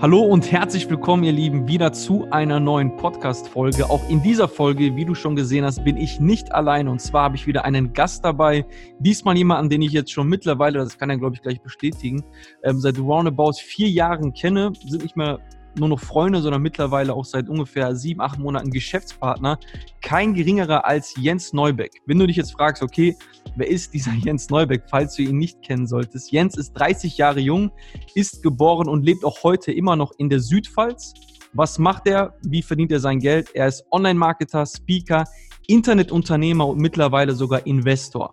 Hallo 0.00 0.20
und 0.20 0.52
herzlich 0.52 0.88
willkommen, 0.88 1.24
ihr 1.24 1.32
Lieben, 1.32 1.66
wieder 1.66 1.92
zu 1.92 2.30
einer 2.30 2.60
neuen 2.60 2.96
Podcast-Folge. 2.96 3.90
Auch 3.90 4.08
in 4.08 4.22
dieser 4.22 4.46
Folge, 4.46 4.94
wie 4.94 5.04
du 5.04 5.16
schon 5.16 5.34
gesehen 5.34 5.64
hast, 5.64 5.82
bin 5.82 5.96
ich 5.96 6.20
nicht 6.20 6.52
alleine 6.52 6.88
und 6.88 7.00
zwar 7.00 7.24
habe 7.24 7.34
ich 7.34 7.48
wieder 7.48 7.64
einen 7.64 7.92
Gast 7.92 8.24
dabei. 8.24 8.64
Diesmal 9.00 9.36
jemanden, 9.36 9.70
den 9.70 9.82
ich 9.82 9.90
jetzt 9.90 10.12
schon 10.12 10.28
mittlerweile, 10.28 10.78
das 10.78 10.98
kann 10.98 11.10
er 11.10 11.18
glaube 11.18 11.34
ich 11.34 11.42
gleich 11.42 11.60
bestätigen, 11.60 12.22
ähm, 12.62 12.78
seit 12.78 12.96
roundabout 12.96 13.54
vier 13.54 13.88
Jahren 13.88 14.32
kenne, 14.32 14.70
sind 14.86 15.02
nicht 15.02 15.16
mehr 15.16 15.40
nur 15.78 15.88
noch 15.88 16.00
Freunde, 16.00 16.40
sondern 16.42 16.62
mittlerweile 16.62 17.14
auch 17.14 17.24
seit 17.24 17.48
ungefähr 17.48 17.94
sieben, 17.94 18.20
acht 18.20 18.38
Monaten 18.38 18.70
Geschäftspartner. 18.70 19.58
Kein 20.02 20.34
geringerer 20.34 20.84
als 20.84 21.14
Jens 21.16 21.52
Neubeck. 21.52 21.92
Wenn 22.06 22.18
du 22.18 22.26
dich 22.26 22.36
jetzt 22.36 22.52
fragst, 22.52 22.82
okay, 22.82 23.16
wer 23.56 23.68
ist 23.68 23.94
dieser 23.94 24.12
Jens 24.24 24.50
Neubeck, 24.50 24.84
falls 24.88 25.14
du 25.14 25.22
ihn 25.22 25.38
nicht 25.38 25.62
kennen 25.62 25.86
solltest? 25.86 26.32
Jens 26.32 26.56
ist 26.56 26.72
30 26.72 27.16
Jahre 27.16 27.40
jung, 27.40 27.70
ist 28.14 28.42
geboren 28.42 28.88
und 28.88 29.04
lebt 29.04 29.24
auch 29.24 29.42
heute 29.42 29.72
immer 29.72 29.96
noch 29.96 30.12
in 30.18 30.28
der 30.28 30.40
Südpfalz. 30.40 31.14
Was 31.54 31.78
macht 31.78 32.06
er? 32.06 32.34
Wie 32.42 32.62
verdient 32.62 32.92
er 32.92 33.00
sein 33.00 33.20
Geld? 33.20 33.50
Er 33.54 33.68
ist 33.68 33.84
Online-Marketer, 33.90 34.66
Speaker, 34.66 35.24
Internetunternehmer 35.66 36.66
und 36.66 36.78
mittlerweile 36.78 37.34
sogar 37.34 37.66
Investor. 37.66 38.30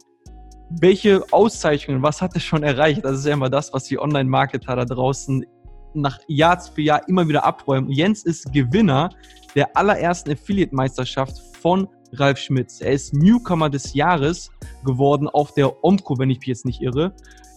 Welche 0.69 1.23
Auszeichnungen, 1.31 2.01
was 2.01 2.21
hat 2.21 2.33
er 2.33 2.39
schon 2.39 2.63
erreicht? 2.63 3.05
Das 3.05 3.19
ist 3.19 3.25
ja 3.25 3.33
immer 3.33 3.49
das, 3.49 3.71
was 3.71 3.83
die 3.83 3.99
Online-Marketer 3.99 4.75
da 4.75 4.85
draußen 4.85 5.45
nach 6.01 6.19
Jahr 6.27 6.59
für 6.59 6.81
Jahr 6.81 7.07
immer 7.07 7.27
wieder 7.27 7.43
abräumen. 7.43 7.89
Jens 7.91 8.23
ist 8.23 8.51
Gewinner 8.53 9.09
der 9.55 9.75
allerersten 9.75 10.31
Affiliate-Meisterschaft 10.31 11.41
von 11.61 11.87
Ralf 12.13 12.37
Schmitz. 12.37 12.81
Er 12.81 12.91
ist 12.91 13.13
Newcomer 13.13 13.69
des 13.69 13.93
Jahres 13.93 14.51
geworden 14.83 15.27
auf 15.27 15.53
der 15.53 15.83
Omco, 15.83 16.17
wenn 16.17 16.29
ich 16.29 16.39
mich 16.39 16.47
jetzt 16.47 16.65
nicht 16.65 16.81
irre. 16.81 17.13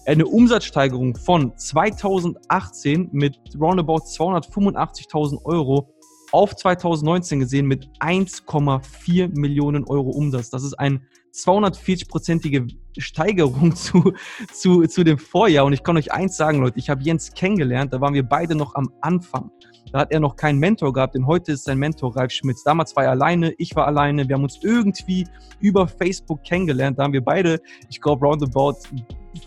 Eine 0.07 0.27
Umsatzsteigerung 0.27 1.17
von 1.17 1.57
2018 1.57 3.11
mit 3.13 3.39
roundabout 3.61 4.05
285.000 4.05 5.45
Euro 5.45 5.93
auf 6.33 6.57
2019 6.57 7.41
gesehen 7.41 7.67
mit 7.67 7.89
1,4 8.01 9.39
Millionen 9.39 9.85
Euro 9.85 10.11
Umsatz. 10.11 10.51
Das 10.51 10.63
ist 10.63 10.75
eine 10.75 11.01
240-prozentige 11.33 12.69
Steigerung 12.99 13.75
zu, 13.77 14.13
zu, 14.53 14.87
zu 14.87 15.05
dem 15.05 15.19
Vorjahr. 15.19 15.65
Und 15.65 15.73
ich 15.73 15.83
kann 15.83 15.97
euch 15.97 16.13
eins 16.13 16.37
sagen, 16.37 16.61
Leute, 16.61 16.79
ich 16.79 16.91
habe 16.91 17.03
Jens 17.03 17.33
kennengelernt, 17.33 17.93
da 17.93 18.01
waren 18.01 18.15
wir 18.15 18.23
beide 18.23 18.55
noch 18.55 18.75
am 18.75 18.93
Anfang. 19.01 19.51
Da 19.93 20.01
hat 20.01 20.13
er 20.13 20.21
noch 20.21 20.37
keinen 20.37 20.59
Mentor 20.59 20.93
gehabt, 20.93 21.15
denn 21.15 21.27
heute 21.27 21.53
ist 21.53 21.65
sein 21.65 21.79
Mentor 21.79 22.15
Ralf 22.15 22.33
Schmitz. 22.33 22.63
Damals 22.63 22.95
war 22.95 23.05
er 23.05 23.11
alleine, 23.11 23.55
ich 23.57 23.75
war 23.75 23.87
alleine. 23.87 24.29
Wir 24.29 24.35
haben 24.35 24.43
uns 24.43 24.59
irgendwie 24.63 25.27
über 25.61 25.89
Facebook 25.89 26.43
kennengelernt. 26.43 26.99
Da 26.99 27.05
haben 27.05 27.15
wir 27.15 27.25
beide, 27.25 27.61
ich 27.89 28.01
glaube, 28.01 28.27
roundabout 28.27 28.77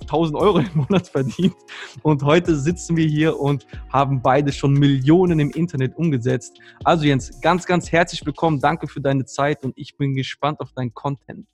1000 0.02 0.38
Euro 0.38 0.60
im 0.60 0.70
Monat 0.74 1.08
verdient. 1.08 1.56
Und 2.02 2.24
heute 2.24 2.56
sitzen 2.56 2.98
wir 2.98 3.06
hier 3.06 3.40
und 3.40 3.68
haben 3.90 4.22
beide 4.22 4.52
schon 4.52 4.74
Millionen 4.74 5.40
im 5.40 5.52
Internet 5.52 5.96
umgesetzt. 5.96 6.58
Also 6.84 7.06
Jens, 7.06 7.40
ganz, 7.42 7.66
ganz 7.66 7.92
herzlich 7.92 8.26
willkommen. 8.26 8.60
Danke 8.60 8.88
für 8.88 9.02
deine 9.02 9.26
Zeit 9.26 9.64
und 9.64 9.74
ich 9.76 9.98
bin 9.98 10.16
gespannt 10.16 10.60
auf 10.60 10.72
deinen 10.74 10.94
Content. 10.94 11.46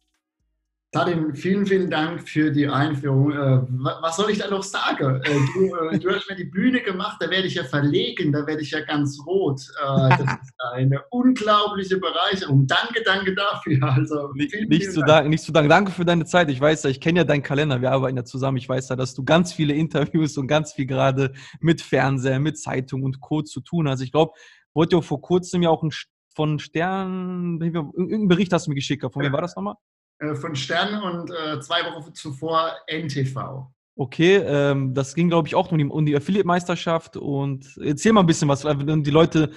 Tadin, 0.93 1.35
vielen, 1.35 1.65
vielen 1.65 1.89
Dank 1.89 2.29
für 2.29 2.49
die 2.49 2.65
Einführung. 2.65 3.33
Äh, 3.33 3.61
was 4.01 4.15
soll 4.15 4.31
ich 4.31 4.37
da 4.37 4.49
noch 4.49 4.63
sagen? 4.63 5.21
Äh, 5.21 5.33
du, 5.53 5.75
äh, 5.75 5.99
du, 5.99 6.09
hast 6.09 6.29
mir 6.29 6.37
die 6.37 6.45
Bühne 6.45 6.81
gemacht, 6.81 7.17
da 7.19 7.29
werde 7.29 7.45
ich 7.45 7.55
ja 7.55 7.65
verlegen, 7.65 8.31
da 8.31 8.47
werde 8.47 8.61
ich 8.61 8.71
ja 8.71 8.79
ganz 8.79 9.19
rot. 9.25 9.59
Das 9.77 10.19
ist 10.21 10.53
eine 10.73 11.03
unglaubliche 11.09 11.97
Bereicherung. 11.97 12.65
Danke, 12.67 13.03
danke 13.03 13.35
dafür. 13.35 13.77
Also, 13.97 14.31
vielen, 14.33 14.69
nicht, 14.69 14.83
vielen 14.83 14.93
zu 14.93 15.01
Dank. 15.01 15.29
nicht 15.29 15.43
zu 15.43 15.51
danken. 15.51 15.69
Danke 15.69 15.91
für 15.91 16.05
deine 16.05 16.25
Zeit. 16.25 16.49
Ich 16.49 16.61
weiß 16.61 16.83
ja, 16.83 16.89
ich 16.89 17.01
kenne 17.01 17.19
ja 17.19 17.23
deinen 17.25 17.43
Kalender, 17.43 17.81
wir 17.81 17.91
arbeiten 17.91 18.15
ja 18.15 18.23
zusammen. 18.23 18.57
Ich 18.57 18.69
weiß 18.69 18.89
ja, 18.89 18.95
dass 18.95 19.13
du 19.13 19.25
ganz 19.25 19.51
viele 19.51 19.73
Interviews 19.73 20.37
und 20.37 20.47
ganz 20.47 20.73
viel 20.73 20.85
gerade 20.85 21.33
mit 21.59 21.81
Fernseher, 21.81 22.39
mit 22.39 22.57
Zeitung 22.57 23.03
und 23.03 23.19
Co. 23.19 23.41
zu 23.41 23.59
tun 23.59 23.89
hast. 23.89 24.01
Ich 24.01 24.11
glaube, 24.11 24.33
wurde 24.73 24.95
ja 24.95 25.01
vor 25.01 25.21
kurzem 25.21 25.63
ja 25.63 25.69
auch 25.69 25.83
ein 25.83 25.91
von 26.35 26.59
Stern, 26.59 27.59
irgendeinen 27.61 28.27
Bericht 28.27 28.53
hast 28.53 28.67
du 28.67 28.71
mir 28.71 28.75
geschickt. 28.75 29.03
Von 29.11 29.23
wem 29.23 29.33
war 29.33 29.41
das 29.41 29.55
nochmal? 29.55 29.75
Äh, 30.19 30.35
von 30.35 30.55
Stern 30.55 31.01
und 31.01 31.29
äh, 31.29 31.59
zwei 31.59 31.83
Wochen 31.83 32.13
zuvor 32.13 32.71
NTV. 32.87 33.67
Okay, 33.95 34.37
ähm, 34.37 34.93
das 34.93 35.13
ging, 35.15 35.27
glaube 35.29 35.47
ich, 35.47 35.55
auch 35.55 35.71
um 35.71 35.77
die, 35.77 35.85
um 35.85 36.05
die 36.05 36.15
Affiliate-Meisterschaft. 36.15 37.17
Und 37.17 37.77
erzähl 37.83 38.13
mal 38.13 38.21
ein 38.21 38.27
bisschen 38.27 38.47
was, 38.47 38.63
wenn 38.63 39.03
die 39.03 39.11
Leute 39.11 39.51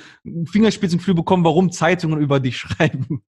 Fingerspitzengefühl 0.50 1.15
bekommen, 1.15 1.44
warum 1.44 1.72
Zeitungen 1.72 2.20
über 2.20 2.41
dich 2.41 2.56
schreiben. 2.59 3.22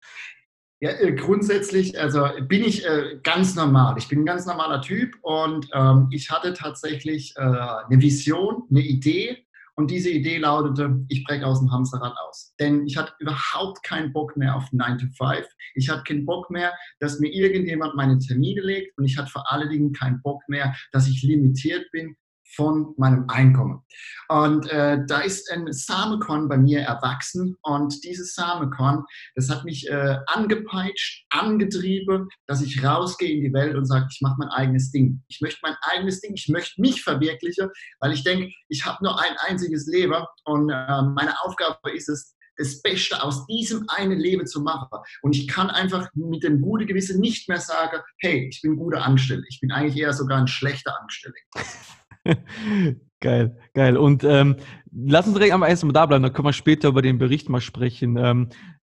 Ja, 0.80 0.90
äh, 0.92 1.12
grundsätzlich, 1.12 2.00
also 2.00 2.26
bin 2.48 2.64
ich 2.64 2.86
äh, 2.86 3.18
ganz 3.22 3.54
normal. 3.54 3.96
Ich 3.98 4.08
bin 4.08 4.20
ein 4.20 4.26
ganz 4.26 4.46
normaler 4.46 4.80
Typ 4.82 5.14
und 5.22 5.68
ähm, 5.72 6.08
ich 6.10 6.30
hatte 6.30 6.54
tatsächlich 6.54 7.34
äh, 7.36 7.42
eine 7.42 8.00
Vision, 8.00 8.62
eine 8.70 8.80
Idee 8.80 9.44
und 9.80 9.90
diese 9.90 10.10
Idee 10.10 10.36
lautete, 10.36 11.06
ich 11.08 11.24
breche 11.24 11.46
aus 11.46 11.58
dem 11.58 11.72
Hamsterrad 11.72 12.14
aus. 12.28 12.54
Denn 12.60 12.86
ich 12.86 12.98
hatte 12.98 13.14
überhaupt 13.18 13.82
keinen 13.82 14.12
Bock 14.12 14.36
mehr 14.36 14.54
auf 14.54 14.70
9 14.72 14.98
to 14.98 15.06
5. 15.16 15.46
Ich 15.74 15.88
hatte 15.88 16.02
keinen 16.02 16.26
Bock 16.26 16.50
mehr, 16.50 16.74
dass 16.98 17.18
mir 17.18 17.32
irgendjemand 17.32 17.94
meine 17.94 18.18
Termine 18.18 18.60
legt. 18.60 18.98
Und 18.98 19.06
ich 19.06 19.16
hatte 19.16 19.30
vor 19.30 19.50
allen 19.50 19.70
Dingen 19.70 19.94
keinen 19.94 20.20
Bock 20.20 20.42
mehr, 20.48 20.76
dass 20.92 21.08
ich 21.08 21.22
limitiert 21.22 21.90
bin 21.92 22.14
von 22.54 22.94
meinem 22.96 23.28
Einkommen. 23.28 23.82
Und 24.28 24.68
äh, 24.68 24.98
da 25.06 25.20
ist 25.20 25.50
ein 25.50 25.72
Samekorn 25.72 26.48
bei 26.48 26.56
mir 26.56 26.80
erwachsen 26.80 27.56
und 27.62 28.04
dieses 28.04 28.34
Samekorn, 28.34 29.04
das 29.34 29.50
hat 29.50 29.64
mich 29.64 29.88
äh, 29.88 30.18
angepeitscht, 30.26 31.26
angetrieben, 31.30 32.28
dass 32.46 32.62
ich 32.62 32.84
rausgehe 32.84 33.32
in 33.36 33.40
die 33.42 33.52
Welt 33.52 33.76
und 33.76 33.86
sage, 33.86 34.06
ich 34.10 34.20
mache 34.20 34.36
mein 34.38 34.48
eigenes 34.48 34.90
Ding. 34.90 35.22
Ich 35.28 35.40
möchte 35.40 35.60
mein 35.62 35.76
eigenes 35.82 36.20
Ding, 36.20 36.34
ich 36.34 36.48
möchte 36.48 36.80
mich 36.80 37.02
verwirklichen, 37.02 37.68
weil 38.00 38.12
ich 38.12 38.24
denke, 38.24 38.52
ich 38.68 38.84
habe 38.84 39.02
nur 39.02 39.20
ein 39.20 39.36
einziges 39.48 39.86
Leben 39.86 40.24
und 40.44 40.70
äh, 40.70 41.02
meine 41.02 41.34
Aufgabe 41.42 41.90
ist 41.92 42.08
es, 42.08 42.36
das 42.60 42.82
Beste 42.82 43.22
aus 43.22 43.46
diesem 43.46 43.86
einen 43.88 44.20
Leben 44.20 44.46
zu 44.46 44.60
machen. 44.60 44.88
Und 45.22 45.34
ich 45.34 45.48
kann 45.48 45.70
einfach 45.70 46.08
mit 46.14 46.42
dem 46.42 46.60
guten 46.60 46.86
Gewissen 46.86 47.18
nicht 47.18 47.48
mehr 47.48 47.60
sagen, 47.60 48.00
hey, 48.18 48.48
ich 48.48 48.60
bin 48.60 48.76
guter 48.76 49.02
Angestellter. 49.02 49.46
Ich 49.48 49.60
bin 49.60 49.72
eigentlich 49.72 49.96
eher 49.96 50.12
sogar 50.12 50.38
ein 50.38 50.46
schlechter 50.46 50.94
Angestellter. 51.00 51.38
geil, 53.20 53.58
geil. 53.74 53.96
Und 53.96 54.24
ähm, 54.24 54.56
lass 54.92 55.26
uns 55.26 55.34
direkt 55.34 55.52
einmal 55.52 55.70
erstmal 55.70 55.92
da 55.92 56.06
bleiben, 56.06 56.22
dann 56.22 56.32
können 56.32 56.48
wir 56.48 56.52
später 56.52 56.88
über 56.88 57.02
den 57.02 57.18
Bericht 57.18 57.48
mal 57.48 57.60
sprechen. 57.60 58.16
Ähm, 58.16 58.48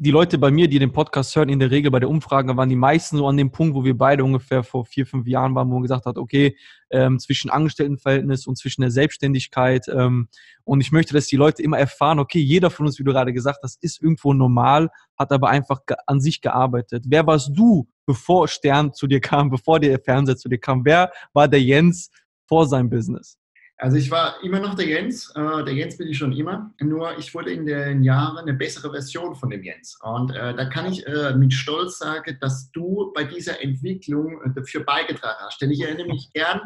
die 0.03 0.13
Leute 0.13 0.39
bei 0.39 0.51
mir, 0.51 0.67
die 0.67 0.79
den 0.79 0.93
Podcast 0.93 1.37
hören, 1.37 1.51
in 1.51 1.59
der 1.59 1.71
Regel 1.71 1.91
bei 1.91 2.01
der 2.01 2.09
Umfrage 2.09 2.57
waren 2.57 2.71
die 2.71 2.75
meisten 2.75 3.19
so 3.19 3.29
an 3.29 3.37
dem 3.37 3.53
Punkt, 3.53 3.75
wo 3.75 3.85
wir 3.85 3.99
beide 3.99 4.25
ungefähr 4.25 4.63
vor 4.63 4.87
vier, 4.87 5.05
fünf 5.05 5.27
Jahren 5.27 5.55
waren, 5.55 5.69
wo 5.69 5.75
man 5.75 5.83
gesagt 5.83 6.07
hat, 6.07 6.17
okay, 6.17 6.57
ähm, 6.89 7.19
zwischen 7.19 7.51
Angestelltenverhältnis 7.51 8.47
und 8.47 8.57
zwischen 8.57 8.81
der 8.81 8.91
Selbstständigkeit. 8.91 9.89
Ähm, 9.89 10.29
und 10.65 10.81
ich 10.81 10.91
möchte, 10.91 11.13
dass 11.13 11.27
die 11.27 11.37
Leute 11.37 11.63
immer 11.63 11.79
erfahren, 11.79 12.19
okay, 12.19 12.41
jeder 12.41 12.71
von 12.71 12.87
uns, 12.87 12.99
wie 12.99 13.05
du 13.05 13.13
gerade 13.13 13.35
gesagt 13.35 13.59
hast, 13.63 13.77
ist 13.83 14.03
irgendwo 14.03 14.33
normal, 14.33 14.89
hat 15.19 15.33
aber 15.33 15.51
einfach 15.51 15.81
an 16.07 16.23
sich 16.23 16.41
gearbeitet. 16.41 17.05
Wer 17.07 17.27
warst 17.27 17.51
du, 17.53 17.87
bevor 18.07 18.49
Stern 18.49 18.95
zu 18.95 19.07
dir 19.07 19.21
kam, 19.21 19.51
bevor 19.51 19.81
der 19.81 20.01
Fernseher 20.01 20.39
zu 20.39 20.49
dir 20.49 20.59
kam? 20.59 20.83
Wer 20.87 21.13
war 21.35 21.47
der 21.47 21.61
Jens, 21.61 22.11
vor 22.51 22.67
seinem 22.67 22.91
Business? 22.91 23.39
Also 23.79 23.97
ich 23.97 24.11
war 24.11 24.43
immer 24.43 24.61
noch 24.61 24.75
der 24.75 24.87
Jens, 24.87 25.33
äh, 25.35 25.65
der 25.65 25.73
Jens 25.73 25.97
bin 25.97 26.09
ich 26.09 26.19
schon 26.19 26.33
immer, 26.33 26.75
nur 26.81 27.17
ich 27.17 27.33
wurde 27.33 27.51
in 27.51 27.65
den 27.65 28.03
Jahren 28.03 28.37
eine 28.37 28.53
bessere 28.53 28.91
Version 28.91 29.35
von 29.35 29.49
dem 29.49 29.63
Jens. 29.63 29.99
Und 30.03 30.33
äh, 30.33 30.55
da 30.55 30.67
kann 30.67 30.93
ich 30.93 31.07
äh, 31.07 31.35
mit 31.35 31.55
Stolz 31.55 31.99
sagen, 31.99 32.37
dass 32.41 32.71
du 32.73 33.11
bei 33.15 33.25
dieser 33.25 33.63
Entwicklung 33.63 34.43
äh, 34.43 34.51
dafür 34.55 34.85
beigetragen 34.85 35.39
hast. 35.47 35.63
Denn 35.63 35.71
ich 35.71 35.81
erinnere 35.81 36.09
mich 36.09 36.31
gern 36.35 36.61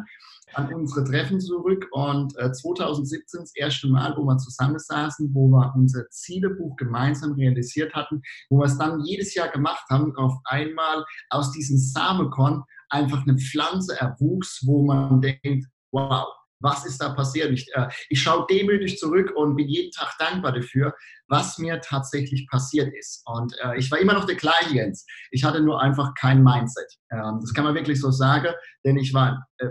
an 0.55 0.75
unsere 0.75 1.05
Treffen 1.05 1.41
zurück 1.41 1.87
und 1.93 2.33
2017 2.33 3.39
äh, 3.39 3.43
das 3.43 3.55
erste 3.55 3.89
Mal, 3.89 4.15
wo 4.17 4.25
wir 4.25 4.39
zusammensaßen, 4.39 5.33
wo 5.35 5.49
wir 5.49 5.73
unser 5.77 6.09
Zielebuch 6.11 6.75
gemeinsam 6.77 7.35
realisiert 7.35 7.95
hatten, 7.95 8.23
wo 8.51 8.59
wir 8.59 8.65
es 8.65 8.79
dann 8.79 9.05
jedes 9.05 9.35
Jahr 9.35 9.49
gemacht 9.49 9.85
haben, 9.89 10.17
auf 10.17 10.35
einmal 10.45 11.05
aus 11.31 11.53
diesem 11.53 11.79
Samenkorn 11.79 12.65
einfach 12.89 13.23
eine 13.23 13.39
Pflanze 13.39 14.01
erwuchs, 14.01 14.63
wo 14.67 14.85
man 14.85 15.21
denkt, 15.21 15.67
wow, 15.95 16.27
was 16.61 16.87
ist 16.87 17.01
da 17.01 17.11
passiert? 17.11 17.53
Ich, 17.53 17.67
äh, 17.75 17.89
ich 18.09 18.23
schaue 18.23 18.47
demütig 18.51 18.99
zurück 18.99 19.33
und 19.37 19.57
bin 19.57 19.69
jeden 19.69 19.91
Tag 19.93 20.15
dankbar 20.19 20.53
dafür, 20.53 20.95
was 21.29 21.59
mir 21.59 21.81
tatsächlich 21.81 22.47
passiert 22.49 22.93
ist. 22.95 23.23
Und 23.27 23.55
äh, 23.63 23.79
ich 23.79 23.91
war 23.91 23.99
immer 23.99 24.15
noch 24.15 24.25
der 24.25 24.37
gleiche 24.37 24.75
Jens. 24.75 25.07
Ich 25.31 25.45
hatte 25.45 25.61
nur 25.61 25.81
einfach 25.81 26.15
kein 26.15 26.43
Mindset. 26.43 26.91
Ähm, 27.13 27.39
das 27.41 27.53
kann 27.53 27.65
man 27.65 27.75
wirklich 27.75 28.01
so 28.01 28.11
sagen, 28.11 28.53
denn 28.85 28.97
ich 28.97 29.13
war 29.13 29.47
äh, 29.59 29.69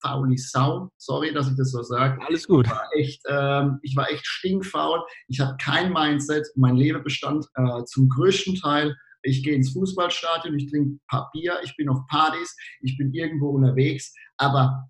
fauli 0.00 0.38
Sau. 0.38 0.88
Sorry, 0.98 1.32
dass 1.32 1.48
ich 1.48 1.56
das 1.56 1.72
so 1.72 1.82
sage. 1.82 2.20
Alles 2.24 2.46
gut. 2.46 2.66
Ich 2.66 2.72
war 2.72 2.88
echt, 2.94 3.22
ähm, 3.28 3.78
ich 3.82 3.96
war 3.96 4.10
echt 4.10 4.26
stinkfaul. 4.26 5.02
Ich 5.28 5.40
hatte 5.40 5.56
kein 5.60 5.92
Mindset. 5.92 6.46
Mein 6.54 6.76
Leben 6.76 7.02
bestand 7.02 7.46
äh, 7.54 7.84
zum 7.84 8.08
größten 8.08 8.56
Teil 8.56 8.96
ich 9.22 9.42
gehe 9.42 9.54
ins 9.54 9.72
Fußballstadion, 9.72 10.56
ich 10.56 10.70
trinke 10.70 11.00
Papier, 11.08 11.58
ich 11.64 11.74
bin 11.76 11.88
auf 11.88 11.98
Partys, 12.08 12.56
ich 12.80 12.96
bin 12.96 13.12
irgendwo 13.12 13.50
unterwegs, 13.50 14.14
aber 14.36 14.88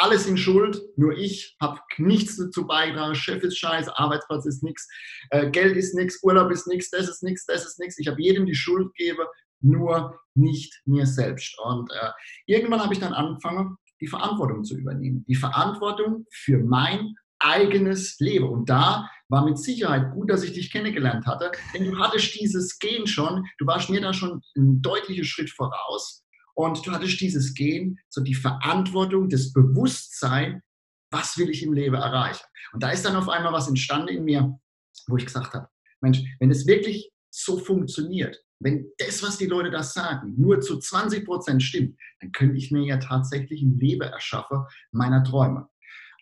alles 0.00 0.26
in 0.26 0.36
Schuld, 0.36 0.80
nur 0.96 1.16
ich 1.16 1.56
habe 1.60 1.80
nichts 1.98 2.36
dazu 2.36 2.66
beigetragen. 2.66 3.14
Chef 3.14 3.42
ist 3.42 3.58
scheiße, 3.58 3.98
Arbeitsplatz 3.98 4.46
ist 4.46 4.62
nichts, 4.62 4.88
äh, 5.30 5.50
Geld 5.50 5.76
ist 5.76 5.94
nichts, 5.94 6.22
Urlaub 6.22 6.50
ist 6.50 6.66
nichts, 6.66 6.90
das 6.90 7.08
ist 7.08 7.22
nichts, 7.22 7.44
das 7.46 7.66
ist 7.66 7.78
nichts. 7.78 7.98
Ich 7.98 8.08
habe 8.08 8.20
jedem 8.20 8.46
die 8.46 8.54
Schuld 8.54 8.94
gegeben, 8.96 9.24
nur 9.60 10.18
nicht 10.34 10.80
mir 10.86 11.06
selbst. 11.06 11.58
Und 11.64 11.90
äh, 11.92 12.10
irgendwann 12.46 12.80
habe 12.82 12.94
ich 12.94 13.00
dann 13.00 13.12
angefangen, 13.12 13.76
die 14.00 14.06
Verantwortung 14.06 14.64
zu 14.64 14.76
übernehmen. 14.78 15.24
Die 15.28 15.34
Verantwortung 15.34 16.24
für 16.30 16.58
mein 16.58 17.14
eigenes 17.38 18.18
Leben. 18.20 18.48
Und 18.48 18.70
da 18.70 19.10
war 19.28 19.44
mit 19.44 19.58
Sicherheit 19.58 20.12
gut, 20.12 20.30
dass 20.30 20.42
ich 20.42 20.52
dich 20.52 20.72
kennengelernt 20.72 21.26
hatte, 21.26 21.52
denn 21.74 21.84
du 21.84 21.98
hattest 21.98 22.34
dieses 22.38 22.78
Gen 22.78 23.06
schon, 23.06 23.46
du 23.58 23.66
warst 23.66 23.90
mir 23.90 24.00
da 24.00 24.12
schon 24.12 24.42
einen 24.56 24.82
deutlichen 24.82 25.24
Schritt 25.24 25.50
voraus 25.50 26.24
und 26.66 26.86
du 26.86 26.92
hattest 26.92 27.20
dieses 27.20 27.54
Gen, 27.54 27.98
so 28.08 28.22
die 28.22 28.34
Verantwortung, 28.34 29.28
das 29.28 29.52
Bewusstsein, 29.52 30.62
was 31.10 31.36
will 31.38 31.50
ich 31.50 31.62
im 31.62 31.72
Leben 31.72 31.96
erreichen. 31.96 32.44
Und 32.72 32.82
da 32.82 32.90
ist 32.90 33.04
dann 33.04 33.16
auf 33.16 33.28
einmal 33.28 33.52
was 33.52 33.68
entstanden 33.68 34.08
in 34.08 34.24
mir, 34.24 34.58
wo 35.06 35.16
ich 35.16 35.26
gesagt 35.26 35.54
habe, 35.54 35.68
Mensch, 36.00 36.22
wenn 36.38 36.50
es 36.50 36.66
wirklich 36.66 37.10
so 37.30 37.58
funktioniert, 37.58 38.42
wenn 38.60 38.86
das, 38.98 39.22
was 39.22 39.38
die 39.38 39.46
Leute 39.46 39.70
da 39.70 39.82
sagen, 39.82 40.34
nur 40.36 40.60
zu 40.60 40.78
20 40.78 41.24
Prozent 41.24 41.62
stimmt, 41.62 41.98
dann 42.20 42.32
könnte 42.32 42.56
ich 42.56 42.70
mir 42.70 42.82
ja 42.82 42.98
tatsächlich 42.98 43.62
ein 43.62 43.78
Leben 43.78 44.02
erschaffen 44.02 44.64
meiner 44.92 45.24
Träume. 45.24 45.68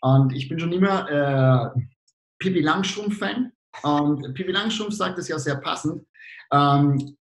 Und 0.00 0.32
ich 0.32 0.48
bin 0.48 0.58
schon 0.58 0.72
immer 0.72 1.74
äh, 1.76 1.80
Pippi 2.38 2.60
Langstrumpf-Fan. 2.60 3.52
Und 3.82 4.34
Pippi 4.34 4.52
Langstrumpf 4.52 4.94
sagt 4.94 5.18
es 5.18 5.28
ja 5.28 5.38
sehr 5.38 5.56
passend. 5.56 6.06
Ähm, 6.52 7.16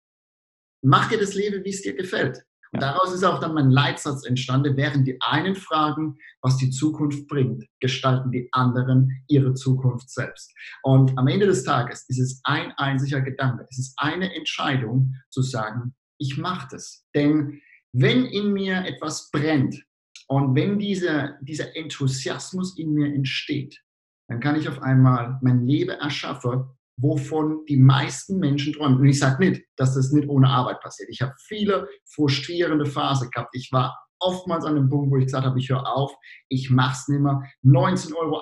mach 0.83 1.09
dir 1.09 1.19
das 1.19 1.33
Leben, 1.33 1.63
wie 1.63 1.69
es 1.69 1.81
dir 1.81 1.95
gefällt. 1.95 2.43
Und 2.71 2.81
daraus 2.81 3.13
ist 3.13 3.23
auch 3.23 3.39
dann 3.39 3.53
mein 3.53 3.71
Leitsatz 3.71 4.25
entstanden, 4.25 4.75
während 4.75 5.07
die 5.07 5.19
einen 5.21 5.55
fragen, 5.55 6.17
was 6.41 6.57
die 6.57 6.69
Zukunft 6.69 7.27
bringt, 7.27 7.65
gestalten 7.79 8.31
die 8.31 8.49
anderen 8.51 9.23
ihre 9.27 9.53
Zukunft 9.53 10.09
selbst. 10.09 10.53
Und 10.83 11.17
am 11.17 11.27
Ende 11.27 11.45
des 11.45 11.63
Tages 11.63 12.05
ist 12.09 12.19
es 12.19 12.41
ein 12.43 12.71
einziger 12.77 13.21
Gedanke, 13.21 13.65
es 13.69 13.79
ist 13.79 13.93
eine 13.97 14.33
Entscheidung 14.35 15.15
zu 15.29 15.41
sagen, 15.41 15.95
ich 16.19 16.37
mache 16.37 16.67
das. 16.71 17.05
Denn 17.15 17.61
wenn 17.93 18.25
in 18.25 18.51
mir 18.51 18.85
etwas 18.85 19.29
brennt 19.31 19.83
und 20.27 20.55
wenn 20.55 20.77
diese, 20.77 21.35
dieser 21.41 21.75
Enthusiasmus 21.75 22.77
in 22.77 22.93
mir 22.93 23.13
entsteht, 23.13 23.81
dann 24.27 24.39
kann 24.39 24.59
ich 24.59 24.67
auf 24.67 24.81
einmal 24.81 25.39
mein 25.41 25.65
Leben 25.65 25.91
erschaffen, 25.91 26.65
wovon 26.97 27.63
die 27.65 27.77
meisten 27.77 28.39
Menschen 28.39 28.73
träumen. 28.73 28.99
Und 28.99 29.07
ich 29.07 29.19
sage 29.19 29.47
nicht, 29.47 29.63
dass 29.75 29.93
das 29.93 30.11
nicht 30.11 30.27
ohne 30.27 30.49
Arbeit 30.49 30.81
passiert. 30.81 31.09
Ich 31.11 31.21
habe 31.21 31.33
viele 31.39 31.87
frustrierende 32.05 32.85
Phasen 32.85 33.29
gehabt. 33.29 33.49
Ich 33.53 33.69
war 33.71 33.97
oftmals 34.19 34.65
an 34.65 34.75
dem 34.75 34.89
Punkt, 34.89 35.11
wo 35.11 35.17
ich 35.17 35.25
gesagt 35.25 35.45
habe, 35.45 35.59
ich 35.59 35.69
höre 35.69 35.87
auf, 35.87 36.11
ich 36.49 36.71
mache 36.71 36.93
es 36.93 37.07
nicht 37.07 37.21
mehr. 37.21 37.41
19,58 37.63 38.15
Euro 38.15 38.41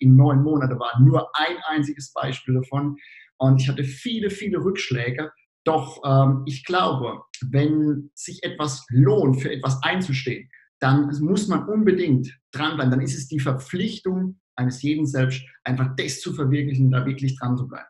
in 0.00 0.16
neun 0.16 0.42
Monaten 0.42 0.78
war 0.78 1.00
nur 1.00 1.30
ein 1.34 1.56
einziges 1.66 2.12
Beispiel 2.12 2.54
davon. 2.54 2.96
Und 3.38 3.60
ich 3.60 3.68
hatte 3.68 3.84
viele, 3.84 4.30
viele 4.30 4.58
Rückschläge. 4.58 5.30
Doch 5.64 6.00
ähm, 6.04 6.42
ich 6.46 6.64
glaube, 6.64 7.22
wenn 7.50 8.10
sich 8.14 8.42
etwas 8.44 8.84
lohnt, 8.90 9.40
für 9.40 9.50
etwas 9.50 9.82
einzustehen, 9.82 10.48
dann 10.78 11.10
muss 11.20 11.48
man 11.48 11.66
unbedingt 11.66 12.38
dranbleiben. 12.52 12.90
Dann 12.90 13.00
ist 13.00 13.16
es 13.16 13.28
die 13.28 13.40
Verpflichtung 13.40 14.40
eines 14.56 14.82
jeden 14.82 15.06
selbst, 15.06 15.42
einfach 15.64 15.94
das 15.96 16.20
zu 16.20 16.32
verwirklichen, 16.32 16.90
da 16.90 17.04
wirklich 17.06 17.38
dran 17.38 17.56
zu 17.56 17.68
bleiben. 17.68 17.88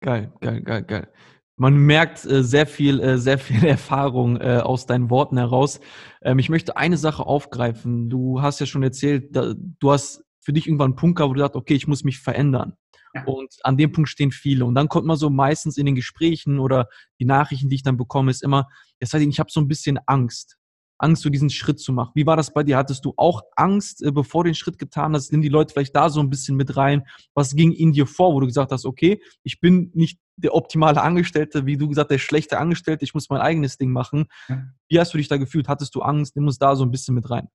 Geil, 0.00 0.32
geil, 0.40 0.62
geil, 0.62 0.82
geil. 0.84 1.08
Man 1.56 1.76
merkt 1.76 2.24
äh, 2.24 2.42
sehr 2.42 2.66
viel, 2.66 3.00
äh, 3.00 3.18
sehr 3.18 3.38
viel 3.38 3.64
Erfahrung 3.64 4.40
äh, 4.40 4.60
aus 4.62 4.86
deinen 4.86 5.10
Worten 5.10 5.38
heraus. 5.38 5.80
Ähm, 6.22 6.38
ich 6.38 6.48
möchte 6.48 6.76
eine 6.76 6.96
Sache 6.96 7.24
aufgreifen. 7.26 8.10
Du 8.10 8.42
hast 8.42 8.60
ja 8.60 8.66
schon 8.66 8.82
erzählt, 8.82 9.34
da, 9.34 9.54
du 9.54 9.92
hast 9.92 10.24
für 10.40 10.52
dich 10.52 10.66
irgendwann 10.66 10.92
einen 10.92 10.96
Punkt 10.96 11.16
gehabt, 11.16 11.30
wo 11.30 11.34
du 11.34 11.40
sagst, 11.40 11.56
okay, 11.56 11.74
ich 11.74 11.86
muss 11.86 12.04
mich 12.04 12.18
verändern. 12.18 12.74
Ja. 13.14 13.24
Und 13.24 13.54
an 13.62 13.76
dem 13.76 13.92
Punkt 13.92 14.10
stehen 14.10 14.32
viele. 14.32 14.64
Und 14.64 14.74
dann 14.74 14.88
kommt 14.88 15.06
man 15.06 15.16
so 15.16 15.30
meistens 15.30 15.78
in 15.78 15.86
den 15.86 15.94
Gesprächen 15.94 16.58
oder 16.58 16.88
die 17.20 17.24
Nachrichten, 17.24 17.68
die 17.68 17.76
ich 17.76 17.82
dann 17.82 17.96
bekomme, 17.96 18.30
ist 18.30 18.42
immer, 18.42 18.68
das 18.98 19.12
heißt, 19.12 19.24
ich 19.24 19.40
habe 19.40 19.50
so 19.50 19.60
ein 19.60 19.68
bisschen 19.68 19.98
Angst. 20.06 20.58
Angst, 21.04 21.22
so 21.22 21.30
diesen 21.30 21.50
Schritt 21.50 21.78
zu 21.78 21.92
machen. 21.92 22.12
Wie 22.14 22.26
war 22.26 22.36
das 22.36 22.52
bei 22.52 22.62
dir? 22.64 22.76
Hattest 22.76 23.04
du 23.04 23.14
auch 23.16 23.42
Angst, 23.56 24.02
äh, 24.02 24.10
bevor 24.10 24.42
du 24.42 24.48
den 24.48 24.54
Schritt 24.54 24.78
getan 24.78 25.14
hast? 25.14 25.30
Nimm 25.30 25.42
die 25.42 25.48
Leute 25.48 25.72
vielleicht 25.72 25.94
da 25.94 26.08
so 26.08 26.20
ein 26.20 26.30
bisschen 26.30 26.56
mit 26.56 26.76
rein. 26.76 27.04
Was 27.34 27.54
ging 27.54 27.72
in 27.72 27.92
dir 27.92 28.06
vor, 28.06 28.34
wo 28.34 28.40
du 28.40 28.46
gesagt 28.46 28.72
hast, 28.72 28.86
okay, 28.86 29.20
ich 29.42 29.60
bin 29.60 29.90
nicht 29.94 30.18
der 30.36 30.54
optimale 30.54 31.00
Angestellte, 31.02 31.66
wie 31.66 31.76
du 31.76 31.88
gesagt, 31.88 32.10
der 32.10 32.18
schlechte 32.18 32.58
Angestellte, 32.58 33.04
ich 33.04 33.14
muss 33.14 33.30
mein 33.30 33.40
eigenes 33.40 33.78
Ding 33.78 33.90
machen. 33.90 34.26
Wie 34.88 34.98
hast 34.98 35.14
du 35.14 35.18
dich 35.18 35.28
da 35.28 35.36
gefühlt? 35.36 35.68
Hattest 35.68 35.94
du 35.94 36.02
Angst? 36.02 36.34
Nimm 36.34 36.46
uns 36.46 36.58
da 36.58 36.74
so 36.74 36.84
ein 36.84 36.90
bisschen 36.90 37.14
mit 37.14 37.30
rein. 37.30 37.48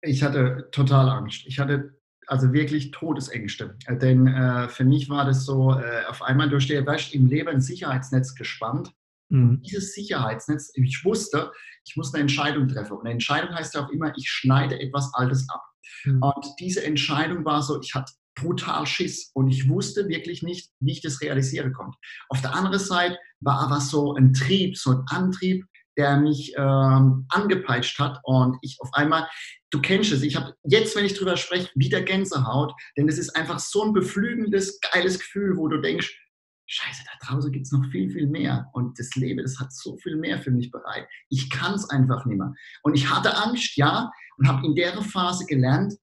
Ich 0.00 0.22
hatte 0.22 0.68
total 0.70 1.10
Angst. 1.10 1.42
Ich 1.46 1.58
hatte 1.58 1.98
also 2.26 2.52
wirklich 2.52 2.90
Todesängste. 2.90 3.76
Denn 3.88 4.26
äh, 4.26 4.68
für 4.68 4.84
mich 4.84 5.08
war 5.08 5.24
das 5.24 5.44
so, 5.44 5.72
äh, 5.72 6.04
auf 6.08 6.22
einmal 6.22 6.48
durch 6.48 6.66
der 6.66 6.86
Wäsche 6.86 7.14
im 7.14 7.26
Leben 7.26 7.48
ein 7.48 7.60
Sicherheitsnetz 7.60 8.34
gespannt. 8.34 8.92
Mhm. 9.34 9.62
Dieses 9.62 9.94
Sicherheitsnetz, 9.94 10.70
ich 10.74 11.04
wusste, 11.04 11.50
ich 11.84 11.96
muss 11.96 12.14
eine 12.14 12.22
Entscheidung 12.22 12.68
treffen. 12.68 12.92
Und 12.92 13.00
eine 13.00 13.12
Entscheidung 13.12 13.54
heißt 13.54 13.74
ja 13.74 13.84
auch 13.84 13.90
immer, 13.90 14.12
ich 14.16 14.28
schneide 14.28 14.80
etwas 14.80 15.12
Altes 15.14 15.48
ab. 15.48 15.62
Mhm. 16.04 16.22
Und 16.22 16.46
diese 16.60 16.84
Entscheidung 16.84 17.44
war 17.44 17.62
so, 17.62 17.80
ich 17.80 17.94
hatte 17.94 18.12
brutal 18.36 18.86
Schiss 18.86 19.30
und 19.34 19.48
ich 19.48 19.68
wusste 19.68 20.08
wirklich 20.08 20.42
nicht, 20.42 20.70
wie 20.80 20.92
ich 20.92 21.02
das 21.02 21.20
realisieren 21.20 21.72
konnte. 21.72 21.98
Auf 22.28 22.40
der 22.42 22.54
anderen 22.54 22.78
Seite 22.78 23.16
war 23.40 23.60
aber 23.60 23.80
so 23.80 24.14
ein 24.14 24.32
Trieb, 24.32 24.76
so 24.76 24.90
ein 24.90 25.04
Antrieb, 25.08 25.64
der 25.96 26.16
mich 26.16 26.52
ähm, 26.56 27.26
angepeitscht 27.28 28.00
hat 28.00 28.18
und 28.24 28.58
ich 28.62 28.78
auf 28.80 28.90
einmal, 28.94 29.28
du 29.70 29.80
kennst 29.80 30.12
es, 30.12 30.22
ich 30.22 30.34
habe 30.34 30.54
jetzt, 30.64 30.96
wenn 30.96 31.04
ich 31.04 31.14
drüber 31.14 31.36
spreche, 31.36 31.70
wieder 31.76 32.02
Gänsehaut, 32.02 32.72
denn 32.96 33.08
es 33.08 33.18
ist 33.18 33.36
einfach 33.36 33.60
so 33.60 33.84
ein 33.84 33.92
beflügendes, 33.92 34.80
geiles 34.80 35.20
Gefühl, 35.20 35.56
wo 35.56 35.68
du 35.68 35.80
denkst, 35.80 36.18
Scheiße, 36.66 37.02
da 37.04 37.26
draußen 37.26 37.52
gibt 37.52 37.66
es 37.66 37.72
noch 37.72 37.84
viel, 37.90 38.10
viel 38.10 38.26
mehr. 38.26 38.70
Und 38.72 38.98
das 38.98 39.14
Leben, 39.14 39.42
das 39.42 39.58
hat 39.58 39.72
so 39.72 39.96
viel 39.98 40.16
mehr 40.16 40.38
für 40.38 40.50
mich 40.50 40.70
bereit. 40.70 41.06
Ich 41.28 41.50
kann 41.50 41.74
es 41.74 41.88
einfach 41.90 42.24
nicht 42.24 42.38
mehr. 42.38 42.54
Und 42.82 42.94
ich 42.94 43.10
hatte 43.10 43.36
Angst, 43.36 43.76
ja, 43.76 44.10
und 44.38 44.48
habe 44.48 44.66
in 44.66 44.74
der 44.74 45.00
Phase 45.02 45.44
gelernt, 45.46 45.94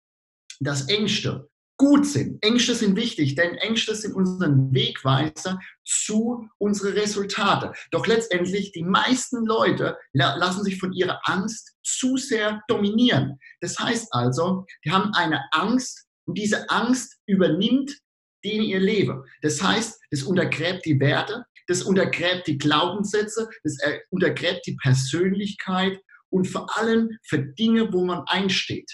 dass 0.59 0.87
Ängste 0.87 1.49
gut 1.77 2.05
sind. 2.05 2.37
Ängste 2.43 2.75
sind 2.75 2.95
wichtig, 2.95 3.33
denn 3.33 3.55
Ängste 3.55 3.95
sind 3.95 4.13
unseren 4.13 4.71
Wegweiser 4.71 5.59
zu 5.83 6.47
unseren 6.59 6.93
Resultate. 6.93 7.73
Doch 7.89 8.05
letztendlich, 8.05 8.71
die 8.71 8.83
meisten 8.83 9.47
Leute 9.47 9.97
lassen 10.13 10.63
sich 10.63 10.79
von 10.79 10.93
ihrer 10.93 11.19
Angst 11.23 11.75
zu 11.81 12.17
sehr 12.17 12.61
dominieren. 12.67 13.39
Das 13.61 13.79
heißt 13.79 14.13
also, 14.13 14.65
die 14.85 14.91
haben 14.91 15.11
eine 15.15 15.41
Angst 15.53 16.05
und 16.25 16.37
diese 16.37 16.69
Angst 16.69 17.17
übernimmt 17.25 17.97
denen 18.43 18.63
ihr 18.63 18.79
Leben. 18.79 19.23
Das 19.41 19.61
heißt, 19.61 19.99
es 20.11 20.23
untergräbt 20.23 20.85
die 20.85 20.99
Werte, 20.99 21.45
das 21.67 21.83
untergräbt 21.83 22.47
die 22.47 22.57
Glaubenssätze, 22.57 23.49
das 23.63 23.77
äh, 23.79 23.99
untergräbt 24.09 24.65
die 24.67 24.75
Persönlichkeit 24.75 25.99
und 26.29 26.45
vor 26.47 26.77
allem 26.77 27.09
für 27.23 27.39
Dinge, 27.39 27.91
wo 27.91 28.05
man 28.05 28.23
einsteht. 28.27 28.91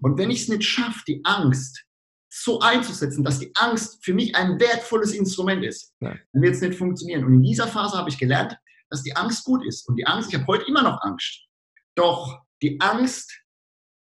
Und 0.00 0.16
wenn 0.16 0.30
ich 0.30 0.42
es 0.42 0.48
nicht 0.48 0.64
schaffe, 0.64 1.00
die 1.06 1.20
Angst 1.24 1.84
so 2.32 2.60
einzusetzen, 2.60 3.24
dass 3.24 3.40
die 3.40 3.50
Angst 3.56 4.04
für 4.04 4.14
mich 4.14 4.34
ein 4.36 4.58
wertvolles 4.60 5.12
Instrument 5.12 5.64
ist, 5.64 5.92
ja. 6.00 6.14
dann 6.32 6.42
wird 6.42 6.54
es 6.54 6.60
nicht 6.60 6.78
funktionieren. 6.78 7.24
Und 7.24 7.34
in 7.34 7.42
dieser 7.42 7.66
Phase 7.66 7.98
habe 7.98 8.08
ich 8.08 8.18
gelernt, 8.18 8.56
dass 8.88 9.02
die 9.02 9.14
Angst 9.16 9.44
gut 9.44 9.64
ist. 9.66 9.88
Und 9.88 9.96
die 9.96 10.06
Angst, 10.06 10.32
ich 10.32 10.38
habe 10.38 10.46
heute 10.46 10.64
immer 10.66 10.82
noch 10.82 11.00
Angst. 11.02 11.46
Doch 11.96 12.40
die 12.62 12.80
Angst 12.80 13.32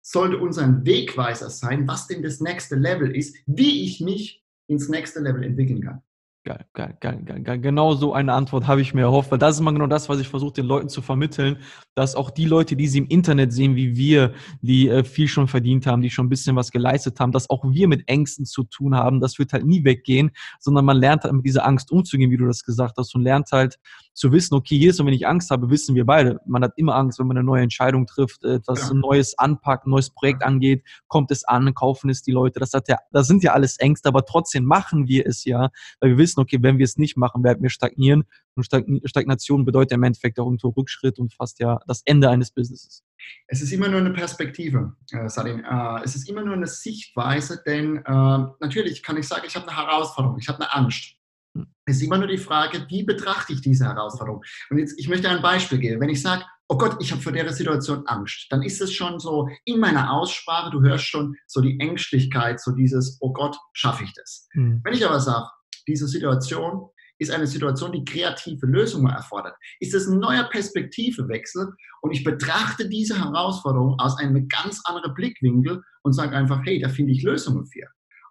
sollte 0.03 0.39
unser 0.39 0.85
Wegweiser 0.85 1.51
sein, 1.51 1.87
was 1.87 2.07
denn 2.07 2.23
das 2.23 2.41
nächste 2.41 2.75
Level 2.75 3.15
ist, 3.15 3.37
wie 3.47 3.85
ich 3.85 4.01
mich 4.01 4.43
ins 4.67 4.89
nächste 4.89 5.21
Level 5.21 5.45
entwickeln 5.45 5.83
kann. 5.83 6.03
Geil, 6.49 6.65
geil, 6.73 6.97
geil, 7.27 7.43
geil. 7.43 7.59
Genau 7.61 7.93
so 7.93 8.15
eine 8.15 8.33
Antwort 8.33 8.67
habe 8.67 8.81
ich 8.81 8.95
mir 8.95 9.03
erhofft, 9.03 9.31
weil 9.31 9.39
das 9.39 9.57
ist 9.57 9.61
immer 9.61 9.75
genau 9.75 9.87
das, 9.87 10.09
was 10.09 10.19
ich 10.19 10.29
versuche, 10.29 10.55
den 10.55 10.65
Leuten 10.65 10.89
zu 10.89 11.03
vermitteln, 11.03 11.59
dass 11.99 12.15
auch 12.15 12.31
die 12.31 12.45
Leute, 12.45 12.77
die 12.77 12.87
sie 12.87 12.99
im 12.99 13.09
Internet 13.09 13.53
sehen, 13.53 13.75
wie 13.75 13.97
wir, 13.97 14.33
die 14.63 14.89
äh, 14.89 15.03
viel 15.03 15.27
schon 15.27 15.49
verdient 15.49 15.85
haben, 15.85 16.01
die 16.01 16.11
schon 16.11 16.27
ein 16.27 16.29
bisschen 16.29 16.55
was 16.55 16.71
geleistet 16.71 17.19
haben, 17.19 17.33
dass 17.33 17.51
auch 17.51 17.65
wir 17.65 17.89
mit 17.89 18.09
Ängsten 18.09 18.47
zu 18.47 18.63
tun 18.63 18.95
haben. 18.95 19.21
Das 19.21 19.39
wird 19.41 19.53
halt 19.53 19.67
nie 19.67 19.83
weggehen, 19.85 20.31
sondern 20.61 20.85
man 20.85 20.97
lernt 20.97 21.25
halt 21.25 21.35
mit 21.35 21.45
dieser 21.45 21.67
Angst 21.67 21.91
umzugehen, 21.91 22.31
wie 22.31 22.37
du 22.37 22.47
das 22.47 22.63
gesagt 22.63 22.97
hast, 22.99 23.17
und 23.17 23.23
lernt 23.23 23.51
halt 23.51 23.79
zu 24.15 24.31
wissen, 24.31 24.55
okay, 24.55 24.79
hier 24.79 24.91
ist 24.91 25.01
und 25.01 25.07
wenn 25.07 25.15
ich 25.15 25.27
Angst 25.27 25.51
habe, 25.51 25.71
wissen 25.71 25.97
wir 25.97 26.07
beide. 26.07 26.41
Man 26.47 26.63
hat 26.63 26.73
immer 26.77 26.95
Angst, 26.95 27.19
wenn 27.19 27.27
man 27.27 27.37
eine 27.37 27.45
neue 27.45 27.63
Entscheidung 27.63 28.07
trifft, 28.07 28.45
äh, 28.45 28.55
etwas 28.55 28.89
ja. 28.89 28.95
Neues 28.95 29.37
anpackt, 29.37 29.87
ein 29.87 29.91
neues 29.91 30.11
Projekt 30.11 30.45
angeht, 30.45 30.85
kommt 31.09 31.33
es 31.33 31.45
an, 31.45 31.75
kaufen 31.75 32.11
es 32.11 32.23
die 32.23 32.33
Leute. 32.33 32.61
Das 32.61 32.73
hat 32.75 32.89
ja, 32.89 32.99
das 33.11 33.27
sind 33.27 33.43
ja 33.43 33.55
alles 33.55 33.77
Ängste, 33.79 34.09
aber 34.09 34.25
trotzdem 34.25 34.65
machen 34.65 35.09
wir 35.09 35.27
es 35.27 35.45
ja, 35.45 35.71
weil 36.01 36.11
wir 36.11 36.19
wissen, 36.19 36.41
okay, 36.41 36.59
wenn 36.61 36.79
wir 36.79 36.85
es 36.85 36.97
nicht 36.97 37.17
machen, 37.17 37.43
werden 37.43 37.63
wir 37.63 37.71
stagnieren. 37.71 38.23
Und 38.59 39.09
Stagnation 39.09 39.65
bedeutet 39.65 39.93
im 39.93 40.03
Endeffekt 40.03 40.39
auch 40.39 40.47
irgendwo 40.47 40.69
Rückschritt 40.69 41.19
und 41.19 41.33
fast 41.33 41.61
ja 41.61 41.79
das 41.87 42.03
Ende 42.05 42.29
eines 42.29 42.51
Businesses. 42.51 43.05
Es 43.47 43.63
ist 43.63 43.73
immer 43.73 43.89
nur 43.89 44.01
eine 44.01 44.13
Perspektive, 44.13 44.95
äh, 45.13 45.29
Salim. 45.29 45.65
Äh, 45.65 46.03
es 46.05 46.17
ist 46.17 46.29
immer 46.29 46.43
nur 46.45 46.55
eine 46.55 46.67
Sichtweise, 46.67 47.63
denn 47.65 47.99
äh, 47.99 48.39
natürlich 48.61 49.03
kann 49.03 49.17
ich 49.17 49.29
sagen, 49.29 49.45
ich 49.47 49.55
habe 49.55 49.69
eine 49.69 49.77
Herausforderung, 49.77 50.39
ich 50.39 50.49
habe 50.49 50.61
eine 50.61 50.75
Angst. 50.75 51.15
Hm. 51.55 51.67
Es 51.85 51.97
ist 51.97 52.03
immer 52.03 52.19
nur 52.19 52.29
die 52.29 52.39
Frage, 52.39 52.85
wie 52.89 53.05
betrachte 53.05 53.53
ich 53.53 53.61
diese 53.61 53.85
Herausforderung? 53.85 54.43
Und 54.71 54.79
jetzt, 54.79 54.99
ich 54.99 55.09
möchte 55.09 55.29
ein 55.29 55.43
Beispiel 55.43 55.79
geben. 55.79 56.01
Wenn 56.01 56.11
ich 56.11 56.23
sage, 56.23 56.45
oh 56.69 56.77
Gott, 56.77 56.97
ich 57.01 57.13
habe 57.13 57.23
vor 57.23 57.33
der 57.33 57.51
Situation 57.53 58.07
Angst, 58.07 58.47
dann 58.51 58.63
ist 58.63 58.81
es 58.81 58.93
schon 58.93 59.19
so 59.19 59.49
in 59.65 59.81
meiner 59.81 60.13
Aussprache, 60.13 60.71
du 60.71 60.83
hörst 60.83 61.05
schon 61.05 61.37
so 61.47 61.61
die 61.61 61.81
Ängstlichkeit, 61.81 62.61
so 62.61 62.73
dieses, 62.73 63.19
oh 63.21 63.33
Gott, 63.33 63.57
schaffe 63.73 64.05
ich 64.05 64.13
das? 64.13 64.49
Mhm. 64.53 64.81
Wenn 64.85 64.95
ich 64.95 65.07
aber 65.07 65.21
sage, 65.21 65.49
diese 65.87 66.07
Situation 66.07 66.91
ist 67.19 67.31
eine 67.31 67.47
Situation, 67.47 67.93
die 67.93 68.05
kreative 68.05 68.67
Lösungen 68.67 69.13
erfordert. 69.13 69.57
Ist 69.81 69.95
es 69.95 70.07
ein 70.07 70.19
neuer 70.19 70.45
Perspektivewechsel 70.45 71.73
und 72.01 72.13
ich 72.13 72.25
betrachte 72.25 72.89
diese 72.89 73.19
Herausforderung 73.19 73.99
aus 73.99 74.19
einem 74.19 74.49
ganz 74.49 74.81
anderen 74.85 75.15
Blickwinkel 75.15 75.83
und 76.03 76.13
sage 76.13 76.37
einfach, 76.37 76.61
hey, 76.65 76.81
da 76.81 76.89
finde 76.89 77.13
ich 77.13 77.23
Lösungen 77.23 77.67
für. 77.67 77.87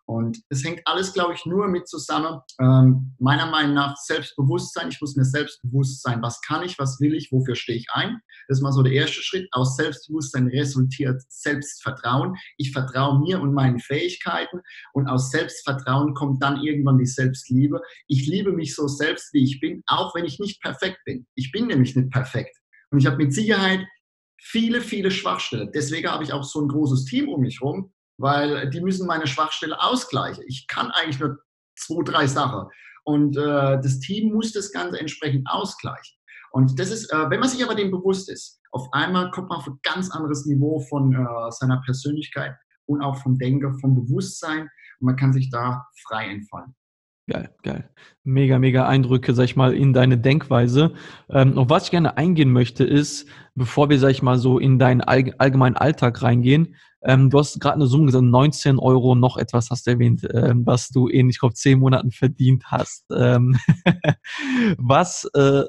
Und 0.07 0.39
es 0.47 0.63
hängt 0.63 0.81
alles, 0.85 1.11
glaube 1.11 1.33
ich, 1.33 1.45
nur 1.45 1.67
mit 1.67 1.89
zusammen. 1.89 2.39
Ähm, 2.61 3.13
meiner 3.19 3.51
Meinung 3.51 3.73
nach 3.73 3.97
Selbstbewusstsein. 3.97 4.87
Ich 4.87 5.01
muss 5.01 5.17
mir 5.17 5.25
selbstbewusst 5.25 6.01
sein. 6.01 6.21
Was 6.21 6.39
kann 6.39 6.63
ich? 6.63 6.79
Was 6.79 7.01
will 7.01 7.13
ich? 7.13 7.29
Wofür 7.33 7.55
stehe 7.55 7.77
ich 7.77 7.87
ein? 7.91 8.17
Das 8.47 8.59
ist 8.59 8.61
mal 8.61 8.71
so 8.71 8.83
der 8.83 8.93
erste 8.93 9.21
Schritt. 9.21 9.49
Aus 9.51 9.75
Selbstbewusstsein 9.75 10.47
resultiert 10.47 11.21
Selbstvertrauen. 11.27 12.35
Ich 12.57 12.71
vertraue 12.71 13.19
mir 13.19 13.41
und 13.41 13.53
meinen 13.53 13.79
Fähigkeiten. 13.79 14.61
Und 14.93 15.09
aus 15.09 15.29
Selbstvertrauen 15.29 16.13
kommt 16.13 16.41
dann 16.41 16.63
irgendwann 16.63 16.97
die 16.97 17.05
Selbstliebe. 17.05 17.81
Ich 18.07 18.27
liebe 18.27 18.53
mich 18.53 18.75
so 18.75 18.87
selbst, 18.87 19.33
wie 19.33 19.43
ich 19.43 19.59
bin, 19.59 19.83
auch 19.87 20.15
wenn 20.15 20.23
ich 20.23 20.39
nicht 20.39 20.61
perfekt 20.61 20.99
bin. 21.03 21.27
Ich 21.35 21.51
bin 21.51 21.67
nämlich 21.67 21.97
nicht 21.97 22.11
perfekt. 22.11 22.55
Und 22.91 22.99
ich 22.99 23.07
habe 23.07 23.17
mit 23.17 23.33
Sicherheit 23.33 23.85
viele, 24.41 24.79
viele 24.79 25.11
Schwachstellen. 25.11 25.69
Deswegen 25.73 26.09
habe 26.09 26.23
ich 26.23 26.31
auch 26.31 26.45
so 26.45 26.61
ein 26.61 26.69
großes 26.69 27.03
Team 27.03 27.27
um 27.27 27.41
mich 27.41 27.59
herum, 27.59 27.91
weil 28.17 28.69
die 28.69 28.81
müssen 28.81 29.07
meine 29.07 29.27
Schwachstelle 29.27 29.81
ausgleichen. 29.81 30.43
Ich 30.47 30.67
kann 30.67 30.91
eigentlich 30.91 31.19
nur 31.19 31.39
zwei, 31.75 32.03
drei 32.03 32.27
Sachen. 32.27 32.69
Und 33.03 33.37
äh, 33.37 33.41
das 33.81 33.99
Team 33.99 34.33
muss 34.33 34.51
das 34.51 34.71
Ganze 34.71 34.99
entsprechend 34.99 35.47
ausgleichen. 35.49 36.17
Und 36.51 36.79
das 36.79 36.91
ist, 36.91 37.11
äh, 37.13 37.29
wenn 37.29 37.39
man 37.39 37.49
sich 37.49 37.63
aber 37.63 37.75
dem 37.75 37.91
bewusst 37.91 38.29
ist, 38.29 38.59
auf 38.71 38.87
einmal 38.91 39.31
kommt 39.31 39.49
man 39.49 39.59
auf 39.59 39.67
ein 39.67 39.79
ganz 39.83 40.11
anderes 40.11 40.45
Niveau 40.45 40.79
von 40.79 41.13
äh, 41.13 41.51
seiner 41.51 41.81
Persönlichkeit 41.85 42.55
und 42.85 43.01
auch 43.01 43.17
vom 43.17 43.37
Denken, 43.37 43.79
vom 43.79 43.95
Bewusstsein 43.95 44.61
und 44.99 45.05
man 45.05 45.15
kann 45.15 45.33
sich 45.33 45.49
da 45.49 45.85
frei 46.07 46.29
entfalten. 46.29 46.75
Geil, 47.29 47.49
geil. 47.61 47.89
Mega, 48.23 48.57
mega 48.57 48.87
Eindrücke, 48.87 49.33
sag 49.33 49.43
ich 49.45 49.57
mal, 49.57 49.73
in 49.73 49.91
deine 49.91 50.17
Denkweise. 50.17 50.93
Ähm, 51.29 51.57
auf 51.57 51.69
was 51.69 51.85
ich 51.85 51.91
gerne 51.91 52.15
eingehen 52.15 52.51
möchte, 52.53 52.85
ist, 52.85 53.27
bevor 53.53 53.89
wir, 53.89 53.99
sag 53.99 54.11
ich 54.11 54.21
mal, 54.21 54.37
so 54.37 54.59
in 54.59 54.79
deinen 54.79 55.01
allgemeinen 55.01 55.75
Alltag 55.75 56.21
reingehen, 56.21 56.75
ähm, 57.03 57.29
du 57.29 57.39
hast 57.39 57.59
gerade 57.59 57.75
eine 57.75 57.87
Summe 57.87 58.05
gesagt, 58.05 58.23
19 58.23 58.79
Euro 58.79 59.13
noch 59.13 59.37
etwas 59.37 59.69
hast 59.69 59.87
du 59.87 59.91
erwähnt, 59.91 60.25
ähm, 60.33 60.65
was 60.65 60.89
du 60.89 61.07
in, 61.07 61.29
ich 61.29 61.39
glaube, 61.39 61.53
zehn 61.53 61.79
Monaten 61.79 62.11
verdient 62.11 62.63
hast. 62.67 63.05
Ähm, 63.11 63.57
was 64.77 65.29
äh, 65.35 65.63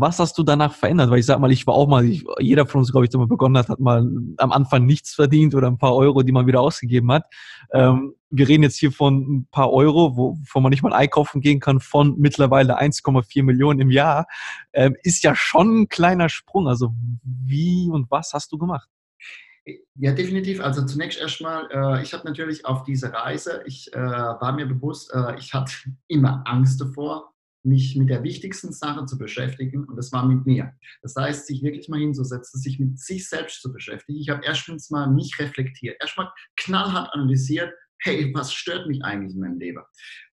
was 0.00 0.18
hast 0.18 0.36
du 0.38 0.42
danach 0.42 0.74
verändert? 0.74 1.10
Weil 1.10 1.18
ich 1.18 1.26
sag 1.26 1.38
mal, 1.38 1.52
ich 1.52 1.66
war 1.66 1.74
auch 1.74 1.88
mal, 1.88 2.04
ich, 2.04 2.24
jeder 2.38 2.66
von 2.66 2.80
uns, 2.80 2.90
glaube 2.90 3.04
ich, 3.04 3.10
der 3.10 3.20
mal 3.20 3.26
begonnen 3.26 3.56
hat, 3.56 3.68
hat 3.68 3.80
mal 3.80 4.08
am 4.38 4.52
Anfang 4.52 4.86
nichts 4.86 5.14
verdient 5.14 5.54
oder 5.54 5.68
ein 5.68 5.78
paar 5.78 5.94
Euro, 5.94 6.22
die 6.22 6.32
man 6.32 6.46
wieder 6.46 6.60
ausgegeben 6.60 7.10
hat. 7.12 7.24
Ähm, 7.72 8.14
wir 8.30 8.48
reden 8.48 8.62
jetzt 8.62 8.78
hier 8.78 8.92
von 8.92 9.20
ein 9.20 9.48
paar 9.50 9.72
Euro, 9.72 10.16
wo, 10.16 10.38
wo 10.52 10.60
man 10.60 10.70
nicht 10.70 10.82
mal 10.82 10.92
einkaufen 10.92 11.40
gehen 11.40 11.60
kann, 11.60 11.80
von 11.80 12.18
mittlerweile 12.18 12.80
1,4 12.80 13.42
Millionen 13.42 13.80
im 13.80 13.90
Jahr. 13.90 14.26
Ähm, 14.72 14.96
ist 15.02 15.22
ja 15.22 15.34
schon 15.34 15.82
ein 15.82 15.88
kleiner 15.88 16.28
Sprung. 16.28 16.68
Also 16.68 16.92
wie 17.22 17.88
und 17.90 18.10
was 18.10 18.32
hast 18.32 18.52
du 18.52 18.58
gemacht? 18.58 18.88
Ja, 19.96 20.12
definitiv. 20.12 20.60
Also 20.60 20.84
zunächst 20.86 21.18
erstmal, 21.18 21.68
äh, 21.72 22.02
ich 22.02 22.12
habe 22.12 22.24
natürlich 22.24 22.64
auf 22.64 22.84
diese 22.84 23.12
Reise, 23.12 23.62
ich 23.66 23.92
äh, 23.92 23.98
war 23.98 24.52
mir 24.52 24.66
bewusst, 24.66 25.12
äh, 25.12 25.36
ich 25.38 25.54
hatte 25.54 25.72
immer 26.06 26.42
Angst 26.46 26.80
davor, 26.80 27.32
mich 27.66 27.96
mit 27.96 28.08
der 28.08 28.22
wichtigsten 28.22 28.72
Sache 28.72 29.04
zu 29.06 29.18
beschäftigen 29.18 29.84
und 29.84 29.96
das 29.96 30.12
war 30.12 30.26
mit 30.26 30.46
mir. 30.46 30.72
Das 31.02 31.14
heißt, 31.16 31.46
sich 31.46 31.62
wirklich 31.62 31.88
mal 31.88 32.00
hinzusetzen, 32.00 32.60
sich 32.60 32.78
mit 32.78 32.98
sich 32.98 33.28
selbst 33.28 33.60
zu 33.60 33.72
beschäftigen. 33.72 34.18
Ich 34.18 34.28
habe 34.28 34.44
erstens 34.44 34.90
mal 34.90 35.06
nicht 35.08 35.38
reflektiert, 35.38 35.96
erstmal 36.00 36.30
knallhart 36.56 37.12
analysiert, 37.12 37.72
hey, 37.98 38.32
was 38.34 38.52
stört 38.52 38.86
mich 38.86 39.02
eigentlich 39.04 39.34
in 39.34 39.40
meinem 39.40 39.58
Leben? 39.58 39.82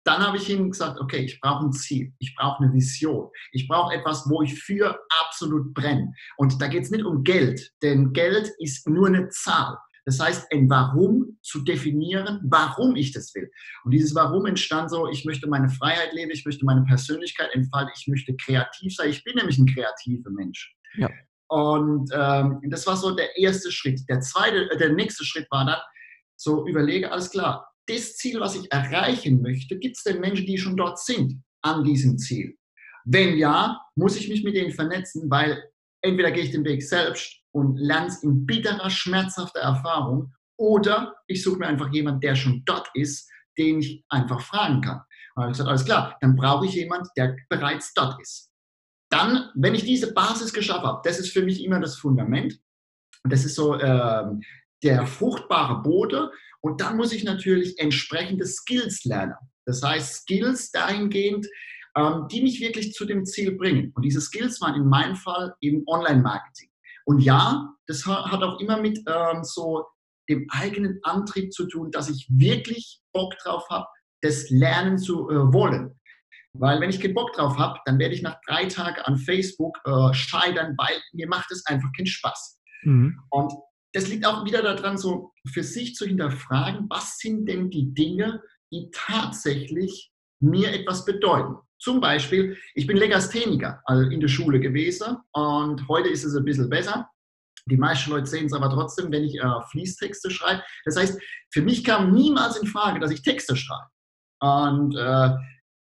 Dann 0.05 0.25
habe 0.25 0.38
ich 0.38 0.50
ihm 0.50 0.72
gesagt, 0.72 1.01
okay, 1.01 1.17
ich 1.17 1.41
brauche 1.41 1.65
ein 1.65 1.74
Ziel, 1.74 2.13
ich 2.19 2.34
brauche 2.36 2.63
eine 2.63 2.74
Vision, 2.74 3.29
ich 3.51 3.67
brauche 3.67 3.93
etwas, 3.93 4.24
wo 4.29 4.41
ich 4.41 4.53
für 4.57 4.98
absolut 5.25 5.74
brenne. 5.74 6.13
Und 6.38 6.62
da 6.62 6.67
geht 6.67 6.84
es 6.84 6.91
nicht 6.91 7.03
um 7.03 7.25
Geld, 7.25 7.74
denn 7.81 8.13
Geld 8.13 8.50
ist 8.60 8.88
nur 8.88 9.07
eine 9.07 9.27
Zahl. 9.27 9.77
Das 10.08 10.22
heißt, 10.22 10.54
ein 10.54 10.70
Warum 10.70 11.38
zu 11.42 11.66
definieren, 11.66 12.40
warum 12.46 12.96
ich 12.96 13.12
das 13.12 13.36
will. 13.36 13.52
Und 13.84 13.92
dieses 13.92 14.16
Warum 14.16 14.46
entstand 14.46 14.90
so, 14.90 15.10
ich 15.10 15.26
möchte 15.26 15.50
meine 15.50 15.68
Freiheit 15.68 16.14
leben, 16.14 16.32
ich 16.32 16.46
möchte 16.46 16.64
meine 16.64 16.86
Persönlichkeit 16.86 17.54
entfalten, 17.54 17.92
ich 17.94 18.08
möchte 18.08 18.34
kreativ 18.38 18.96
sein. 18.96 19.10
Ich 19.10 19.26
bin 19.26 19.36
nämlich 19.36 19.58
ein 19.58 19.66
kreativer 19.66 20.30
Mensch. 20.30 20.74
Ja. 20.96 21.10
Und 21.50 22.10
ähm, 22.14 22.62
das 22.70 22.88
war 22.88 22.96
so 22.96 23.14
der 23.16 23.38
erste 23.38 23.70
Schritt. 23.70 24.00
Der 24.08 24.22
zweite, 24.22 24.72
äh, 24.72 24.78
der 24.78 24.94
nächste 24.94 25.26
Schritt 25.26 25.46
war 25.52 25.66
dann, 25.66 25.80
so 26.38 26.66
überlege, 26.66 27.12
alles 27.12 27.30
klar, 27.30 27.70
das 27.88 28.16
Ziel, 28.16 28.40
was 28.40 28.56
ich 28.56 28.72
erreichen 28.72 29.42
möchte, 29.42 29.78
gibt 29.78 29.98
es 29.98 30.04
denn 30.04 30.22
Menschen, 30.22 30.46
die 30.46 30.58
schon 30.58 30.78
dort 30.78 31.00
sind 31.00 31.44
an 31.64 31.84
diesem 31.84 32.18
Ziel? 32.18 32.56
Wenn 33.04 33.38
ja, 33.38 33.78
muss 33.96 34.16
ich 34.16 34.30
mich 34.30 34.42
mit 34.46 34.56
denen 34.56 34.72
vernetzen, 34.72 35.30
weil 35.30 35.62
entweder 36.01 36.32
gehe 36.32 36.44
ich 36.44 36.51
den 36.51 36.66
Weg 36.66 36.84
selbst 36.84 37.42
und 37.51 37.77
lerne 37.77 38.08
es 38.08 38.24
in 38.24 38.46
bitterer, 38.46 38.89
schmerzhafter 38.89 39.60
Erfahrung 39.60 40.34
oder 40.58 41.16
ich 41.27 41.44
suche 41.44 41.60
mir 41.60 41.68
einfach 41.68 41.92
jemanden, 41.94 42.22
der 42.22 42.36
schon 42.36 42.63
dort 42.66 42.89
ist, 42.94 43.30
den 43.58 43.80
ich 43.80 44.04
einfach 44.10 44.42
fragen 44.42 44.82
kann. 44.82 45.01
Und 45.36 45.44
habe 45.44 45.51
ich 45.51 45.58
gesagt, 45.58 45.70
alles 45.70 45.86
klar, 45.86 46.18
dann 46.22 46.36
brauche 46.36 46.66
ich 46.66 46.74
jemanden, 46.74 47.10
der 47.16 47.36
bereits 47.50 47.94
dort 47.94 48.20
ist. 48.22 48.51
Dann, 49.10 49.50
wenn 49.56 49.75
ich 49.75 49.86
diese 49.86 50.13
Basis 50.13 50.54
geschaffen 50.54 50.86
habe, 50.86 51.01
das 51.04 51.20
ist 51.20 51.32
für 51.32 51.44
mich 51.44 51.63
immer 51.63 51.80
das 51.80 51.96
Fundament. 51.96 52.60
Und 53.24 53.32
das 53.32 53.46
ist 53.46 53.56
so 53.56 53.75
äh, 53.75 54.25
der 54.84 55.06
fruchtbare 55.06 55.82
Boden. 55.82 56.30
Und 56.62 56.82
dann 56.82 56.98
muss 56.98 57.13
ich 57.13 57.24
natürlich 57.24 57.80
entsprechende 57.80 58.46
Skills 58.46 59.06
lernen. 59.06 59.36
Das 59.66 59.82
heißt, 59.82 60.24
Skills 60.24 60.72
dahingehend, 60.72 61.48
ähm, 61.98 62.27
die 62.32 62.42
mich 62.42 62.62
wirklich 62.62 62.94
zu 62.94 63.06
dem 63.06 63.25
Ziel 63.25 63.58
bringen. 63.58 63.92
Und 63.96 64.04
diese 64.04 64.22
Skills 64.22 64.62
waren 64.62 64.75
in 64.75 64.88
meinem 64.88 65.16
Fall 65.16 65.56
eben 65.62 65.84
Online-Marketing. 65.88 66.70
Und 67.06 67.20
ja, 67.20 67.74
das 67.88 68.06
hat 68.06 68.44
auch 68.44 68.60
immer 68.60 68.80
mit 68.80 69.00
ähm, 69.08 69.44
so 69.44 69.86
dem 70.30 70.46
eigenen 70.50 71.00
Antrieb 71.04 71.54
zu 71.54 71.68
tun, 71.68 71.89
dass 71.92 72.10
ich 72.10 72.27
wirklich 72.30 73.01
Bock 73.13 73.34
drauf 73.44 73.63
habe, 73.70 73.88
das 74.22 74.50
lernen 74.50 74.98
zu 74.98 75.30
äh, 75.30 75.54
wollen. 75.54 75.98
Weil 76.54 76.82
wenn 76.82 76.89
ich 76.89 77.00
keinen 77.00 77.13
Bock 77.13 77.34
drauf 77.34 77.58
habe, 77.58 77.80
dann 77.86 78.00
werde 78.00 78.13
ich 78.13 78.22
nach 78.22 78.38
drei 78.46 78.66
Tagen 78.66 79.01
an 79.01 79.18
Facebook 79.18 79.77
äh, 79.86 80.13
scheitern, 80.13 80.75
weil 80.77 80.96
mir 81.13 81.27
macht 81.27 81.51
es 81.51 81.66
einfach 81.66 81.89
keinen 81.96 82.08
Spaß. 82.08 82.60
Mhm. 82.84 83.20
Und 83.30 83.54
das 83.94 84.08
liegt 84.10 84.25
auch 84.25 84.46
wieder 84.46 84.62
daran, 84.62 84.98
so 84.98 85.32
für 85.51 85.63
sich 85.63 85.96
zu 85.96 86.06
hinterfragen, 86.06 86.88
was 86.89 87.18
sind 87.18 87.46
denn 87.48 87.70
die 87.70 87.94
Dinge, 87.94 88.42
die 88.72 88.89
tatsächlich 88.92 90.12
mir 90.39 90.74
etwas 90.74 91.06
bedeuten. 91.06 91.56
Zum 91.79 92.01
Beispiel, 92.01 92.58
ich 92.74 92.88
bin 92.88 92.98
Legastheniker 92.98 93.82
also 93.86 94.10
in 94.10 94.20
der 94.20 94.27
Schule 94.27 94.60
gewesen 94.60 95.17
und 95.34 95.88
heute 95.88 96.10
ist 96.10 96.24
es 96.24 96.36
ein 96.36 96.46
bisschen 96.46 96.70
besser. 96.70 97.10
Die 97.70 97.77
meisten 97.77 98.12
Leute 98.12 98.25
sehen 98.25 98.46
es 98.46 98.53
aber 98.53 98.70
trotzdem, 98.70 99.12
wenn 99.12 99.24
ich 99.24 99.36
äh, 99.36 99.62
Fließtexte 99.72 100.32
schreibe. 100.32 100.63
Das 100.86 100.98
heißt, 100.98 101.22
für 101.51 101.62
mich 101.62 101.84
kam 101.84 102.13
niemals 102.13 102.58
in 102.58 102.67
Frage, 102.67 103.00
dass 103.00 103.12
ich 103.12 103.22
Texte 103.22 103.56
schreibe. 103.56 103.88
Und 104.39 104.96
äh, 104.96 105.36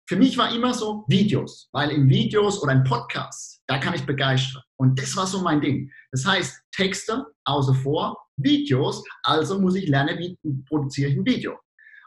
für 0.08 0.16
mich 0.16 0.38
war 0.38 0.54
immer 0.54 0.74
so 0.74 1.06
Videos, 1.08 1.70
weil 1.72 1.92
in 1.92 2.10
Videos 2.10 2.62
oder 2.62 2.74
in 2.74 2.84
Podcasts, 2.84 3.62
da 3.68 3.78
kann 3.78 3.94
ich 3.94 4.06
begeistern. 4.06 4.62
Und 4.78 5.00
das 5.00 5.16
war 5.16 5.28
so 5.28 5.42
mein 5.42 5.62
Ding. 5.62 5.92
Das 6.12 6.26
heißt, 6.26 6.62
Texte 6.72 7.26
außer 7.46 7.74
vor, 7.74 8.18
Videos, 8.38 9.04
also 9.24 9.60
muss 9.60 9.76
ich 9.76 9.88
lernen, 9.88 10.18
wie 10.20 10.38
produziere 10.68 11.12
ich 11.12 11.18
ein 11.18 11.26
Video. 11.26 11.58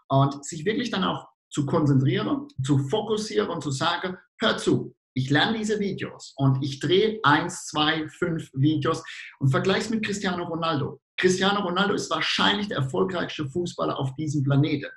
Und 0.09 0.45
sich 0.45 0.65
wirklich 0.65 0.91
dann 0.91 1.05
auch 1.05 1.27
zu 1.57 1.65
konzentrieren, 1.65 2.49
zu 2.63 2.77
fokussieren 2.77 3.49
und 3.49 3.63
zu 3.63 3.71
sagen, 3.71 4.19
hör 4.43 4.59
zu, 4.59 4.95
ich 5.15 5.31
lerne 5.31 5.57
diese 5.57 5.81
Videos 5.81 6.35
und 6.37 6.63
ich 6.63 6.81
drehe 6.81 7.19
eins, 7.23 7.69
zwei, 7.69 8.07
fünf 8.09 8.51
Videos 8.53 9.03
und 9.39 9.49
vergleiche 9.49 9.81
es 9.81 9.89
mit 9.89 10.05
Cristiano 10.05 10.45
Ronaldo. 10.45 11.01
Cristiano 11.17 11.61
Ronaldo 11.61 11.95
ist 11.95 12.11
wahrscheinlich 12.11 12.69
der 12.69 12.77
erfolgreichste 12.77 13.49
Fußballer 13.49 13.99
auf 13.99 14.15
diesem 14.17 14.43
Planeten. 14.43 14.91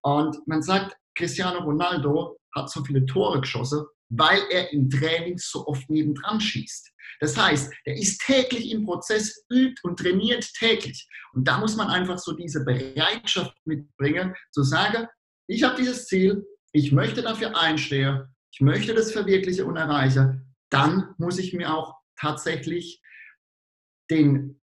Und 0.00 0.34
man 0.46 0.62
sagt, 0.62 0.96
Cristiano 1.14 1.58
Ronaldo 1.58 2.38
hat 2.56 2.70
so 2.70 2.82
viele 2.82 3.04
Tore 3.04 3.42
geschossen, 3.42 3.84
weil 4.08 4.40
er 4.50 4.72
im 4.72 4.88
Training 4.88 5.36
so 5.36 5.66
oft 5.66 5.90
nebendran 5.90 6.40
schießt. 6.40 6.90
Das 7.20 7.36
heißt, 7.36 7.70
er 7.84 7.94
ist 7.96 8.22
täglich 8.24 8.70
im 8.70 8.86
Prozess, 8.86 9.44
übt 9.52 9.78
und 9.82 9.98
trainiert 9.98 10.50
täglich. 10.54 11.06
Und 11.34 11.46
da 11.46 11.58
muss 11.58 11.76
man 11.76 11.88
einfach 11.88 12.16
so 12.16 12.32
diese 12.32 12.64
Bereitschaft 12.64 13.54
mitbringen, 13.66 14.34
zu 14.52 14.62
sagen, 14.62 15.06
ich 15.48 15.62
habe 15.62 15.76
dieses 15.76 16.06
Ziel, 16.06 16.46
ich 16.72 16.92
möchte 16.92 17.22
dafür 17.22 17.58
einstehen, 17.58 18.26
ich 18.52 18.60
möchte 18.60 18.94
das 18.94 19.12
verwirklichen 19.12 19.64
und 19.64 19.76
erreichen, 19.76 20.54
dann 20.70 21.14
muss 21.18 21.38
ich 21.38 21.54
mir 21.54 21.74
auch 21.74 21.96
tatsächlich 22.18 23.02
den 24.10 24.60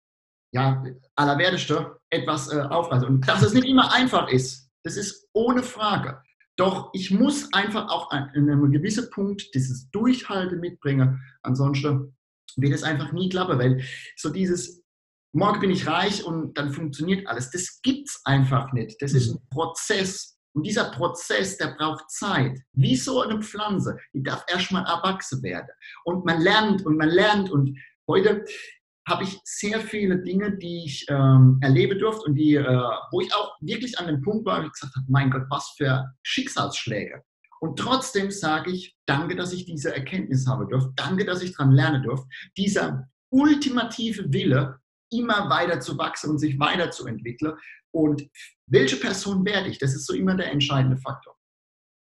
ja, 0.52 0.84
Allerwertesten 1.16 1.86
etwas 2.10 2.52
äh, 2.52 2.60
aufreißen. 2.60 3.08
Und 3.08 3.28
dass 3.28 3.42
es 3.42 3.54
nicht 3.54 3.66
immer 3.66 3.92
einfach 3.92 4.28
ist, 4.28 4.70
das 4.84 4.96
ist 4.96 5.28
ohne 5.32 5.62
Frage. 5.62 6.22
Doch 6.56 6.90
ich 6.92 7.10
muss 7.10 7.52
einfach 7.52 7.88
auch 7.88 8.10
an 8.10 8.28
einem 8.30 8.70
gewissen 8.72 9.08
Punkt 9.10 9.54
dieses 9.54 9.90
Durchhalten 9.90 10.60
mitbringen. 10.60 11.20
Ansonsten 11.42 12.16
wird 12.56 12.74
es 12.74 12.82
einfach 12.82 13.12
nie 13.12 13.28
klappen, 13.30 13.58
weil 13.58 13.82
so 14.16 14.30
dieses 14.30 14.82
morgen 15.34 15.60
bin 15.60 15.70
ich 15.70 15.86
reich 15.86 16.24
und 16.24 16.58
dann 16.58 16.72
funktioniert 16.72 17.26
alles, 17.26 17.50
das 17.50 17.80
gibt 17.82 18.08
es 18.08 18.20
einfach 18.24 18.72
nicht. 18.72 19.00
Das 19.00 19.14
ist 19.14 19.30
mhm. 19.30 19.36
ein 19.36 19.48
Prozess. 19.50 20.38
Und 20.54 20.66
dieser 20.66 20.90
Prozess, 20.90 21.56
der 21.56 21.74
braucht 21.78 22.10
Zeit. 22.10 22.58
Wie 22.74 22.96
so 22.96 23.22
eine 23.22 23.40
Pflanze, 23.40 23.96
die 24.12 24.22
darf 24.22 24.44
erstmal 24.48 24.84
erwachsen 24.84 25.42
werden. 25.42 25.68
Und 26.04 26.24
man 26.24 26.40
lernt 26.40 26.84
und 26.84 26.96
man 26.96 27.08
lernt. 27.08 27.50
Und 27.50 27.78
heute, 28.06 28.44
habe 29.08 29.24
ich 29.24 29.40
sehr 29.44 29.80
viele 29.80 30.22
Dinge, 30.22 30.56
die 30.56 30.84
ich 30.84 31.06
ähm, 31.08 31.58
erleben 31.60 31.98
durfte 31.98 32.24
und 32.24 32.34
die, 32.36 32.54
äh, 32.54 32.88
wo 33.10 33.20
ich 33.20 33.34
auch 33.34 33.56
wirklich 33.60 33.98
an 33.98 34.06
dem 34.06 34.22
Punkt 34.22 34.46
war, 34.46 34.62
wo 34.62 34.66
ich 34.66 34.72
gesagt 34.72 34.94
habe, 34.94 35.06
mein 35.08 35.30
Gott, 35.30 35.44
was 35.50 35.74
für 35.76 36.12
Schicksalsschläge. 36.22 37.22
Und 37.60 37.78
trotzdem 37.78 38.30
sage 38.30 38.70
ich, 38.72 38.96
danke, 39.06 39.36
dass 39.36 39.52
ich 39.52 39.64
diese 39.64 39.94
Erkenntnis 39.94 40.46
habe 40.46 40.66
durfte, 40.66 40.92
danke, 40.96 41.24
dass 41.24 41.42
ich 41.42 41.56
daran 41.56 41.72
lernen 41.72 42.02
durfte. 42.02 42.28
Dieser 42.56 43.08
ultimative 43.30 44.32
Wille, 44.32 44.78
immer 45.10 45.50
weiter 45.50 45.80
zu 45.80 45.98
wachsen 45.98 46.30
und 46.30 46.38
sich 46.38 46.58
weiterzuentwickeln. 46.58 47.54
Und 47.90 48.26
welche 48.72 48.96
Person 48.96 49.44
werde 49.44 49.68
ich? 49.68 49.78
Das 49.78 49.94
ist 49.94 50.06
so 50.06 50.14
immer 50.14 50.34
der 50.34 50.50
entscheidende 50.50 50.96
Faktor. 50.96 51.36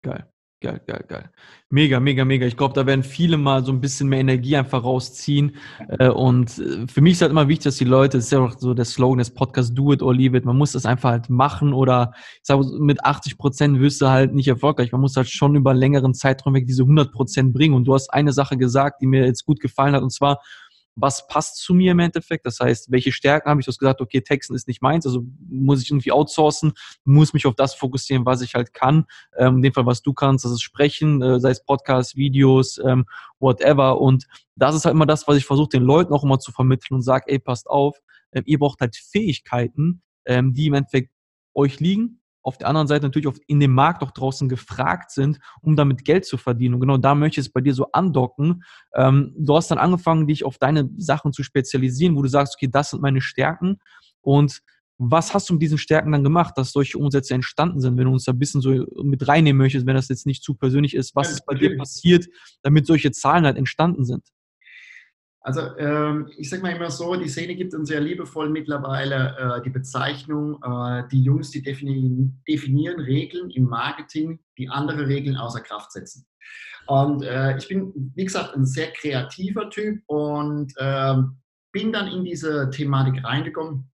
Geil. 0.03 0.31
Geil, 0.61 0.81
geil, 0.89 1.05
geil. 1.07 1.31
Mega, 1.71 2.01
mega, 2.01 2.25
mega. 2.25 2.45
Ich 2.45 2.57
glaube, 2.57 2.75
da 2.75 2.85
werden 2.85 3.05
viele 3.05 3.37
mal 3.37 3.65
so 3.65 3.71
ein 3.71 3.81
bisschen 3.81 4.09
mehr 4.09 4.19
Energie 4.19 4.57
einfach 4.57 4.83
rausziehen. 4.83 5.55
Äh, 6.01 6.09
und 6.09 6.59
äh, 6.59 6.85
für 6.89 7.01
mich 7.01 7.13
ist 7.13 7.23
halt 7.23 7.31
immer 7.31 7.47
wichtig, 7.47 7.65
dass 7.65 7.77
die 7.77 7.85
Leute, 7.85 8.19
das 8.19 8.25
ist 8.25 8.33
ja 8.33 8.41
auch 8.41 8.59
so 8.59 8.75
der 8.75 8.85
Slogan 8.85 9.19
des 9.19 9.31
Podcasts, 9.33 9.73
do 9.73 9.93
it 9.93 10.03
or 10.03 10.13
leave 10.13 10.37
it. 10.37 10.45
Man 10.45 10.57
muss 10.57 10.73
das 10.73 10.85
einfach 10.85 11.11
halt 11.11 11.31
machen 11.31 11.73
oder 11.73 12.13
ich 12.35 12.41
sage, 12.43 12.67
mit 12.81 13.05
80 13.05 13.39
Prozent 13.39 13.79
wirst 13.79 14.01
du 14.01 14.09
halt 14.09 14.35
nicht 14.35 14.49
erfolgreich. 14.49 14.91
Man 14.91 15.01
muss 15.01 15.17
halt 15.17 15.29
schon 15.29 15.55
über 15.55 15.71
einen 15.71 15.79
längeren 15.79 16.13
Zeitraum 16.13 16.55
weg 16.55 16.67
diese 16.67 16.83
100 16.83 17.13
Prozent 17.13 17.53
bringen. 17.53 17.75
Und 17.75 17.85
du 17.85 17.95
hast 17.95 18.13
eine 18.13 18.33
Sache 18.33 18.57
gesagt, 18.57 19.01
die 19.01 19.07
mir 19.07 19.25
jetzt 19.27 19.45
gut 19.45 19.61
gefallen 19.61 19.95
hat, 19.95 20.03
und 20.03 20.13
zwar, 20.13 20.41
was 21.01 21.27
passt 21.29 21.57
zu 21.59 21.75
mir 21.75 21.93
im 21.93 21.99
Endeffekt. 22.01 22.45
Das 22.45 22.61
heißt, 22.61 22.91
welche 22.91 23.13
Stärken 23.13 23.49
habe 23.49 23.61
ich? 23.61 23.67
Du 23.67 23.71
hast 23.71 23.79
gesagt, 23.79 24.01
okay, 24.01 24.21
Texten 24.21 24.55
ist 24.55 24.67
nicht 24.67 24.83
meins, 24.83 25.07
also 25.07 25.25
muss 25.49 25.83
ich 25.83 25.91
irgendwie 25.91 26.13
outsourcen, 26.13 26.73
muss 27.05 27.33
mich 27.33 27.47
auf 27.47 27.55
das 27.55 27.75
fokussieren, 27.75 28.27
was 28.27 28.43
ich 28.43 28.55
halt 28.55 28.75
kann. 28.75 29.07
Ähm, 29.37 29.57
in 29.57 29.63
dem 29.63 29.73
Fall, 29.73 29.87
was 29.87 30.03
du 30.03 30.13
kannst, 30.13 30.45
das 30.45 30.53
ist 30.53 30.63
Sprechen, 30.63 31.23
äh, 31.23 31.41
sei 31.41 31.51
es 31.51 31.65
Podcasts, 31.65 32.17
Videos, 32.17 32.79
ähm, 32.85 33.07
whatever. 33.39 34.01
Und 34.01 34.27
das 34.57 34.75
ist 34.75 34.85
halt 34.85 34.95
immer 34.95 35.07
das, 35.07 35.29
was 35.29 35.37
ich 35.37 35.47
versuche, 35.47 35.69
den 35.69 35.85
Leuten 35.85 36.13
auch 36.13 36.25
immer 36.25 36.39
zu 36.41 36.53
vermitteln 36.53 36.97
und 36.97 37.03
sage, 37.03 37.25
ey, 37.29 37.39
passt 37.39 37.69
auf, 37.69 37.97
äh, 38.33 38.43
ihr 38.45 38.59
braucht 38.59 38.81
halt 38.81 38.97
Fähigkeiten, 38.97 40.03
ähm, 40.25 40.53
die 40.53 40.67
im 40.67 40.75
Endeffekt 40.75 41.11
euch 41.55 41.81
liegen, 41.81 42.21
auf 42.43 42.59
der 42.59 42.69
anderen 42.69 42.87
Seite 42.87 43.07
natürlich 43.07 43.29
auch 43.29 43.37
in 43.47 43.61
dem 43.61 43.73
Markt 43.73 44.03
auch 44.03 44.11
draußen 44.11 44.49
gefragt 44.49 45.11
sind, 45.11 45.39
um 45.61 45.77
damit 45.77 46.05
Geld 46.05 46.25
zu 46.25 46.37
verdienen. 46.37 46.75
Und 46.75 46.81
genau 46.81 46.97
da 46.97 47.15
möchte 47.15 47.41
ich 47.41 47.47
es 47.47 47.53
bei 47.53 47.61
dir 47.61 47.75
so 47.75 47.91
andocken. 47.93 48.63
Ähm, 48.95 49.35
du 49.37 49.57
hast 49.57 49.71
dann 49.71 49.79
angefangen, 49.79 50.27
dich 50.27 50.45
auf 50.45 50.59
deine 50.59 50.89
Sachen 50.97 51.33
zu 51.33 51.43
spezialisieren, 51.43 52.17
wo 52.17 52.23
du 52.23 52.29
sagst, 52.29 52.55
okay, 52.57 52.69
das 52.71 52.91
sind 52.91 53.03
meine 53.03 53.21
Stärken. 53.21 53.79
Und 54.23 54.63
was 54.99 55.33
hast 55.33 55.49
du 55.49 55.55
mit 55.55 55.63
diesen 55.63 55.79
Stärken 55.79 56.11
dann 56.11 56.25
gemacht, 56.25 56.55
dass 56.57 56.73
solche 56.73 56.99
Umsätze 56.99 57.35
entstanden 57.35 57.81
sind? 57.81 57.97
Wenn 57.97 58.07
du 58.07 58.13
uns 58.13 58.25
da 58.25 58.33
ein 58.33 58.39
bisschen 58.39 58.61
so 58.61 58.85
mit 59.03 59.29
reinnehmen 59.29 59.59
möchtest, 59.59 59.87
wenn 59.87 59.95
das 59.95 60.09
jetzt 60.09 60.27
nicht 60.27 60.43
zu 60.43 60.55
persönlich 60.55 60.95
ist, 60.95 61.15
was 61.15 61.31
ist 61.31 61.47
bei 61.47 61.55
dir 61.55 61.77
passiert, 61.77 62.27
damit 62.63 62.87
solche 62.87 63.13
Zahlen 63.13 63.45
halt 63.45 63.57
entstanden 63.57 64.05
sind? 64.05 64.25
Also 65.49 65.75
ähm, 65.79 66.31
ich 66.37 66.51
sage 66.51 66.61
mal 66.61 66.77
immer 66.77 66.91
so, 66.91 67.17
die 67.17 67.31
Szene 67.31 67.55
gibt 67.55 67.73
uns 67.73 67.89
ja 67.89 67.99
liebevoll 67.99 68.51
mittlerweile 68.51 69.57
äh, 69.57 69.63
die 69.63 69.71
Bezeichnung, 69.71 70.63
äh, 70.63 71.09
die 71.11 71.23
Jungs, 71.23 71.51
die 71.51 71.63
definieren, 71.63 72.43
definieren, 72.47 73.01
Regeln 73.01 73.49
im 73.49 73.65
Marketing, 73.65 74.41
die 74.59 74.69
andere 74.69 75.09
Regeln 75.09 75.39
außer 75.39 75.61
Kraft 75.61 75.93
setzen. 75.93 76.27
Und 76.87 77.23
äh, 77.23 77.57
ich 77.57 77.67
bin, 77.67 78.13
wie 78.15 78.27
gesagt, 78.27 78.55
ein 78.55 78.67
sehr 78.67 78.93
kreativer 78.93 79.71
Typ 79.71 80.03
und 80.07 80.75
ähm, 80.79 81.39
bin 81.73 81.95
dann 81.95 82.09
in 82.09 82.25
diese 82.27 82.69
Thematik 82.69 83.25
reingekommen 83.25 83.91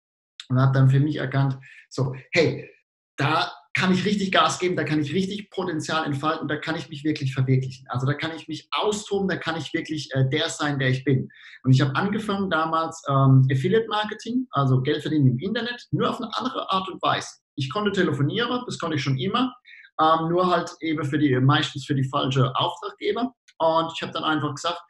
und 0.49 0.59
habe 0.59 0.73
dann 0.73 0.91
für 0.91 0.99
mich 0.99 1.19
erkannt, 1.19 1.57
so, 1.89 2.17
hey, 2.33 2.69
da 3.17 3.53
kann 3.75 3.93
ich 3.93 4.05
richtig 4.05 4.31
Gas 4.31 4.61
geben, 4.61 4.77
da 4.77 4.85
kann 4.85 5.01
ich 5.01 5.13
richtig 5.13 5.51
Potenzial 5.51 6.07
entfalten, 6.07 6.47
da 6.47 6.57
kann 6.57 6.77
ich 6.77 6.89
mich 6.89 7.03
wirklich 7.03 7.35
verwirklichen. 7.35 7.87
Also 7.89 8.07
da 8.07 8.15
kann 8.15 8.31
ich 8.35 8.47
mich 8.47 8.69
austoben, 8.71 9.29
da 9.29 9.37
kann 9.37 9.57
ich 9.57 9.75
wirklich 9.75 10.09
äh, 10.13 10.29
der 10.29 10.49
sein, 10.49 10.79
der 10.79 10.91
ich 10.91 11.05
bin. 11.05 11.29
Und 11.65 11.73
ich 11.73 11.81
habe 11.81 11.95
angefangen 11.97 12.49
damals 12.51 13.03
ähm, 13.09 13.47
Affiliate 13.51 13.89
Marketing, 13.89 14.47
also 14.53 14.81
Geld 14.81 15.03
verdienen 15.03 15.27
im 15.27 15.39
Internet, 15.39 15.87
nur 15.91 16.09
auf 16.09 16.21
eine 16.21 16.31
andere 16.37 16.71
Art 16.71 16.89
und 16.89 17.03
Weise. 17.03 17.29
Ich 17.57 17.71
konnte 17.71 17.91
telefonieren, 17.91 18.63
das 18.65 18.79
konnte 18.79 18.97
ich 18.97 19.03
schon 19.03 19.19
immer, 19.19 19.53
ähm, 20.01 20.29
nur 20.29 20.49
halt 20.49 20.71
eben 20.81 21.05
für 21.05 21.19
die, 21.19 21.35
meistens 21.41 21.85
für 21.85 21.95
die 21.95 22.09
falsche 22.09 22.55
Auftraggeber. 22.55 23.35
Und 23.59 23.93
ich 23.95 24.03
habe 24.03 24.13
dann 24.13 24.25
einfach 24.25 24.55
gesagt, 24.55 24.81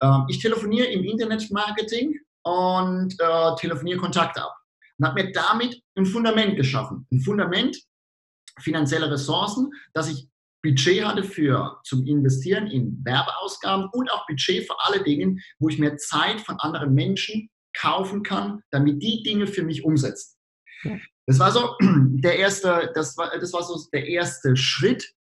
äh, 0.00 0.18
ich 0.28 0.40
telefoniere 0.40 0.88
im 0.88 1.04
Internet 1.04 1.48
Marketing 1.52 2.18
und 2.42 3.14
äh, 3.20 3.54
telefoniere 3.56 3.98
Kontakte 3.98 4.42
ab. 4.42 4.54
Und 4.98 5.06
habe 5.06 5.22
mir 5.22 5.32
damit 5.32 5.80
ein 5.96 6.06
Fundament 6.06 6.56
geschaffen. 6.56 7.06
Ein 7.12 7.20
Fundament, 7.20 7.76
finanzielle 8.60 9.10
Ressourcen, 9.10 9.70
dass 9.94 10.08
ich 10.08 10.28
Budget 10.62 11.04
hatte 11.04 11.24
für 11.24 11.80
zum 11.84 12.06
Investieren 12.06 12.68
in 12.68 13.04
Werbeausgaben 13.04 13.88
und 13.92 14.10
auch 14.12 14.26
Budget 14.26 14.66
für 14.66 14.76
alle 14.80 15.02
Dinge, 15.02 15.36
wo 15.58 15.68
ich 15.68 15.78
mir 15.78 15.96
Zeit 15.96 16.40
von 16.40 16.56
anderen 16.60 16.94
Menschen 16.94 17.50
kaufen 17.76 18.22
kann, 18.22 18.62
damit 18.70 19.02
die 19.02 19.22
Dinge 19.22 19.46
für 19.46 19.64
mich 19.64 19.84
umsetzen. 19.84 20.36
Das 21.26 21.38
war 21.38 21.50
so 21.50 21.76
der 21.80 22.38
erste, 22.38 22.90
das 22.94 23.16
war, 23.16 23.36
das 23.38 23.52
war 23.52 23.62
so 23.62 23.78
der 23.92 24.06
erste 24.06 24.56
Schritt. 24.56 25.12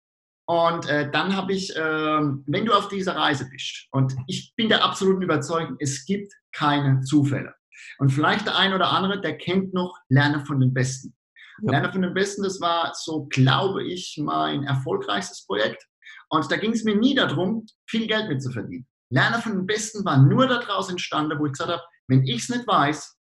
Und 0.47 0.87
äh, 0.87 1.09
dann 1.11 1.35
habe 1.35 1.53
ich, 1.53 1.75
äh, 1.75 1.79
wenn 1.79 2.65
du 2.65 2.73
auf 2.73 2.89
dieser 2.89 3.15
Reise 3.15 3.47
bist, 3.49 3.87
und 3.91 4.15
ich 4.27 4.53
bin 4.55 4.69
der 4.69 4.83
absoluten 4.83 5.21
Überzeugung, 5.21 5.77
es 5.79 6.05
gibt 6.05 6.33
keine 6.51 7.01
Zufälle. 7.01 7.55
Und 7.99 8.09
vielleicht 8.09 8.47
der 8.47 8.57
ein 8.57 8.73
oder 8.73 8.91
andere, 8.91 9.21
der 9.21 9.37
kennt 9.37 9.73
noch 9.73 9.97
Lerne 10.09 10.45
von 10.45 10.59
den 10.59 10.73
Besten. 10.73 11.15
Ja. 11.61 11.71
Lerner 11.71 11.91
von 11.91 12.01
den 12.01 12.13
Besten, 12.13 12.43
das 12.43 12.59
war 12.59 12.91
so, 12.95 13.25
glaube 13.29 13.83
ich, 13.83 14.19
mein 14.21 14.63
erfolgreichstes 14.63 15.45
Projekt. 15.45 15.83
Und 16.29 16.49
da 16.51 16.57
ging 16.57 16.71
es 16.71 16.83
mir 16.83 16.95
nie 16.95 17.13
darum, 17.13 17.65
viel 17.87 18.07
Geld 18.07 18.29
mitzuverdienen. 18.29 18.87
Lerner 19.09 19.41
von 19.41 19.53
den 19.53 19.65
Besten 19.65 20.05
war 20.05 20.17
nur 20.17 20.47
daraus 20.47 20.89
entstanden, 20.89 21.37
wo 21.37 21.45
ich 21.45 21.51
gesagt 21.51 21.71
habe, 21.71 21.83
wenn 22.07 22.23
ich 22.23 22.43
es 22.43 22.49
nicht 22.49 22.67
weiß, 22.67 23.17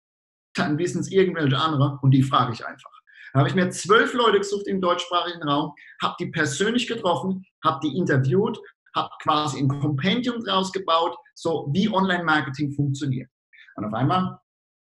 dann 0.55 0.77
wissen 0.77 1.01
es 1.01 1.11
irgendwelche 1.11 1.57
andere 1.57 1.99
und 2.01 2.11
die 2.11 2.23
frage 2.23 2.53
ich 2.53 2.65
einfach. 2.65 2.91
Da 3.33 3.39
habe 3.39 3.49
ich 3.49 3.55
mir 3.55 3.69
zwölf 3.69 4.13
Leute 4.13 4.39
gesucht 4.39 4.67
im 4.67 4.81
deutschsprachigen 4.81 5.43
Raum, 5.43 5.73
habe 6.01 6.15
die 6.19 6.27
persönlich 6.27 6.87
getroffen, 6.87 7.45
habe 7.63 7.79
die 7.83 7.97
interviewt, 7.97 8.59
habe 8.95 9.09
quasi 9.21 9.59
ein 9.59 9.69
Kompendium 9.69 10.43
draus 10.43 10.71
gebaut, 10.71 11.15
so 11.33 11.69
wie 11.73 11.89
Online-Marketing 11.89 12.73
funktioniert. 12.73 13.29
Und 13.75 13.85
auf 13.85 13.93
einmal 13.93 14.39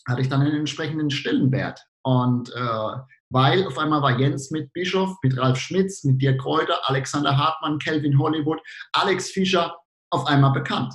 hatte 0.08 0.22
ich 0.22 0.30
dann 0.30 0.42
einen 0.42 0.56
entsprechenden 0.56 1.12
Stellenwert. 1.12 1.80
Und 2.04 2.50
äh, 2.56 2.96
weil 3.32 3.66
auf 3.66 3.78
einmal 3.78 4.02
war 4.02 4.20
Jens 4.20 4.52
mit 4.52 4.74
Bischof, 4.74 5.18
mit 5.24 5.38
Ralf 5.38 5.58
Schmitz, 5.58 6.04
mit 6.04 6.22
Dirk 6.22 6.42
Kräuter, 6.42 6.78
Alexander 6.84 7.38
Hartmann, 7.38 7.80
Kelvin 7.80 8.20
Hollywood, 8.20 8.60
Alex 8.92 9.32
Fischer 9.32 9.78
auf 10.12 10.28
einmal 10.28 10.52
bekannt. 10.52 10.94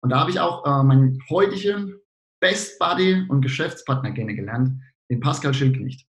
Und 0.00 0.10
da 0.10 0.20
habe 0.20 0.30
ich 0.30 0.38
auch 0.38 0.64
äh, 0.64 0.84
meinen 0.84 1.18
heutigen 1.28 1.96
Best 2.40 2.78
Buddy 2.78 3.26
und 3.28 3.42
Geschäftspartner 3.42 4.12
kennengelernt, 4.12 4.80
den 5.10 5.18
Pascal 5.18 5.52
Schildknecht. 5.52 6.06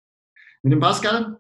Mit 0.64 0.74
dem 0.74 0.80
Pascal 0.80 1.40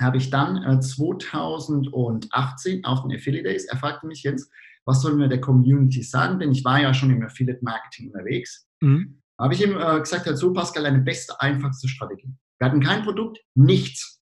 habe 0.00 0.16
ich 0.16 0.30
dann 0.30 0.62
äh, 0.62 0.80
2018 0.80 2.84
auf 2.84 3.02
den 3.02 3.16
Affiliate 3.16 3.48
Days, 3.48 3.64
er 3.64 3.76
fragte 3.76 4.06
mich, 4.06 4.22
Jens, 4.22 4.48
was 4.86 5.02
sollen 5.02 5.18
wir 5.18 5.28
der 5.28 5.40
Community 5.40 6.02
sagen? 6.02 6.38
Denn 6.38 6.52
ich 6.52 6.64
war 6.64 6.80
ja 6.80 6.94
schon 6.94 7.10
im 7.10 7.24
Affiliate 7.24 7.64
Marketing 7.64 8.12
unterwegs. 8.12 8.68
Mhm. 8.80 9.20
Habe 9.40 9.54
ich 9.54 9.62
ihm 9.62 9.76
äh, 9.76 9.98
gesagt, 9.98 10.28
so 10.38 10.52
Pascal, 10.52 10.86
eine 10.86 11.00
beste, 11.00 11.40
einfachste 11.40 11.88
Strategie. 11.88 12.32
Wir 12.64 12.70
hatten 12.70 12.80
kein 12.80 13.02
Produkt, 13.02 13.40
nichts. 13.54 14.22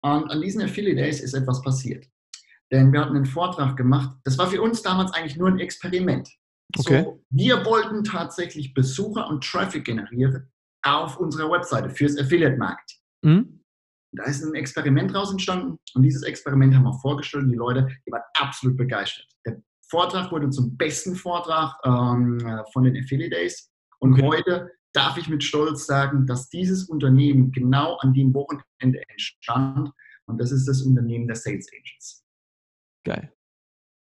Und 0.00 0.30
an 0.30 0.40
diesen 0.40 0.62
Affiliate 0.62 0.96
Days 0.96 1.20
ist 1.20 1.34
etwas 1.34 1.60
passiert. 1.60 2.06
Denn 2.72 2.94
wir 2.94 3.02
hatten 3.02 3.14
einen 3.14 3.26
Vortrag 3.26 3.76
gemacht. 3.76 4.16
Das 4.24 4.38
war 4.38 4.46
für 4.46 4.62
uns 4.62 4.80
damals 4.80 5.12
eigentlich 5.12 5.36
nur 5.36 5.48
ein 5.48 5.58
Experiment. 5.58 6.30
Okay. 6.78 7.02
So, 7.02 7.22
wir 7.28 7.66
wollten 7.66 8.04
tatsächlich 8.04 8.72
Besucher 8.72 9.28
und 9.28 9.44
Traffic 9.44 9.84
generieren 9.84 10.50
auf 10.82 11.18
unserer 11.18 11.50
Webseite 11.50 11.90
fürs 11.90 12.16
Affiliate 12.16 12.56
Marketing. 12.56 12.98
Mhm. 13.22 13.64
Da 14.12 14.24
ist 14.24 14.42
ein 14.42 14.54
Experiment 14.54 15.14
raus 15.14 15.30
entstanden 15.30 15.76
und 15.92 16.02
dieses 16.02 16.22
Experiment 16.22 16.74
haben 16.74 16.84
wir 16.84 16.98
vorgestellt 17.00 17.44
und 17.44 17.50
die 17.50 17.58
Leute, 17.58 17.86
die 18.06 18.12
waren 18.12 18.22
absolut 18.38 18.78
begeistert. 18.78 19.26
Der 19.44 19.60
Vortrag 19.90 20.32
wurde 20.32 20.48
zum 20.48 20.74
besten 20.78 21.14
Vortrag 21.14 21.74
ähm, 21.84 22.38
von 22.72 22.84
den 22.84 22.96
Affiliate 22.96 23.36
Days 23.36 23.70
und 23.98 24.14
okay. 24.14 24.22
heute 24.22 24.70
darf 24.98 25.16
ich 25.16 25.28
mit 25.28 25.44
Stolz 25.44 25.86
sagen, 25.86 26.26
dass 26.26 26.48
dieses 26.48 26.84
Unternehmen 26.88 27.52
genau 27.52 27.96
an 27.98 28.12
dem 28.12 28.34
Wochenende 28.34 29.00
entstand. 29.08 29.90
Und 30.26 30.38
das 30.38 30.50
ist 30.50 30.66
das 30.66 30.82
Unternehmen 30.82 31.28
der 31.28 31.36
Sales 31.36 31.68
Agents. 31.72 32.24
Geil. 33.04 33.32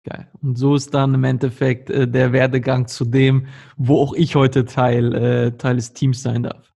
Geil. 0.04 0.30
Und 0.40 0.56
so 0.56 0.76
ist 0.76 0.94
dann 0.94 1.14
im 1.14 1.24
Endeffekt 1.24 1.90
äh, 1.90 2.06
der 2.06 2.32
Werdegang 2.32 2.86
zu 2.86 3.04
dem, 3.04 3.48
wo 3.76 4.00
auch 4.00 4.14
ich 4.14 4.36
heute 4.36 4.64
Teil, 4.64 5.12
äh, 5.14 5.56
Teil 5.58 5.74
des 5.74 5.92
Teams 5.92 6.22
sein 6.22 6.44
darf. 6.44 6.72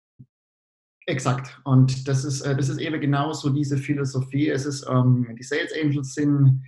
Exakt. 1.06 1.60
Und 1.62 2.08
das 2.08 2.24
ist, 2.24 2.40
äh, 2.40 2.56
das 2.56 2.68
ist 2.68 2.78
eben 2.78 3.00
genau 3.00 3.32
so 3.32 3.50
diese 3.50 3.78
Philosophie. 3.78 4.48
Es 4.48 4.66
ist, 4.66 4.84
ähm, 4.90 5.36
die 5.38 5.44
Sales 5.44 5.72
Angels 5.80 6.14
sind 6.14 6.64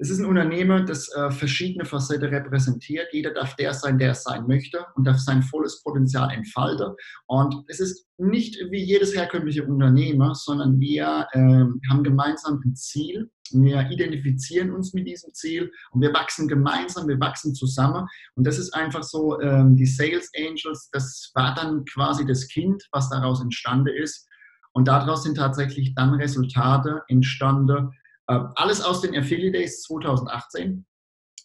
es 0.00 0.10
ist 0.10 0.20
ein 0.20 0.26
Unternehmen, 0.26 0.86
das 0.86 1.12
äh, 1.12 1.30
verschiedene 1.32 1.84
Facetten 1.84 2.28
repräsentiert. 2.28 3.08
Jeder 3.12 3.32
darf 3.32 3.56
der 3.56 3.74
sein, 3.74 3.98
der 3.98 4.12
es 4.12 4.22
sein 4.22 4.46
möchte 4.46 4.86
und 4.94 5.04
darf 5.04 5.18
sein 5.18 5.42
volles 5.42 5.82
Potenzial 5.82 6.30
entfalten. 6.30 6.94
Und 7.26 7.64
es 7.66 7.80
ist 7.80 8.06
nicht 8.16 8.56
wie 8.70 8.82
jedes 8.82 9.14
herkömmliche 9.14 9.64
Unternehmen, 9.64 10.34
sondern 10.34 10.78
wir 10.78 11.26
äh, 11.32 11.38
haben 11.40 12.04
gemeinsam 12.04 12.60
ein 12.64 12.76
Ziel. 12.76 13.28
Wir 13.50 13.90
identifizieren 13.90 14.72
uns 14.72 14.94
mit 14.94 15.08
diesem 15.08 15.32
Ziel 15.34 15.72
und 15.90 16.00
wir 16.00 16.12
wachsen 16.12 16.46
gemeinsam, 16.46 17.08
wir 17.08 17.18
wachsen 17.18 17.54
zusammen. 17.54 18.06
Und 18.36 18.46
das 18.46 18.58
ist 18.58 18.72
einfach 18.74 19.02
so, 19.02 19.40
äh, 19.40 19.64
die 19.70 19.86
Sales 19.86 20.30
Angels, 20.36 20.90
das 20.92 21.32
war 21.34 21.54
dann 21.54 21.84
quasi 21.86 22.24
das 22.24 22.46
Kind, 22.46 22.86
was 22.92 23.10
daraus 23.10 23.40
entstanden 23.40 23.94
ist. 23.96 24.28
Und 24.72 24.86
daraus 24.86 25.24
sind 25.24 25.36
tatsächlich 25.36 25.94
dann 25.96 26.14
Resultate 26.14 27.02
entstanden, 27.08 27.90
alles 28.28 28.82
aus 28.82 29.00
den 29.00 29.16
Affiliate 29.16 29.58
Days 29.58 29.82
2018. 29.82 30.86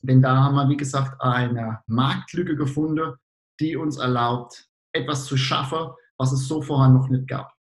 Denn 0.02 0.22
da 0.22 0.36
haben 0.36 0.56
wir, 0.56 0.70
wie 0.70 0.78
gesagt, 0.78 1.20
eine 1.22 1.80
Marktlücke 1.88 2.56
gefunden, 2.56 3.14
die 3.60 3.78
uns 3.78 3.98
erlaubt, 3.98 4.68
etwas 4.94 5.26
zu 5.26 5.38
schaffen, 5.38 5.92
was 6.18 6.34
es 6.34 6.48
so 6.48 6.62
vorher 6.62 6.90
noch 6.90 7.08
nicht 7.10 7.28
gab. 7.28 7.52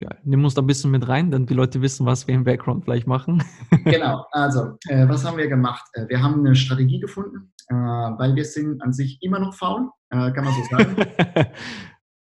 Ja, 0.00 0.10
nimm 0.24 0.42
uns 0.42 0.54
da 0.54 0.62
ein 0.62 0.66
bisschen 0.66 0.90
mit 0.90 1.06
rein, 1.06 1.30
damit 1.30 1.50
die 1.50 1.54
Leute 1.54 1.80
wissen, 1.80 2.06
was 2.06 2.26
wir 2.26 2.34
im 2.34 2.42
Background 2.42 2.84
vielleicht 2.84 3.06
machen. 3.06 3.44
genau, 3.84 4.26
also 4.32 4.76
äh, 4.88 5.08
was 5.08 5.24
haben 5.24 5.38
wir 5.38 5.46
gemacht? 5.46 5.84
Äh, 5.92 6.08
wir 6.08 6.20
haben 6.20 6.40
eine 6.40 6.56
Strategie 6.56 6.98
gefunden, 6.98 7.52
äh, 7.68 7.74
weil 7.74 8.34
wir 8.34 8.44
sind 8.44 8.82
an 8.82 8.92
sich 8.92 9.18
immer 9.22 9.38
noch 9.38 9.54
faul, 9.54 9.90
äh, 10.10 10.32
kann 10.32 10.44
man 10.44 10.54
so 10.54 10.76
sagen. 10.76 10.96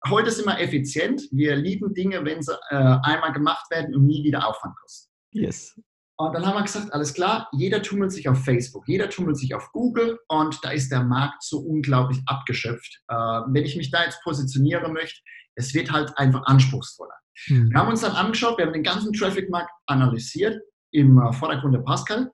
Heute 0.08 0.30
sind 0.30 0.46
wir 0.46 0.58
effizient. 0.58 1.22
Wir 1.30 1.56
lieben 1.56 1.94
Dinge, 1.94 2.22
wenn 2.24 2.42
sie 2.42 2.54
äh, 2.70 2.76
einmal 3.02 3.32
gemacht 3.32 3.70
werden 3.70 3.94
und 3.94 4.06
nie 4.06 4.24
wieder 4.24 4.46
Aufwand 4.46 4.76
kosten. 4.76 5.10
Yes. 5.32 5.80
Und 6.20 6.34
dann 6.34 6.44
haben 6.44 6.54
wir 6.54 6.62
gesagt, 6.64 6.92
alles 6.92 7.14
klar, 7.14 7.48
jeder 7.50 7.80
tummelt 7.80 8.12
sich 8.12 8.28
auf 8.28 8.44
Facebook, 8.44 8.86
jeder 8.86 9.08
tummelt 9.08 9.38
sich 9.38 9.54
auf 9.54 9.72
Google 9.72 10.18
und 10.28 10.62
da 10.62 10.70
ist 10.70 10.92
der 10.92 11.02
Markt 11.02 11.42
so 11.42 11.60
unglaublich 11.60 12.20
abgeschöpft. 12.26 13.00
Äh, 13.08 13.14
wenn 13.14 13.64
ich 13.64 13.74
mich 13.74 13.90
da 13.90 14.04
jetzt 14.04 14.22
positionieren 14.22 14.92
möchte, 14.92 15.18
es 15.54 15.72
wird 15.72 15.90
halt 15.90 16.12
einfach 16.18 16.42
anspruchsvoller. 16.44 17.14
Mhm. 17.48 17.70
Wir 17.70 17.80
haben 17.80 17.88
uns 17.88 18.02
dann 18.02 18.12
angeschaut, 18.12 18.58
wir 18.58 18.66
haben 18.66 18.74
den 18.74 18.82
ganzen 18.82 19.14
Traffic-Markt 19.14 19.70
analysiert 19.86 20.60
im 20.92 21.18
äh, 21.18 21.32
Vordergrund 21.32 21.74
der 21.74 21.80
Pascal. 21.80 22.30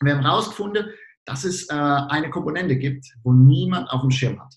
Wir 0.00 0.14
haben 0.14 0.22
herausgefunden, 0.22 0.86
dass 1.24 1.42
es 1.42 1.68
äh, 1.70 1.74
eine 1.74 2.30
Komponente 2.30 2.76
gibt, 2.76 3.04
wo 3.24 3.32
niemand 3.32 3.90
auf 3.90 4.02
dem 4.02 4.12
Schirm 4.12 4.40
hat. 4.40 4.54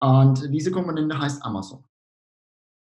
Und 0.00 0.52
diese 0.52 0.72
Komponente 0.72 1.16
heißt 1.16 1.40
Amazon. 1.44 1.84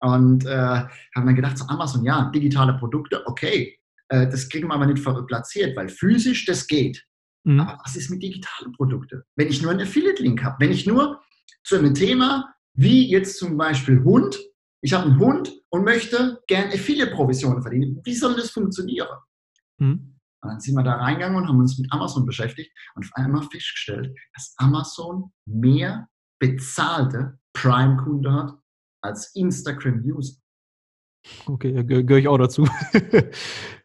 Und 0.02 0.46
äh, 0.46 0.58
haben 0.58 1.26
dann 1.26 1.36
gedacht, 1.36 1.58
so 1.58 1.66
Amazon, 1.68 2.04
ja, 2.04 2.30
digitale 2.32 2.74
Produkte, 2.74 3.26
okay, 3.26 3.79
äh, 4.10 4.28
das 4.28 4.50
kriegen 4.50 4.68
wir 4.68 4.76
aber 4.76 4.88
nicht 4.88 5.04
platziert, 5.28 5.76
weil 5.78 5.90
physisch 5.90 6.46
das 6.46 6.68
geht. 6.68 7.06
Mhm. 7.46 7.62
Aber 7.62 7.80
was 7.84 7.96
ist 7.96 8.10
mit 8.10 8.22
digitalen 8.22 8.74
Produkten? 8.74 9.24
Wenn 9.36 9.48
ich 9.48 9.62
nur 9.62 9.72
einen 9.72 9.82
Affiliate-Link 9.82 10.44
habe, 10.44 10.58
wenn 10.60 10.72
ich 10.72 10.86
nur 10.86 11.22
zu 11.64 11.78
einem 11.78 11.94
Thema, 11.94 12.54
wie 12.74 13.10
jetzt 13.10 13.38
zum 13.38 13.58
Beispiel 13.58 14.04
Hund, 14.04 14.40
ich 14.82 14.94
habe 14.94 15.06
einen 15.06 15.20
Hund 15.20 15.54
und 15.70 15.84
möchte 15.84 16.42
gern 16.48 16.70
Affiliate-Provisionen 16.70 17.62
verdienen, 17.62 18.02
wie 18.04 18.16
soll 18.16 18.36
das 18.36 18.52
funktionieren? 18.52 19.08
Mhm. 19.80 20.16
Und 20.42 20.50
dann 20.50 20.60
sind 20.60 20.76
wir 20.76 20.84
da 20.84 20.96
reingegangen 20.96 21.38
und 21.38 21.48
haben 21.48 21.60
uns 21.60 21.78
mit 21.78 21.92
Amazon 21.92 22.26
beschäftigt 22.26 22.72
und 22.96 23.04
auf 23.04 23.12
einmal 23.16 23.44
festgestellt, 23.44 24.16
dass 24.34 24.54
Amazon 24.58 25.32
mehr 25.46 26.08
bezahlte 26.40 27.38
Prime-Kunde 27.54 28.32
hat 28.32 28.54
als 29.02 29.36
Instagram-User. 29.36 30.38
Okay, 31.46 31.84
gehöre 31.84 32.20
ich 32.20 32.28
auch 32.30 32.38
dazu. 32.38 32.68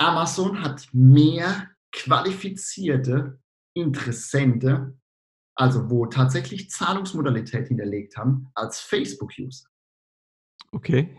Amazon 0.00 0.62
hat 0.62 0.88
mehr 0.92 1.68
qualifizierte 1.92 3.38
Interessente, 3.74 4.98
also 5.54 5.90
wo 5.90 6.06
tatsächlich 6.06 6.70
Zahlungsmodalität 6.70 7.68
hinterlegt 7.68 8.16
haben, 8.16 8.50
als 8.54 8.80
Facebook-User. 8.80 9.68
Okay. 10.72 11.14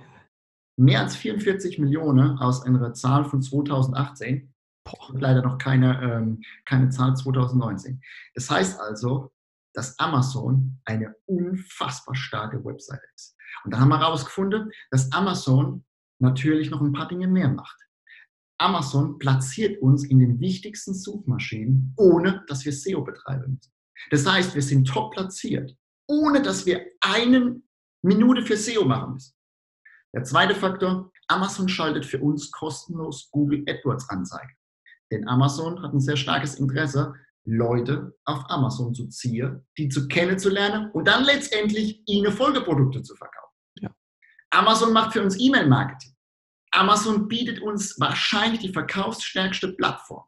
Mehr 0.80 1.02
als 1.02 1.16
44 1.16 1.78
Millionen 1.78 2.40
aus 2.40 2.64
einer 2.64 2.94
Zahl 2.94 3.26
von 3.26 3.44
2018. 3.44 4.52
Boah. 4.84 5.14
Leider 5.14 5.44
noch 5.44 5.60
keine, 5.60 6.02
ähm, 6.02 6.42
keine 6.66 6.90
Zahl 6.90 7.16
2019. 7.16 8.02
Das 8.34 8.50
heißt 8.50 8.80
also, 8.80 9.32
dass 9.76 10.00
Amazon 10.00 10.80
eine 10.86 11.16
unfassbar 11.28 12.16
starke 12.16 12.66
Website 12.66 13.02
ist. 13.16 13.38
Und 13.64 13.72
da 13.74 13.80
haben 13.80 13.90
wir 13.90 14.00
herausgefunden, 14.00 14.72
dass 14.90 15.12
Amazon 15.12 15.86
natürlich 16.20 16.72
noch 16.72 16.82
ein 16.82 16.94
paar 16.94 17.08
Dinge 17.08 17.28
mehr 17.28 17.50
macht. 17.50 17.78
Amazon 18.62 19.18
platziert 19.18 19.82
uns 19.82 20.06
in 20.06 20.20
den 20.20 20.40
wichtigsten 20.40 20.94
Suchmaschinen, 20.94 21.94
ohne 21.98 22.44
dass 22.48 22.64
wir 22.64 22.72
SEO 22.72 23.02
betreiben 23.02 23.54
müssen. 23.56 23.74
Das 24.12 24.26
heißt, 24.26 24.54
wir 24.54 24.62
sind 24.62 24.88
top 24.88 25.14
platziert, 25.14 25.76
ohne 26.08 26.42
dass 26.42 26.66
wir 26.66 26.86
eine 27.02 27.60
Minute 28.04 28.44
für 28.44 28.56
SEO 28.56 28.86
machen 28.86 29.14
müssen. 29.14 29.34
Der 30.14 30.24
zweite 30.24 30.54
Faktor, 30.54 31.12
Amazon 31.28 31.70
schaltet 31.70 32.06
für 32.06 32.20
uns 32.20 32.52
kostenlos 32.52 33.30
Google 33.32 33.64
AdWords 33.68 34.10
Anzeigen. 34.10 34.52
Denn 35.12 35.28
Amazon 35.28 35.82
hat 35.82 35.94
ein 35.94 36.00
sehr 36.00 36.18
starkes 36.18 36.56
Interesse, 36.56 37.14
Leute 37.46 38.16
auf 38.26 38.44
Amazon 38.50 38.94
zu 38.94 39.08
ziehen, 39.08 39.66
die 39.78 39.90
zu 39.90 40.08
kennenzulernen 40.08 40.92
und 40.92 41.08
dann 41.08 41.24
letztendlich 41.24 42.04
ihnen 42.06 42.32
Folgeprodukte 42.32 43.02
zu 43.02 43.16
verkaufen. 43.16 43.56
Ja. 43.80 43.90
Amazon 44.52 44.94
macht 44.94 45.14
für 45.14 45.24
uns 45.24 45.40
E-Mail-Marketing. 45.40 46.14
Amazon 46.72 47.28
bietet 47.28 47.62
uns 47.62 48.00
wahrscheinlich 48.00 48.62
die 48.62 48.74
verkaufsstärkste 48.74 49.74
Plattform. 49.74 50.24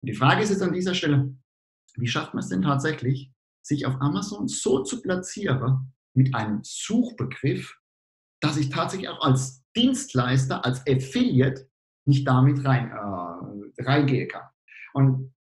Und 0.00 0.10
die 0.10 0.14
Frage 0.14 0.42
ist 0.42 0.50
jetzt 0.50 0.62
an 0.62 0.72
dieser 0.72 0.94
Stelle, 0.94 1.34
wie 1.96 2.06
schafft 2.06 2.34
man 2.34 2.42
es 2.42 2.48
denn 2.48 2.62
tatsächlich, 2.62 3.30
sich 3.62 3.86
auf 3.86 4.00
Amazon 4.00 4.46
so 4.48 4.82
zu 4.82 5.02
platzieren 5.02 5.92
mit 6.14 6.34
einem 6.34 6.60
Suchbegriff, 6.62 7.76
dass 8.40 8.56
ich 8.56 8.68
tatsächlich 8.68 9.08
auch 9.08 9.22
als 9.22 9.64
Dienstleister, 9.74 10.64
als 10.64 10.86
Affiliate 10.86 11.68
nicht 12.06 12.28
damit 12.28 12.64
rein, 12.64 12.90
äh, 12.90 13.82
reingehen 13.82 14.28
kann. 14.28 14.44
Und 14.92 15.34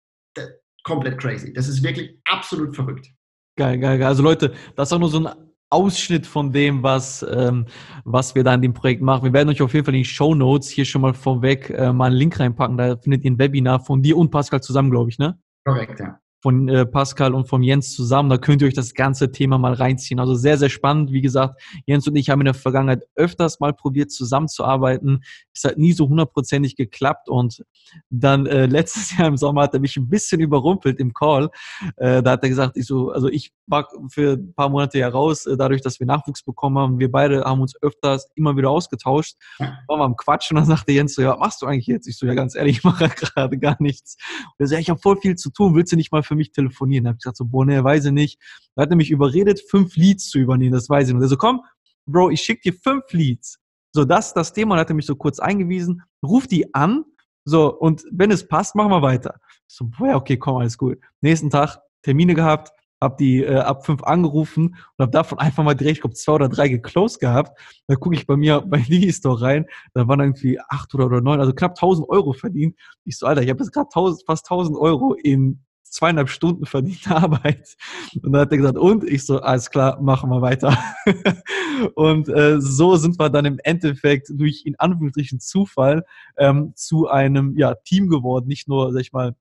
komplett 0.83 1.18
crazy. 1.18 1.53
Das 1.53 1.68
ist 1.68 1.83
wirklich 1.83 2.18
absolut 2.25 2.75
verrückt. 2.75 3.09
Geil, 3.57 3.79
geil, 3.79 3.99
geil. 3.99 4.09
Also 4.09 4.23
Leute, 4.23 4.55
das 4.77 4.88
ist 4.88 4.92
auch 4.92 4.99
nur 4.99 5.11
so 5.11 5.27
ein 5.27 5.52
Ausschnitt 5.72 6.26
von 6.26 6.52
dem, 6.52 6.82
was, 6.82 7.24
ähm, 7.28 7.66
was 8.04 8.35
wir 8.35 8.44
da 8.44 8.54
in 8.54 8.62
dem 8.62 8.74
Projekt 8.74 9.02
machen. 9.02 9.24
Wir 9.24 9.32
werden 9.32 9.48
euch 9.48 9.62
auf 9.62 9.74
jeden 9.74 9.85
Fall 9.85 9.94
in 9.94 10.02
die 10.02 10.08
Show 10.08 10.35
Notes 10.35 10.68
hier 10.68 10.85
schon 10.85 11.02
mal 11.02 11.14
vorweg 11.14 11.70
äh, 11.70 11.92
mal 11.92 12.06
einen 12.06 12.16
Link 12.16 12.38
reinpacken. 12.38 12.76
Da 12.76 12.96
findet 12.96 13.24
ihr 13.24 13.30
ein 13.30 13.38
Webinar 13.38 13.80
von 13.80 14.02
dir 14.02 14.16
und 14.16 14.30
Pascal 14.30 14.61
zusammen, 14.61 14.90
glaube 14.90 15.11
ich, 15.11 15.18
ne? 15.18 15.38
Korrekt, 15.64 16.00
ja 16.00 16.21
von 16.42 16.68
äh, 16.68 16.85
Pascal 16.85 17.35
und 17.35 17.48
von 17.48 17.62
Jens 17.62 17.94
zusammen. 17.94 18.28
Da 18.28 18.37
könnt 18.37 18.62
ihr 18.62 18.68
euch 18.68 18.74
das 18.74 18.94
ganze 18.94 19.31
Thema 19.31 19.59
mal 19.59 19.74
reinziehen. 19.74 20.18
Also 20.18 20.35
sehr, 20.35 20.59
sehr 20.59 20.68
spannend. 20.68 21.12
Wie 21.12 21.20
gesagt, 21.20 21.62
Jens 21.87 22.07
und 22.09 22.16
ich 22.16 22.28
haben 22.31 22.40
in 22.40 22.46
der 22.46 22.55
Vergangenheit 22.55 23.07
öfters 23.14 23.61
mal 23.61 23.72
probiert, 23.72 24.11
zusammenzuarbeiten. 24.11 25.22
Es 25.55 25.64
hat 25.64 25.78
nie 25.78 25.92
so 25.92 26.09
hundertprozentig 26.09 26.74
geklappt. 26.74 27.28
Und 27.28 27.64
dann 28.11 28.46
äh, 28.46 28.66
letztes 28.66 29.16
Jahr 29.16 29.28
im 29.28 29.37
Sommer 29.37 29.62
hat 29.62 29.74
er 29.74 29.81
mich 29.81 29.96
ein 29.96 30.09
bisschen 30.09 30.40
überrumpelt 30.40 30.98
im 30.98 31.14
Call. 31.14 31.48
Äh, 31.96 32.22
da 32.22 32.33
hat 32.33 32.42
er 32.42 32.48
gesagt, 32.48 32.76
ich 32.76 32.87
so, 32.87 33.11
also 33.11 33.28
ich 33.28 33.52
war 33.66 33.88
für 34.09 34.33
ein 34.33 34.52
paar 34.55 34.68
Monate 34.68 34.98
ja 34.98 35.09
raus, 35.09 35.46
äh, 35.46 35.57
dadurch, 35.57 35.81
dass 35.81 36.00
wir 36.00 36.07
Nachwuchs 36.07 36.42
bekommen 36.42 36.76
haben. 36.76 36.98
Wir 36.98 37.11
beide 37.11 37.44
haben 37.44 37.61
uns 37.61 37.81
öfters 37.81 38.28
immer 38.35 38.57
wieder 38.57 38.70
ausgetauscht. 38.70 39.37
Waren 39.59 40.00
wir 40.00 40.05
am 40.05 40.16
Quatsch 40.16 40.50
und 40.50 40.57
dann 40.57 40.66
sagte 40.66 40.90
Jens 40.90 41.14
so, 41.14 41.22
ja, 41.22 41.38
was 41.38 41.52
machst 41.52 41.62
du 41.62 41.66
eigentlich 41.66 41.87
jetzt? 41.87 42.07
Ich 42.09 42.16
so, 42.16 42.26
ja, 42.26 42.35
ganz 42.35 42.55
ehrlich, 42.55 42.78
ich 42.78 42.85
mache 42.85 43.09
gerade 43.16 43.59
gar 43.59 43.76
nichts. 43.78 44.16
Und 44.40 44.64
er 44.64 44.66
so, 44.66 44.74
ja, 44.74 44.81
ich 44.81 44.90
habe 44.90 45.00
voll 45.00 45.16
viel 45.18 45.37
zu 45.37 45.50
tun. 45.50 45.74
Willst 45.74 45.92
du 45.92 45.96
nicht 45.96 46.12
mal 46.12 46.22
für 46.22 46.32
für 46.33 46.37
mich 46.37 46.53
telefonieren. 46.53 47.05
Da 47.05 47.09
habe 47.09 47.16
ich 47.16 47.23
gesagt, 47.23 47.37
so, 47.37 47.45
boah, 47.45 47.64
ne, 47.64 47.85
weiß 47.85 48.07
ich 48.07 48.12
nicht. 48.12 48.40
Da 48.75 48.83
hat 48.83 48.90
er 48.90 48.97
mich 48.97 49.11
überredet, 49.11 49.61
fünf 49.68 49.97
Leads 49.97 50.29
zu 50.29 50.38
übernehmen, 50.38 50.73
das 50.73 50.88
weiß 50.88 51.09
ich. 51.09 51.14
Und 51.14 51.21
er 51.21 51.29
so, 51.29 51.37
komm, 51.37 51.61
Bro, 52.07 52.31
ich 52.31 52.40
schicke 52.40 52.71
dir 52.71 52.73
fünf 52.73 53.05
Leads. 53.12 53.59
So, 53.92 54.05
das, 54.05 54.33
das 54.35 54.53
Thema, 54.53 54.75
und 54.75 54.81
hat 54.81 54.90
er 54.90 54.97
mich 54.97 55.07
so 55.07 55.14
kurz 55.14 55.38
eingewiesen, 55.38 56.03
ruf 56.25 56.47
die 56.47 56.75
an, 56.75 57.05
so, 57.45 57.77
und 57.77 58.05
wenn 58.11 58.31
es 58.31 58.47
passt, 58.47 58.75
machen 58.75 58.90
wir 58.90 59.03
weiter. 59.03 59.40
So, 59.66 59.87
boah, 59.87 60.09
ja, 60.09 60.16
okay, 60.16 60.37
komm, 60.37 60.57
alles 60.57 60.79
gut. 60.79 60.99
Nächsten 61.21 61.51
Tag 61.51 61.79
Termine 62.03 62.35
gehabt, 62.35 62.73
habe 63.03 63.16
die 63.18 63.42
äh, 63.42 63.59
ab 63.59 63.85
fünf 63.85 64.03
angerufen 64.05 64.77
und 64.97 65.03
habe 65.03 65.11
davon 65.11 65.38
einfach 65.38 65.64
mal 65.64 65.75
direkt, 65.75 65.97
ich 65.97 66.01
glaube, 66.03 66.14
zwei 66.14 66.35
oder 66.35 66.49
drei 66.49 66.68
geclosed 66.68 67.21
gehabt. 67.21 67.59
Da 67.88 67.97
gucke 67.97 68.14
ich 68.14 68.27
bei 68.27 68.37
mir 68.37 68.61
bei 68.66 68.79
Digistore 68.79 69.42
rein, 69.42 69.66
da 69.92 70.07
waren 70.09 70.21
irgendwie 70.21 70.61
acht 70.68 70.95
oder, 70.95 71.07
oder 71.07 71.21
neun, 71.21 71.40
also 71.40 71.53
knapp 71.53 71.73
1000 71.73 72.09
Euro 72.09 72.33
verdient. 72.33 72.77
Ich 73.05 73.18
so, 73.18 73.27
Alter, 73.27 73.42
ich 73.42 73.51
habe 73.51 73.62
jetzt 73.62 73.73
gerade 73.73 73.88
fast 73.90 74.51
1000 74.51 74.79
Euro 74.79 75.14
in 75.14 75.64
zweieinhalb 75.92 76.28
Stunden 76.28 76.66
verdiente 76.66 77.11
Arbeit. 77.14 77.76
Und 78.22 78.33
dann 78.33 78.42
hat 78.42 78.50
er 78.50 78.57
gesagt, 78.57 78.78
und? 78.78 79.05
Ich 79.05 79.24
so, 79.24 79.40
alles 79.40 79.70
klar, 79.70 80.00
machen 80.00 80.31
wir 80.31 80.40
weiter. 80.40 80.76
und 81.94 82.28
äh, 82.28 82.61
so 82.61 82.96
sind 82.96 83.18
wir 83.18 83.31
dann 83.31 83.44
im 83.44 83.61
Endeffekt 83.62 84.28
durch 84.33 84.62
in 84.64 84.78
Anführungsstrichen 84.78 85.38
Zufall 85.40 86.05
ähm, 86.38 86.72
zu 86.74 87.09
einem 87.09 87.57
ja, 87.57 87.74
Team 87.74 88.09
geworden. 88.09 88.48
Nicht 88.48 88.68
nur, 88.68 88.92
sag 88.92 89.00
ich 89.00 89.12
mal, 89.12 89.35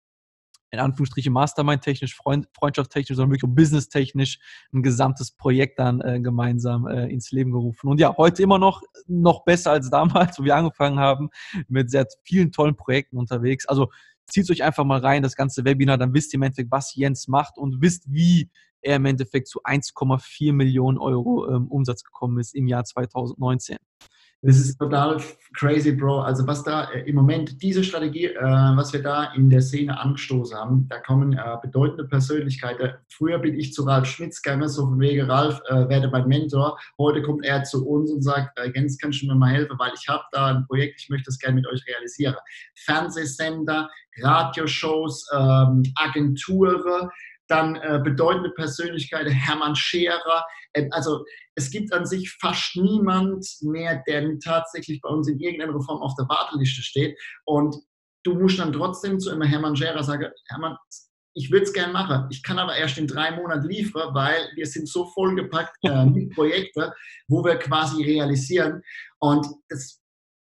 in 0.71 0.79
Anführungsstrichen 0.79 1.33
Mastermind-technisch, 1.33 2.15
Freund, 2.15 2.47
Freundschaft-technisch, 2.57 3.17
sondern 3.17 3.31
wirklich 3.31 3.53
Business-technisch 3.53 4.39
ein 4.73 4.81
gesamtes 4.81 5.31
Projekt 5.31 5.79
dann 5.79 5.99
äh, 6.01 6.19
gemeinsam 6.21 6.87
äh, 6.87 7.07
ins 7.07 7.31
Leben 7.31 7.51
gerufen. 7.51 7.89
Und 7.89 7.99
ja, 7.99 8.15
heute 8.15 8.41
immer 8.41 8.57
noch, 8.57 8.81
noch 9.05 9.43
besser 9.43 9.71
als 9.71 9.89
damals, 9.91 10.39
wo 10.39 10.43
wir 10.45 10.55
angefangen 10.55 10.99
haben, 10.99 11.29
mit 11.67 11.91
sehr 11.91 12.07
vielen 12.23 12.51
tollen 12.51 12.75
Projekten 12.75 13.17
unterwegs. 13.17 13.65
Also 13.67 13.89
zieht 14.31 14.49
euch 14.49 14.63
einfach 14.63 14.83
mal 14.83 14.99
rein, 14.99 15.23
das 15.23 15.35
ganze 15.35 15.65
Webinar, 15.65 15.97
dann 15.97 16.13
wisst 16.13 16.33
ihr 16.33 16.37
im 16.37 16.43
Endeffekt, 16.43 16.71
was 16.71 16.95
Jens 16.95 17.27
macht 17.27 17.57
und 17.57 17.81
wisst, 17.81 18.11
wie 18.11 18.49
er 18.81 18.95
im 18.95 19.05
Endeffekt 19.05 19.47
zu 19.47 19.61
1,4 19.63 20.53
Millionen 20.53 20.97
Euro 20.97 21.47
ähm, 21.49 21.67
Umsatz 21.67 22.03
gekommen 22.03 22.39
ist 22.39 22.55
im 22.55 22.67
Jahr 22.67 22.83
2019. 22.83 23.77
Das 24.43 24.58
ist 24.58 24.80
total 24.80 25.21
crazy, 25.56 25.91
Bro. 25.91 26.21
Also 26.21 26.47
was 26.47 26.63
da 26.63 26.89
äh, 26.89 27.01
im 27.08 27.15
Moment, 27.15 27.62
diese 27.62 27.84
Strategie, 27.84 28.25
äh, 28.25 28.41
was 28.41 28.91
wir 28.91 29.04
da 29.04 29.34
in 29.36 29.51
der 29.51 29.62
Szene 29.62 29.99
angestoßen 29.99 30.58
haben, 30.58 30.88
da 30.89 30.97
kommen 30.97 31.34
äh, 31.34 31.58
bedeutende 31.62 32.06
Persönlichkeiten. 32.06 32.95
Früher 33.08 33.38
bin 33.38 33.60
ich 33.60 33.71
zu 33.71 33.84
Ralf 33.84 34.08
Schmitz 34.08 34.41
gegangen, 34.41 34.67
so 34.67 34.88
von 34.88 34.99
wegen 34.99 35.30
Ralf, 35.30 35.62
äh, 35.69 35.88
werde 35.88 36.10
mein 36.10 36.27
Mentor. 36.27 36.80
Heute 36.97 37.21
kommt 37.21 37.45
er 37.45 37.63
zu 37.63 37.88
uns 37.88 38.12
und 38.12 38.23
sagt, 38.23 38.58
äh, 38.58 38.71
Jens, 38.73 38.97
kannst 38.97 39.21
du 39.21 39.27
mir 39.27 39.36
mal 39.36 39.51
helfen, 39.51 39.77
weil 39.77 39.91
ich 39.93 40.08
habe 40.08 40.23
da 40.32 40.47
ein 40.47 40.65
Projekt, 40.65 41.01
ich 41.01 41.10
möchte 41.10 41.25
das 41.25 41.38
gerne 41.38 41.58
mit 41.58 41.67
euch 41.67 41.86
realisieren. 41.88 42.36
Fernsehsender, 42.73 43.91
Radioshows, 44.23 45.27
ähm, 45.38 45.84
Agenturen, 45.97 47.10
dann 47.47 47.75
äh, 47.75 47.99
bedeutende 48.04 48.49
Persönlichkeiten, 48.51 49.32
Hermann 49.32 49.75
Scherer. 49.75 50.45
Äh, 50.73 50.88
also 50.91 51.25
es 51.55 51.69
gibt 51.69 51.93
an 51.93 52.05
sich 52.05 52.31
fast 52.39 52.75
niemand 52.75 53.45
mehr, 53.62 54.03
der 54.07 54.39
tatsächlich 54.39 55.01
bei 55.01 55.10
uns 55.10 55.27
in 55.27 55.39
irgendeiner 55.39 55.79
Form 55.81 56.01
auf 56.01 56.15
der 56.15 56.27
Warteliste 56.27 56.81
steht. 56.81 57.17
Und 57.45 57.75
du 58.23 58.36
musst 58.36 58.60
dann 58.60 58.73
trotzdem 58.73 59.19
zu 59.19 59.31
immer 59.31 59.45
Hermann 59.45 59.75
Scherer 59.75 60.03
sagen, 60.03 60.27
Hermann, 60.49 60.77
ich 61.34 61.51
würde 61.51 61.63
es 61.63 61.73
gerne 61.73 61.93
machen. 61.93 62.27
Ich 62.29 62.43
kann 62.43 62.60
aber 62.60 62.75
erst 62.75 62.97
in 62.97 63.07
drei 63.07 63.31
Monaten 63.31 63.67
liefern, 63.67 64.13
weil 64.13 64.49
wir 64.55 64.65
sind 64.65 64.89
so 64.89 65.05
vollgepackt 65.05 65.77
äh, 65.84 66.05
mit 66.05 66.34
Projekten, 66.34 66.91
wo 67.27 67.43
wir 67.43 67.55
quasi 67.57 68.03
realisieren. 68.03 68.81
Und 69.19 69.47
das 69.69 70.01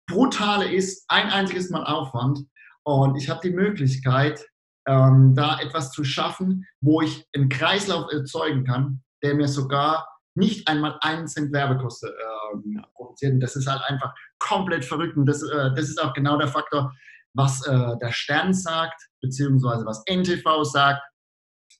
Brutale 0.07 0.71
ist, 0.71 1.05
ein 1.07 1.29
einziges 1.29 1.69
Mal 1.69 1.83
Aufwand. 1.85 2.39
Und 2.83 3.15
ich 3.15 3.29
habe 3.29 3.39
die 3.43 3.55
Möglichkeit, 3.55 4.45
ähm, 4.87 5.33
da 5.35 5.59
etwas 5.59 5.91
zu 5.91 6.03
schaffen, 6.03 6.67
wo 6.81 7.01
ich 7.01 7.27
einen 7.35 7.49
Kreislauf 7.49 8.11
erzeugen 8.11 8.63
kann, 8.65 9.03
der 9.23 9.33
mir 9.33 9.47
sogar 9.47 10.07
nicht 10.35 10.67
einmal 10.67 10.97
einen 11.01 11.27
Cent 11.27 11.51
Werbekosten 11.51 12.11
ähm, 12.53 12.83
produziert. 12.93 13.33
Und 13.33 13.39
das 13.39 13.55
ist 13.55 13.67
halt 13.67 13.81
einfach 13.87 14.13
komplett 14.39 14.85
verrückt. 14.85 15.17
Und 15.17 15.25
das, 15.25 15.41
äh, 15.41 15.71
das 15.75 15.89
ist 15.89 16.01
auch 16.01 16.13
genau 16.13 16.37
der 16.37 16.47
Faktor, 16.47 16.93
was 17.33 17.65
äh, 17.67 17.97
der 18.01 18.11
Stern 18.11 18.53
sagt, 18.53 19.01
beziehungsweise 19.21 19.85
was 19.85 20.03
NTV 20.07 20.63
sagt. 20.63 21.01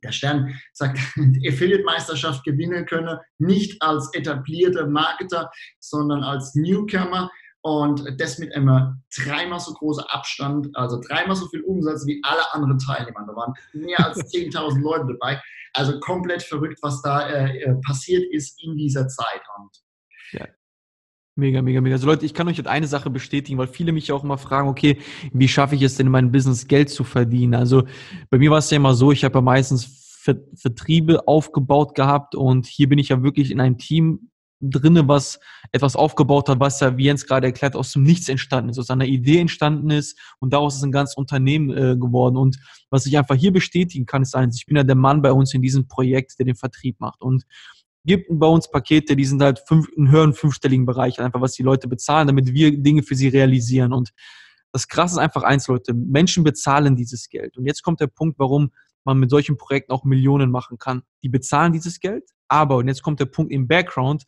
Der 0.03 0.11
Stern 0.11 0.53
sagt, 0.73 0.97
Affiliate-Meisterschaft 1.47 2.43
gewinnen 2.43 2.85
könne, 2.85 3.21
nicht 3.39 3.81
als 3.81 4.09
etablierter 4.13 4.87
Marketer, 4.87 5.51
sondern 5.79 6.23
als 6.23 6.55
Newcomer 6.55 7.29
und 7.65 8.05
das 8.21 8.37
mit 8.37 8.55
einem 8.55 9.01
dreimal 9.17 9.59
so 9.59 9.73
großen 9.73 10.03
Abstand, 10.09 10.69
also 10.77 11.01
dreimal 11.01 11.35
so 11.35 11.47
viel 11.47 11.61
Umsatz 11.61 12.05
wie 12.05 12.21
alle 12.23 12.53
anderen 12.53 12.77
Teilnehmer. 12.77 13.25
Da 13.25 13.35
waren 13.35 13.53
mehr 13.73 14.05
als 14.05 14.19
10.000 14.31 14.81
Leute 14.81 15.07
dabei. 15.07 15.41
Also 15.73 15.99
komplett 15.99 16.43
verrückt, 16.43 16.77
was 16.83 17.01
da 17.01 17.27
äh, 17.27 17.57
äh, 17.57 17.73
passiert 17.83 18.23
ist 18.31 18.63
in 18.63 18.77
dieser 18.77 19.07
Zeit. 19.07 19.41
Und 19.57 19.71
ja. 20.33 20.45
Mega, 21.35 21.63
mega, 21.63 21.81
mega. 21.81 21.95
Also 21.95 22.05
Leute, 22.05 22.27
ich 22.27 22.35
kann 22.35 22.47
euch 22.47 22.57
jetzt 22.57 22.67
eine 22.67 22.85
Sache 22.85 23.09
bestätigen, 23.09 23.57
weil 23.57 23.67
viele 23.67 23.93
mich 23.93 24.11
auch 24.11 24.23
immer 24.23 24.37
fragen, 24.37 24.69
okay, 24.69 24.99
wie 25.33 25.47
schaffe 25.47 25.73
ich 25.73 25.81
es 25.81 25.97
denn 25.97 26.05
in 26.05 26.11
meinem 26.11 26.31
Business 26.31 26.67
Geld 26.67 26.91
zu 26.91 27.03
verdienen? 27.03 27.55
Also 27.55 27.87
bei 28.29 28.37
mir 28.37 28.51
war 28.51 28.59
es 28.59 28.69
ja 28.69 28.77
immer 28.77 28.93
so, 28.93 29.11
ich 29.11 29.23
habe 29.23 29.39
ja 29.39 29.41
meistens 29.41 30.21
Vertriebe 30.53 31.27
aufgebaut 31.27 31.95
gehabt 31.95 32.35
und 32.35 32.67
hier 32.67 32.87
bin 32.89 32.99
ich 32.99 33.09
ja 33.09 33.23
wirklich 33.23 33.49
in 33.49 33.59
einem 33.59 33.79
Team 33.79 34.29
drinne, 34.61 35.07
was 35.07 35.39
etwas 35.71 35.95
aufgebaut 35.95 36.49
hat, 36.49 36.59
was 36.59 36.79
ja, 36.79 36.97
wie 36.97 37.05
Jens 37.05 37.25
gerade 37.25 37.47
erklärt, 37.47 37.75
aus 37.75 37.91
dem 37.91 38.03
Nichts 38.03 38.29
entstanden 38.29 38.69
ist, 38.69 38.79
aus 38.79 38.89
einer 38.89 39.05
Idee 39.05 39.39
entstanden 39.39 39.89
ist 39.89 40.17
und 40.39 40.53
daraus 40.53 40.77
ist 40.77 40.83
ein 40.83 40.91
ganzes 40.91 41.15
Unternehmen 41.15 41.69
äh, 41.71 41.97
geworden. 41.97 42.37
Und 42.37 42.57
was 42.89 43.05
ich 43.05 43.17
einfach 43.17 43.35
hier 43.35 43.51
bestätigen 43.51 44.05
kann, 44.05 44.21
ist 44.21 44.35
eins, 44.35 44.57
ich 44.57 44.65
bin 44.65 44.77
ja 44.77 44.83
der 44.83 44.95
Mann 44.95 45.21
bei 45.21 45.31
uns 45.31 45.53
in 45.53 45.61
diesem 45.61 45.87
Projekt, 45.87 46.39
der 46.39 46.45
den 46.45 46.55
Vertrieb 46.55 46.99
macht. 46.99 47.21
Und 47.21 47.45
gibt 48.05 48.27
bei 48.29 48.47
uns 48.47 48.69
Pakete, 48.69 49.15
die 49.15 49.25
sind 49.25 49.41
halt 49.41 49.61
fünf, 49.67 49.87
in 49.95 50.09
höheren 50.09 50.33
fünfstelligen 50.33 50.85
Bereich, 50.85 51.19
einfach 51.19 51.41
was 51.41 51.53
die 51.53 51.63
Leute 51.63 51.87
bezahlen, 51.87 52.27
damit 52.27 52.53
wir 52.53 52.77
Dinge 52.77 53.03
für 53.03 53.15
sie 53.15 53.27
realisieren. 53.27 53.93
Und 53.93 54.11
das 54.71 54.87
Krasse 54.87 55.15
ist 55.15 55.19
einfach 55.19 55.43
eins, 55.43 55.67
Leute, 55.67 55.93
Menschen 55.93 56.43
bezahlen 56.43 56.95
dieses 56.95 57.29
Geld. 57.29 57.57
Und 57.57 57.65
jetzt 57.65 57.81
kommt 57.81 57.99
der 57.99 58.07
Punkt, 58.07 58.37
warum 58.39 58.71
man 59.03 59.19
mit 59.19 59.29
solchen 59.29 59.57
Projekten 59.57 59.91
auch 59.91 60.03
Millionen 60.03 60.51
machen 60.51 60.77
kann. 60.77 61.03
Die 61.23 61.29
bezahlen 61.29 61.73
dieses 61.73 61.99
Geld, 61.99 62.23
aber, 62.47 62.77
und 62.77 62.87
jetzt 62.87 63.01
kommt 63.01 63.19
der 63.19 63.25
Punkt 63.25 63.51
im 63.51 63.67
Background, 63.67 64.23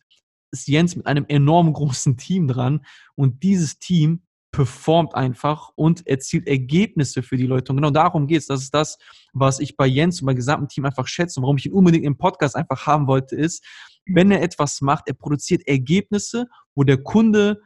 ist 0.50 0.68
Jens 0.68 0.96
mit 0.96 1.06
einem 1.06 1.24
enorm 1.28 1.72
großen 1.72 2.16
Team 2.16 2.48
dran 2.48 2.84
und 3.14 3.42
dieses 3.42 3.78
Team 3.78 4.22
performt 4.50 5.14
einfach 5.14 5.70
und 5.76 6.06
erzielt 6.06 6.48
Ergebnisse 6.48 7.22
für 7.22 7.36
die 7.36 7.46
Leute. 7.46 7.72
Und 7.72 7.76
genau 7.76 7.90
darum 7.90 8.26
geht 8.26 8.38
es. 8.38 8.46
Das 8.46 8.62
ist 8.62 8.72
das, 8.72 8.98
was 9.32 9.60
ich 9.60 9.76
bei 9.76 9.86
Jens 9.86 10.20
und 10.20 10.26
beim 10.26 10.36
gesamten 10.36 10.68
Team 10.68 10.84
einfach 10.86 11.06
schätze 11.06 11.38
und 11.38 11.44
warum 11.44 11.58
ich 11.58 11.66
ihn 11.66 11.72
unbedingt 11.72 12.04
im 12.04 12.16
Podcast 12.16 12.56
einfach 12.56 12.86
haben 12.86 13.06
wollte, 13.06 13.36
ist, 13.36 13.64
wenn 14.06 14.30
er 14.30 14.42
etwas 14.42 14.80
macht, 14.80 15.04
er 15.06 15.14
produziert 15.14 15.66
Ergebnisse, 15.66 16.46
wo 16.74 16.82
der 16.82 16.96
Kunde, 16.96 17.60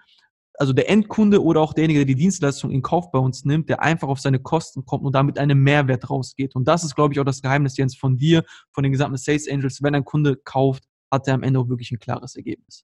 also 0.54 0.72
der 0.72 0.90
Endkunde 0.90 1.42
oder 1.42 1.60
auch 1.60 1.72
derjenige, 1.72 2.00
der 2.00 2.06
die 2.06 2.20
Dienstleistung 2.20 2.72
in 2.72 2.82
Kauf 2.82 3.12
bei 3.12 3.18
uns 3.18 3.44
nimmt, 3.44 3.68
der 3.68 3.80
einfach 3.80 4.08
auf 4.08 4.20
seine 4.20 4.40
Kosten 4.40 4.84
kommt 4.84 5.04
und 5.04 5.14
damit 5.14 5.38
einem 5.38 5.62
Mehrwert 5.62 6.10
rausgeht. 6.10 6.56
Und 6.56 6.66
das 6.66 6.82
ist, 6.82 6.96
glaube 6.96 7.14
ich, 7.14 7.20
auch 7.20 7.24
das 7.24 7.42
Geheimnis, 7.42 7.76
Jens, 7.76 7.96
von 7.96 8.16
dir, 8.16 8.44
von 8.72 8.82
den 8.82 8.92
gesamten 8.92 9.16
Sales 9.16 9.48
Angels. 9.48 9.82
Wenn 9.82 9.94
ein 9.94 10.04
Kunde 10.04 10.36
kauft, 10.36 10.84
hat 11.12 11.28
er 11.28 11.34
am 11.34 11.42
Ende 11.42 11.60
auch 11.60 11.68
wirklich 11.68 11.92
ein 11.92 11.98
klares 11.98 12.34
Ergebnis. 12.34 12.82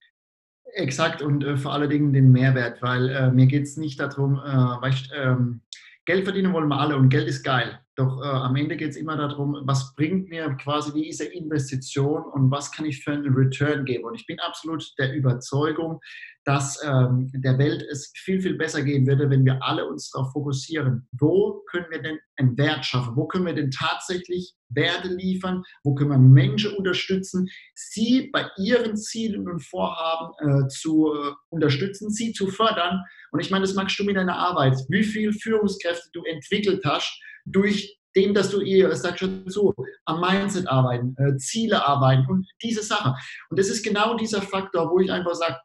Exakt 0.74 1.22
und 1.22 1.42
äh, 1.42 1.56
vor 1.56 1.72
allen 1.72 1.88
Dingen 1.88 2.12
den 2.12 2.30
Mehrwert, 2.30 2.82
weil 2.82 3.08
äh, 3.08 3.30
mir 3.30 3.46
geht 3.46 3.64
es 3.64 3.76
nicht 3.78 3.98
darum, 3.98 4.34
äh, 4.34 4.46
weißt, 4.46 5.10
ähm, 5.16 5.62
Geld 6.04 6.24
verdienen 6.24 6.52
wollen 6.52 6.68
wir 6.68 6.78
alle 6.78 6.96
und 6.96 7.08
Geld 7.08 7.28
ist 7.28 7.42
geil. 7.42 7.80
Doch 7.94 8.22
äh, 8.22 8.26
am 8.26 8.56
Ende 8.56 8.76
geht 8.76 8.90
es 8.90 8.96
immer 8.96 9.16
darum, 9.16 9.58
was 9.64 9.94
bringt 9.94 10.28
mir 10.28 10.56
quasi 10.56 10.92
diese 10.92 11.24
Investition 11.24 12.22
und 12.22 12.50
was 12.50 12.70
kann 12.70 12.86
ich 12.86 13.02
für 13.02 13.12
einen 13.12 13.34
Return 13.34 13.84
geben. 13.84 14.04
Und 14.04 14.14
ich 14.14 14.26
bin 14.26 14.38
absolut 14.40 14.84
der 14.98 15.14
Überzeugung, 15.14 16.00
dass 16.48 16.82
ähm, 16.82 17.30
der 17.34 17.58
Welt 17.58 17.84
es 17.90 18.10
viel, 18.16 18.40
viel 18.40 18.54
besser 18.54 18.80
gehen 18.82 19.06
würde, 19.06 19.28
wenn 19.28 19.44
wir 19.44 19.62
alle 19.62 19.86
uns 19.86 20.10
darauf 20.10 20.32
fokussieren, 20.32 21.06
wo 21.12 21.62
können 21.70 21.84
wir 21.90 22.00
denn 22.00 22.18
einen 22.36 22.56
Wert 22.56 22.86
schaffen, 22.86 23.16
wo 23.16 23.26
können 23.26 23.44
wir 23.44 23.52
denn 23.52 23.70
tatsächlich 23.70 24.54
Werte 24.70 25.08
liefern, 25.08 25.62
wo 25.84 25.94
können 25.94 26.08
wir 26.08 26.16
Menschen 26.16 26.72
unterstützen, 26.72 27.50
sie 27.74 28.30
bei 28.32 28.46
ihren 28.56 28.96
Zielen 28.96 29.46
und 29.46 29.60
Vorhaben 29.60 30.64
äh, 30.64 30.68
zu 30.68 31.12
äh, 31.12 31.32
unterstützen, 31.50 32.10
sie 32.10 32.32
zu 32.32 32.46
fördern. 32.46 33.04
Und 33.30 33.40
ich 33.40 33.50
meine, 33.50 33.66
das 33.66 33.74
magst 33.74 33.98
du 33.98 34.04
mit 34.04 34.16
deiner 34.16 34.36
Arbeit, 34.36 34.78
wie 34.88 35.04
viel 35.04 35.34
Führungskräfte 35.34 36.08
du 36.14 36.22
entwickelt 36.24 36.82
hast 36.82 37.12
durch 37.44 37.98
dem, 38.16 38.32
dass 38.32 38.48
du 38.48 38.62
ihr, 38.62 38.94
sag 38.96 39.18
schon 39.18 39.46
zu, 39.50 39.74
am 40.06 40.22
Mindset 40.22 40.66
arbeiten, 40.66 41.14
äh, 41.18 41.36
Ziele 41.36 41.86
arbeiten 41.86 42.26
und 42.26 42.48
diese 42.62 42.82
Sache. 42.82 43.14
Und 43.50 43.58
das 43.58 43.68
ist 43.68 43.84
genau 43.84 44.16
dieser 44.16 44.40
Faktor, 44.40 44.90
wo 44.90 44.98
ich 44.98 45.12
einfach 45.12 45.34
sage, 45.34 45.58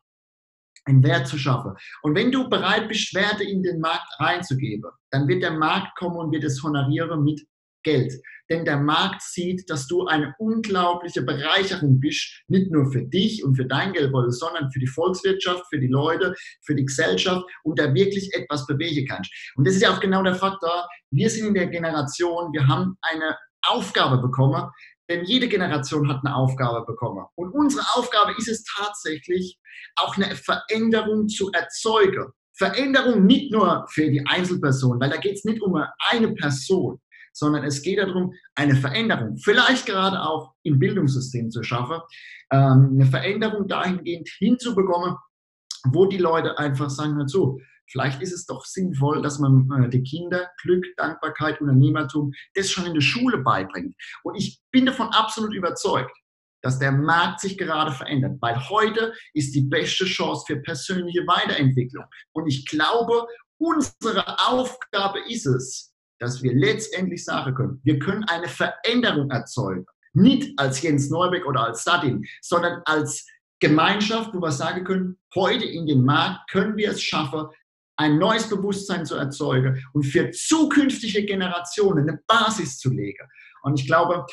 einen 0.86 1.04
Wert 1.04 1.28
zu 1.28 1.38
schaffen. 1.38 1.74
Und 2.02 2.15
wenn 2.15 2.32
du 2.32 2.50
bereit 2.50 2.88
bist, 2.88 3.13
Werte 3.13 3.43
in 3.43 3.63
den 3.63 3.80
Markt 3.80 4.08
reinzugeben, 4.19 4.91
dann 5.12 5.28
wird 5.28 5.43
der 5.43 5.52
Markt 5.52 5.98
kommen 5.98 6.17
und 6.17 6.32
wird 6.32 6.43
es 6.43 6.62
honorieren 6.63 7.24
mit 7.24 7.41
Geld. 7.84 8.13
Denn 8.50 8.65
der 8.65 8.78
Markt 8.78 9.22
sieht, 9.22 9.69
dass 9.69 9.88
du 9.88 10.06
eine 10.06 10.34
unglaubliche 10.38 11.22
Bereicherung 11.22 12.00
bist, 12.00 12.43
nicht 12.48 12.72
nur 12.72 12.91
für 12.91 13.04
dich 13.04 13.43
und 13.43 13.56
für 13.56 13.65
dein 13.65 13.93
Geldbeutel, 13.93 14.32
sondern 14.32 14.72
für 14.72 14.80
die 14.80 14.88
Volkswirtschaft, 14.88 15.63
für 15.69 15.80
die 15.80 15.88
Leute, 15.88 16.34
für 16.62 16.76
die 16.76 16.86
Gesellschaft 16.86 17.46
und 17.63 17.80
da 17.80 17.93
wirklich 17.93 18.30
etwas 18.34 18.65
bewegen 18.67 19.08
kannst. 19.08 19.32
Und 19.56 19.65
das 19.65 19.76
ist 19.76 19.82
ja 19.82 19.93
auch 19.93 20.00
genau 20.00 20.24
der 20.24 20.36
Faktor. 20.36 20.88
Wir 21.12 21.30
sind 21.30 21.48
in 21.48 21.54
der 21.54 21.67
Generation, 21.67 22.52
wir 22.54 22.67
haben 22.67 22.98
eine 23.02 23.38
Aufgabe 23.65 24.17
bekommen, 24.17 24.69
denn 25.10 25.26
jede 25.26 25.48
Generation 25.48 26.10
hat 26.10 26.22
eine 26.24 26.36
Aufgabe 26.36 26.86
bekommen. 26.86 27.26
Und 27.36 27.52
unsere 27.52 27.84
Aufgabe 27.96 28.34
ist 28.38 28.48
es 28.48 28.63
tatsächlich, 28.63 29.60
auch 29.96 30.16
eine 30.18 30.36
Veränderung 30.36 31.28
zu 31.28 31.52
erzeugen. 31.52 32.32
Veränderung 32.56 33.26
nicht 33.26 33.52
nur 33.52 33.86
für 33.89 34.10
die 34.10 34.26
Einzelperson, 34.26 35.00
weil 35.00 35.10
da 35.10 35.18
geht 35.18 35.36
es 35.36 35.44
nicht 35.44 35.62
um 35.62 35.76
eine 36.12 36.34
Person, 36.34 37.00
sondern 37.34 37.63
es 37.63 37.82
geht 37.82 37.98
darum, 37.98 38.32
eine 38.56 38.76
Veränderung, 38.76 39.38
vielleicht 39.38 39.88
gerade 39.88 40.22
auch 40.22 40.54
im 40.63 40.78
Bildungssystem 40.78 41.50
zu 41.50 41.63
schaffen, 41.63 42.00
ähm, 42.52 42.92
eine 42.94 43.06
Veränderung 43.06 43.68
dahingehend 43.68 44.30
hinzubekommen, 44.38 45.16
wo 45.86 46.06
die 46.06 46.20
Leute 46.20 46.58
einfach 46.60 46.89
sagen, 46.89 47.16
hör 47.16 47.26
zu, 47.26 47.60
Vielleicht 47.89 48.22
ist 48.22 48.34
es 48.34 48.46
doch 48.46 48.65
sinnvoll, 48.65 49.22
dass 49.22 49.39
man 49.39 49.69
äh, 49.84 49.89
die 49.89 50.04
Kinder 50.04 50.50
Glück, 50.62 50.86
Dankbarkeit, 50.98 51.62
Unternehmertum, 51.62 52.34
das 52.56 52.72
schon 52.72 52.86
in 52.86 52.93
der 52.93 53.02
Schule 53.02 53.39
beibringt. 53.39 53.96
Und 54.24 54.36
ich 54.36 54.60
bin 54.72 54.86
davon 54.86 55.08
absolut 55.10 55.54
überzeugt, 55.54 56.12
dass 56.62 56.80
der 56.80 56.91
Markt 56.91 57.41
sich 57.41 57.58
gerade 57.58 57.91
verändert, 57.91 58.38
weil 58.39 58.58
heute 58.69 59.13
ist 59.34 59.54
die 59.54 59.63
beste 59.63 60.06
Chance 60.06 60.46
für 60.48 60.58
persönliche 60.62 61.28
Weiterentwicklung. 61.28 62.06
Und 62.32 62.48
ich 62.48 62.65
glaube, 62.65 63.28
unsere 63.58 64.26
Aufgabe 64.48 65.19
ist 65.30 65.46
es, 65.46 65.93
dass 66.19 66.41
wir 66.41 66.54
letztendlich 66.54 67.26
sagen 67.26 67.54
können, 67.54 67.82
wir 67.84 68.00
können 68.00 68.24
eine 68.26 68.48
Veränderung 68.48 69.30
erzeugen. 69.30 69.86
Nicht 70.13 70.58
als 70.58 70.82
Jens 70.82 71.10
Neubeck 71.10 71.46
oder 71.46 71.65
als 71.65 71.82
Stadin, 71.82 72.24
sondern 72.41 72.82
als 72.86 73.28
Gemeinschaft, 73.60 74.34
wo 74.34 74.39
wir 74.39 74.52
sagen 74.52 74.84
können, 74.86 75.19
heute 75.36 75.65
in 75.65 75.86
dem 75.86 76.04
Markt 76.04 76.50
können 76.52 76.78
wir 76.78 76.91
es 76.91 77.02
schaffen, 77.02 77.48
ein 77.98 78.18
neues 78.18 78.50
Bewusstsein 78.50 79.06
zu 79.06 79.16
erzeugen 79.16 79.86
und 79.94 80.04
für 80.04 80.32
zukünftige 80.32 81.26
Generationen 81.26 82.10
eine 82.10 82.20
Basis 82.28 82.78
zu 82.78 82.90
legen. 82.92 83.28
Und 83.64 83.80
ich 83.80 83.88
glaube, 83.88 84.26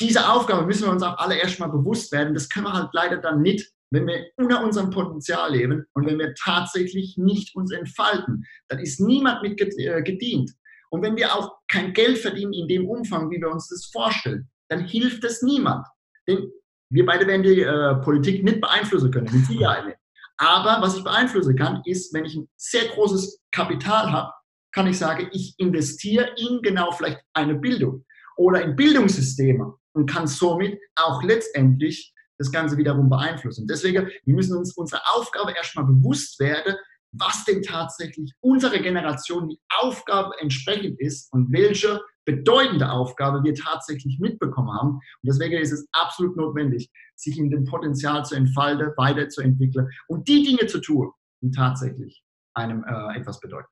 diese 0.00 0.28
Aufgabe 0.28 0.66
müssen 0.66 0.84
wir 0.84 0.92
uns 0.92 1.02
auch 1.02 1.18
alle 1.18 1.38
erstmal 1.38 1.70
bewusst 1.70 2.12
werden. 2.12 2.34
Das 2.34 2.48
können 2.48 2.66
wir 2.66 2.72
halt 2.72 2.90
leider 2.92 3.16
dann 3.18 3.40
nicht, 3.42 3.70
wenn 3.90 4.06
wir 4.06 4.26
unter 4.36 4.62
unserem 4.62 4.90
Potenzial 4.90 5.52
leben 5.52 5.86
und 5.94 6.06
wenn 6.06 6.18
wir 6.18 6.34
tatsächlich 6.34 7.16
nicht 7.16 7.54
uns 7.54 7.72
entfalten. 7.72 8.44
Dann 8.68 8.80
ist 8.80 9.00
niemand 9.00 9.42
mit 9.42 9.60
äh, 9.60 10.02
gedient. 10.02 10.52
Und 10.90 11.02
wenn 11.02 11.16
wir 11.16 11.34
auch 11.34 11.52
kein 11.68 11.92
Geld 11.92 12.18
verdienen 12.18 12.52
in 12.52 12.68
dem 12.68 12.88
Umfang, 12.88 13.30
wie 13.30 13.40
wir 13.40 13.50
uns 13.50 13.68
das 13.68 13.86
vorstellen, 13.86 14.48
dann 14.68 14.84
hilft 14.84 15.24
es 15.24 15.42
niemand. 15.42 15.86
Denn 16.28 16.50
wir 16.90 17.06
beide 17.06 17.26
werden 17.26 17.42
die 17.42 17.60
äh, 17.60 17.94
Politik 17.96 18.44
nicht 18.44 18.60
beeinflussen 18.60 19.10
können, 19.10 19.32
mit 19.32 19.46
Sicherheit 19.46 19.86
nicht. 19.86 19.98
Aber 20.38 20.82
was 20.82 20.96
ich 20.96 21.04
beeinflussen 21.04 21.56
kann, 21.56 21.82
ist, 21.84 22.12
wenn 22.12 22.24
ich 22.24 22.36
ein 22.36 22.48
sehr 22.56 22.88
großes 22.88 23.40
Kapital 23.50 24.12
habe, 24.12 24.32
kann 24.72 24.86
ich 24.86 24.98
sagen, 24.98 25.28
ich 25.32 25.54
investiere 25.58 26.34
in 26.36 26.60
genau 26.60 26.92
vielleicht 26.92 27.20
eine 27.32 27.54
Bildung 27.54 28.04
oder 28.36 28.62
in 28.62 28.76
Bildungssysteme 28.76 29.74
und 29.94 30.10
kann 30.10 30.26
somit 30.26 30.78
auch 30.96 31.22
letztendlich 31.22 32.12
das 32.38 32.52
Ganze 32.52 32.76
wiederum 32.76 33.08
beeinflussen. 33.08 33.66
Deswegen, 33.66 34.10
wir 34.24 34.34
müssen 34.34 34.56
uns 34.56 34.76
unserer 34.76 35.00
Aufgabe 35.14 35.52
erstmal 35.52 35.86
bewusst 35.86 36.38
werden, 36.38 36.76
was 37.12 37.44
denn 37.46 37.62
tatsächlich 37.62 38.32
unsere 38.40 38.78
Generation 38.80 39.48
die 39.48 39.60
Aufgabe 39.78 40.32
entsprechend 40.40 41.00
ist 41.00 41.32
und 41.32 41.50
welche 41.50 42.02
bedeutende 42.26 42.90
Aufgabe 42.90 43.42
wir 43.42 43.54
tatsächlich 43.54 44.18
mitbekommen 44.20 44.70
haben. 44.70 44.90
Und 44.90 45.02
deswegen 45.22 45.56
ist 45.56 45.72
es 45.72 45.88
absolut 45.92 46.36
notwendig, 46.36 46.90
sich 47.14 47.38
in 47.38 47.50
dem 47.50 47.64
Potenzial 47.64 48.24
zu 48.24 48.34
entfalten, 48.34 48.92
weiterzuentwickeln 48.96 49.88
und 50.08 50.28
die 50.28 50.42
Dinge 50.42 50.66
zu 50.66 50.80
tun, 50.80 51.10
die 51.40 51.50
tatsächlich 51.50 52.22
einem 52.54 52.84
äh, 52.84 53.18
etwas 53.18 53.40
bedeuten. 53.40 53.68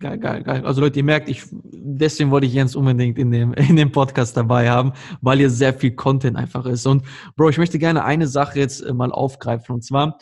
Geil, 0.00 0.18
geil, 0.18 0.42
geil. 0.42 0.66
Also 0.66 0.80
Leute, 0.80 0.98
ihr 0.98 1.04
merkt, 1.04 1.28
ich, 1.28 1.44
deswegen 1.50 2.30
wollte 2.30 2.46
ich 2.46 2.52
Jens 2.52 2.76
unbedingt 2.76 3.16
in 3.18 3.30
dem, 3.30 3.52
in 3.54 3.76
dem 3.76 3.90
Podcast 3.90 4.36
dabei 4.36 4.68
haben, 4.68 4.92
weil 5.20 5.38
hier 5.38 5.50
sehr 5.50 5.72
viel 5.72 5.94
Content 5.94 6.36
einfach 6.36 6.66
ist. 6.66 6.86
Und 6.86 7.04
Bro, 7.36 7.50
ich 7.50 7.58
möchte 7.58 7.78
gerne 7.78 8.04
eine 8.04 8.26
Sache 8.26 8.58
jetzt 8.58 8.80
äh, 8.80 8.92
mal 8.92 9.12
aufgreifen. 9.12 9.74
Und 9.74 9.82
zwar, 9.82 10.18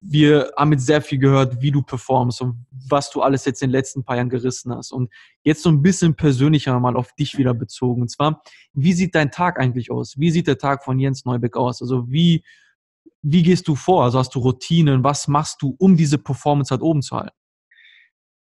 wir 0.00 0.52
haben 0.56 0.72
jetzt 0.72 0.86
sehr 0.86 1.02
viel 1.02 1.18
gehört, 1.18 1.60
wie 1.60 1.70
du 1.70 1.82
performst 1.82 2.40
und 2.40 2.64
was 2.88 3.10
du 3.10 3.20
alles 3.20 3.44
jetzt 3.44 3.62
in 3.62 3.68
den 3.68 3.72
letzten 3.72 4.02
paar 4.04 4.16
Jahren 4.16 4.30
gerissen 4.30 4.74
hast. 4.74 4.90
Und 4.90 5.12
jetzt 5.44 5.62
so 5.62 5.68
ein 5.68 5.82
bisschen 5.82 6.14
persönlicher 6.14 6.78
mal 6.80 6.96
auf 6.96 7.12
dich 7.12 7.36
wieder 7.36 7.52
bezogen. 7.52 8.02
Und 8.02 8.08
zwar, 8.08 8.42
wie 8.72 8.94
sieht 8.94 9.14
dein 9.14 9.30
Tag 9.30 9.60
eigentlich 9.60 9.90
aus? 9.90 10.18
Wie 10.18 10.30
sieht 10.30 10.46
der 10.46 10.56
Tag 10.56 10.82
von 10.82 10.98
Jens 10.98 11.26
Neubeck 11.26 11.56
aus? 11.56 11.82
Also 11.82 12.10
wie, 12.10 12.42
wie 13.20 13.42
gehst 13.42 13.68
du 13.68 13.74
vor? 13.74 14.04
Also 14.04 14.18
hast 14.18 14.34
du 14.34 14.38
Routinen? 14.38 15.04
Was 15.04 15.28
machst 15.28 15.60
du, 15.60 15.76
um 15.78 15.94
diese 15.94 16.16
Performance 16.16 16.70
halt 16.70 16.82
oben 16.82 17.02
zu 17.02 17.16
halten? 17.16 17.36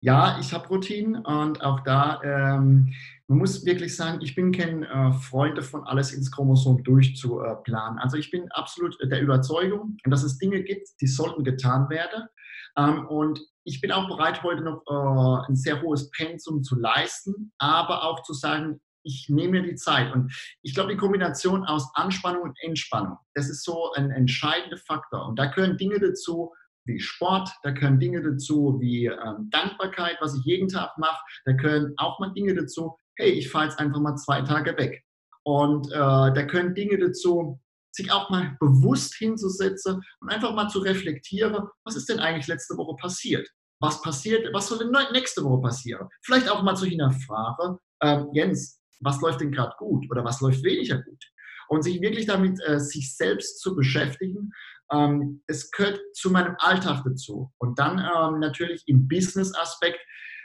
Ja, 0.01 0.39
ich 0.41 0.53
habe 0.53 0.67
Routinen 0.67 1.17
und 1.17 1.63
auch 1.63 1.81
da, 1.81 2.21
ähm, 2.25 2.93
man 3.33 3.39
muss 3.39 3.65
wirklich 3.65 3.97
sagen, 3.97 4.21
ich 4.21 4.35
bin 4.35 4.53
kein 4.53 4.83
äh, 4.83 5.13
Freund 5.13 5.57
davon, 5.57 5.85
alles 5.85 6.13
ins 6.13 6.31
Chromosom 6.31 6.85
durchzuplanen. 6.85 7.99
also 7.99 8.19
ich 8.19 8.31
bin 8.31 8.51
absolut 8.53 8.95
der 9.03 9.23
Überzeugung, 9.23 9.97
dass 10.05 10.23
es 10.23 10.37
Dinge 10.37 10.63
gibt, 10.63 10.87
die 11.01 11.07
sollten 11.07 11.43
getan 11.43 11.89
werden. 11.89 12.29
Ähm, 12.77 13.07
und 13.07 13.41
ich 13.65 13.81
bin 13.81 13.91
auch 13.91 14.07
bereit, 14.07 14.43
heute 14.43 14.61
noch 14.61 14.83
äh, 14.87 15.49
ein 15.49 15.57
sehr 15.57 15.81
hohes 15.81 16.11
Pensum 16.11 16.63
zu 16.63 16.79
leisten, 16.79 17.53
aber 17.57 18.05
auch 18.05 18.23
zu 18.23 18.35
sagen, 18.35 18.83
ich 19.03 19.31
nehme 19.31 19.61
mir 19.61 19.63
die 19.63 19.77
Zeit. 19.77 20.13
Und 20.13 20.31
ich 20.61 20.75
glaube, 20.75 20.93
die 20.93 20.99
Kombination 20.99 21.65
aus 21.65 21.91
Anspannung 21.95 22.43
und 22.43 22.59
Entspannung, 22.61 23.17
das 23.33 23.49
ist 23.49 23.65
so 23.65 23.93
ein 23.95 24.11
entscheidender 24.11 24.77
Faktor. 24.77 25.27
Und 25.27 25.39
da 25.39 25.47
gehören 25.47 25.79
Dinge 25.79 25.99
dazu, 25.99 26.53
wie 26.85 27.01
Sport, 27.01 27.49
da 27.63 27.71
gehören 27.71 27.99
Dinge 27.99 28.21
dazu 28.23 28.77
wie 28.79 29.07
ähm, 29.07 29.49
Dankbarkeit, 29.51 30.19
was 30.21 30.37
ich 30.37 30.45
jeden 30.45 30.69
Tag 30.69 30.99
mache, 30.99 31.23
da 31.47 31.53
gehören 31.53 31.95
auch 31.97 32.19
mal 32.19 32.33
Dinge 32.35 32.55
dazu, 32.55 32.99
hey, 33.17 33.31
ich 33.31 33.51
fahre 33.51 33.67
jetzt 33.67 33.79
einfach 33.79 34.01
mal 34.01 34.17
zwei 34.17 34.43
Tage 34.43 34.77
weg. 34.77 35.03
Und 35.45 35.91
äh, 35.91 35.97
da 35.97 36.43
können 36.45 36.75
Dinge 36.75 36.99
dazu, 36.99 37.61
sich 37.91 38.11
auch 38.11 38.31
mal 38.31 38.57
bewusst 38.59 39.15
hinzusetzen 39.17 40.01
und 40.21 40.29
einfach 40.31 40.55
mal 40.55 40.69
zu 40.69 40.79
reflektieren, 40.79 41.57
was 41.85 41.97
ist 41.97 42.09
denn 42.09 42.21
eigentlich 42.21 42.47
letzte 42.47 42.77
Woche 42.77 42.97
passiert? 42.97 43.47
Was 43.81 44.01
passiert, 44.01 44.49
was 44.55 44.69
soll 44.69 44.79
denn 44.79 44.95
nächste 45.13 45.45
Woche 45.45 45.61
passieren? 45.61 46.09
Vielleicht 46.23 46.49
auch 46.49 46.63
mal 46.63 46.77
zu 46.77 46.87
hinterfragen, 46.87 47.79
äh, 48.01 48.23
Jens, 48.33 48.81
was 49.01 49.21
läuft 49.21 49.41
denn 49.41 49.53
gerade 49.53 49.75
gut 49.79 50.09
oder 50.11 50.25
was 50.25 50.41
läuft 50.41 50.63
weniger 50.63 51.03
gut? 51.03 51.23
Und 51.69 51.83
sich 51.83 52.01
wirklich 52.01 52.27
damit 52.27 52.59
äh, 52.67 52.79
sich 52.79 53.15
selbst 53.17 53.61
zu 53.61 53.75
beschäftigen 53.75 54.53
ähm, 54.93 55.43
es 55.47 55.71
gehört 55.71 56.01
zu 56.15 56.31
meinem 56.31 56.55
Alltag 56.59 57.03
dazu. 57.05 57.51
Und 57.59 57.79
dann 57.79 57.99
ähm, 57.99 58.41
natürlich 58.41 58.83
im 58.87 59.09
Business-Aspekt. 59.09 59.99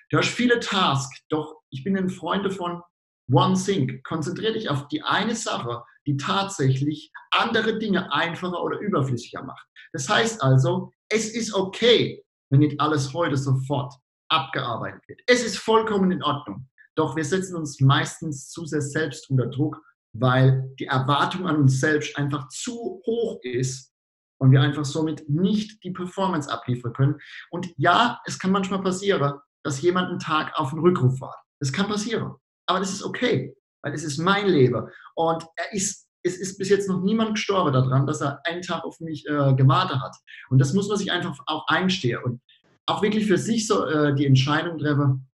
Du 0.10 0.18
hast 0.18 0.30
viele 0.30 0.60
Tasks, 0.60 1.22
doch 1.30 1.62
ich 1.70 1.84
bin 1.84 1.98
ein 1.98 2.10
Freund 2.10 2.46
davon, 2.46 2.82
One 3.30 3.62
Thing. 3.62 4.02
Konzentriere 4.04 4.54
dich 4.54 4.70
auf 4.70 4.88
die 4.88 5.04
eine 5.04 5.36
Sache, 5.36 5.84
die 6.06 6.16
tatsächlich 6.16 7.12
andere 7.32 7.78
Dinge 7.78 8.12
einfacher 8.14 8.64
oder 8.64 8.80
überflüssiger 8.80 9.44
macht. 9.44 9.68
Das 9.92 10.08
heißt 10.08 10.42
also, 10.42 10.94
es 11.10 11.36
ist 11.36 11.54
okay, 11.54 12.24
wenn 12.50 12.60
nicht 12.60 12.80
alles 12.80 13.14
heute 13.14 13.36
sofort 13.36 13.94
abgearbeitet 14.30 15.02
wird. 15.08 15.22
Es 15.28 15.44
ist 15.44 15.58
vollkommen 15.58 16.12
in 16.12 16.24
Ordnung. 16.24 16.70
Doch 16.96 17.16
wir 17.16 17.26
setzen 17.26 17.58
uns 17.58 17.82
meistens 17.82 18.50
zu 18.50 18.66
sehr 18.66 18.82
selbst 18.82 19.30
unter 19.30 19.48
Druck, 19.48 19.82
weil 20.14 20.74
die 20.80 20.86
Erwartung 20.86 21.48
an 21.48 21.58
uns 21.58 21.80
selbst 21.80 22.18
einfach 22.18 22.48
zu 22.48 23.02
hoch 23.06 23.40
ist 23.44 23.94
und 24.40 24.52
wir 24.52 24.62
einfach 24.62 24.86
somit 24.86 25.28
nicht 25.30 25.84
die 25.84 25.92
Performance 25.92 26.52
abliefern 26.52 26.94
können. 26.94 27.20
Und 27.52 27.74
ja, 27.78 28.20
es 28.26 28.40
kann 28.40 28.52
manchmal 28.52 28.82
passieren, 28.82 29.40
dass 29.64 29.82
jemand 29.82 30.10
einen 30.10 30.20
Tag 30.20 30.58
auf 30.60 30.72
den 30.72 30.80
Rückruf 30.80 31.20
wartet. 31.20 31.44
Das 31.60 31.74
kann 31.74 31.88
passieren. 31.88 32.34
Aber 32.68 32.80
das 32.80 32.92
ist 32.92 33.04
okay, 33.04 33.56
weil 33.82 33.94
es 33.94 34.04
ist 34.04 34.18
mein 34.18 34.48
Leben. 34.48 34.88
Und 35.16 35.44
er 35.56 35.74
ist, 35.74 36.08
es 36.24 36.38
ist 36.38 36.58
bis 36.58 36.70
jetzt 36.70 36.90
noch 36.90 37.02
niemand 37.02 37.36
gestorben 37.36 37.74
daran, 37.74 38.06
dass 38.06 38.22
er 38.22 38.42
einen 38.46 38.62
Tag 38.62 38.84
auf 38.84 39.00
mich 39.00 39.26
äh, 39.28 39.54
gewartet 39.56 40.00
hat. 40.02 40.16
Und 40.50 40.60
das 40.60 40.74
muss 40.74 40.88
man 40.88 40.98
sich 40.98 41.12
einfach 41.12 41.38
auch 41.46 41.66
einstehen 41.68 42.22
und 42.24 42.42
auch 42.86 43.02
wirklich 43.02 43.26
für 43.28 43.38
sich 43.38 43.68
so 43.68 43.86
äh, 43.86 44.16
die 44.16 44.26
Entscheidung 44.26 44.78
treffen. 44.78 45.30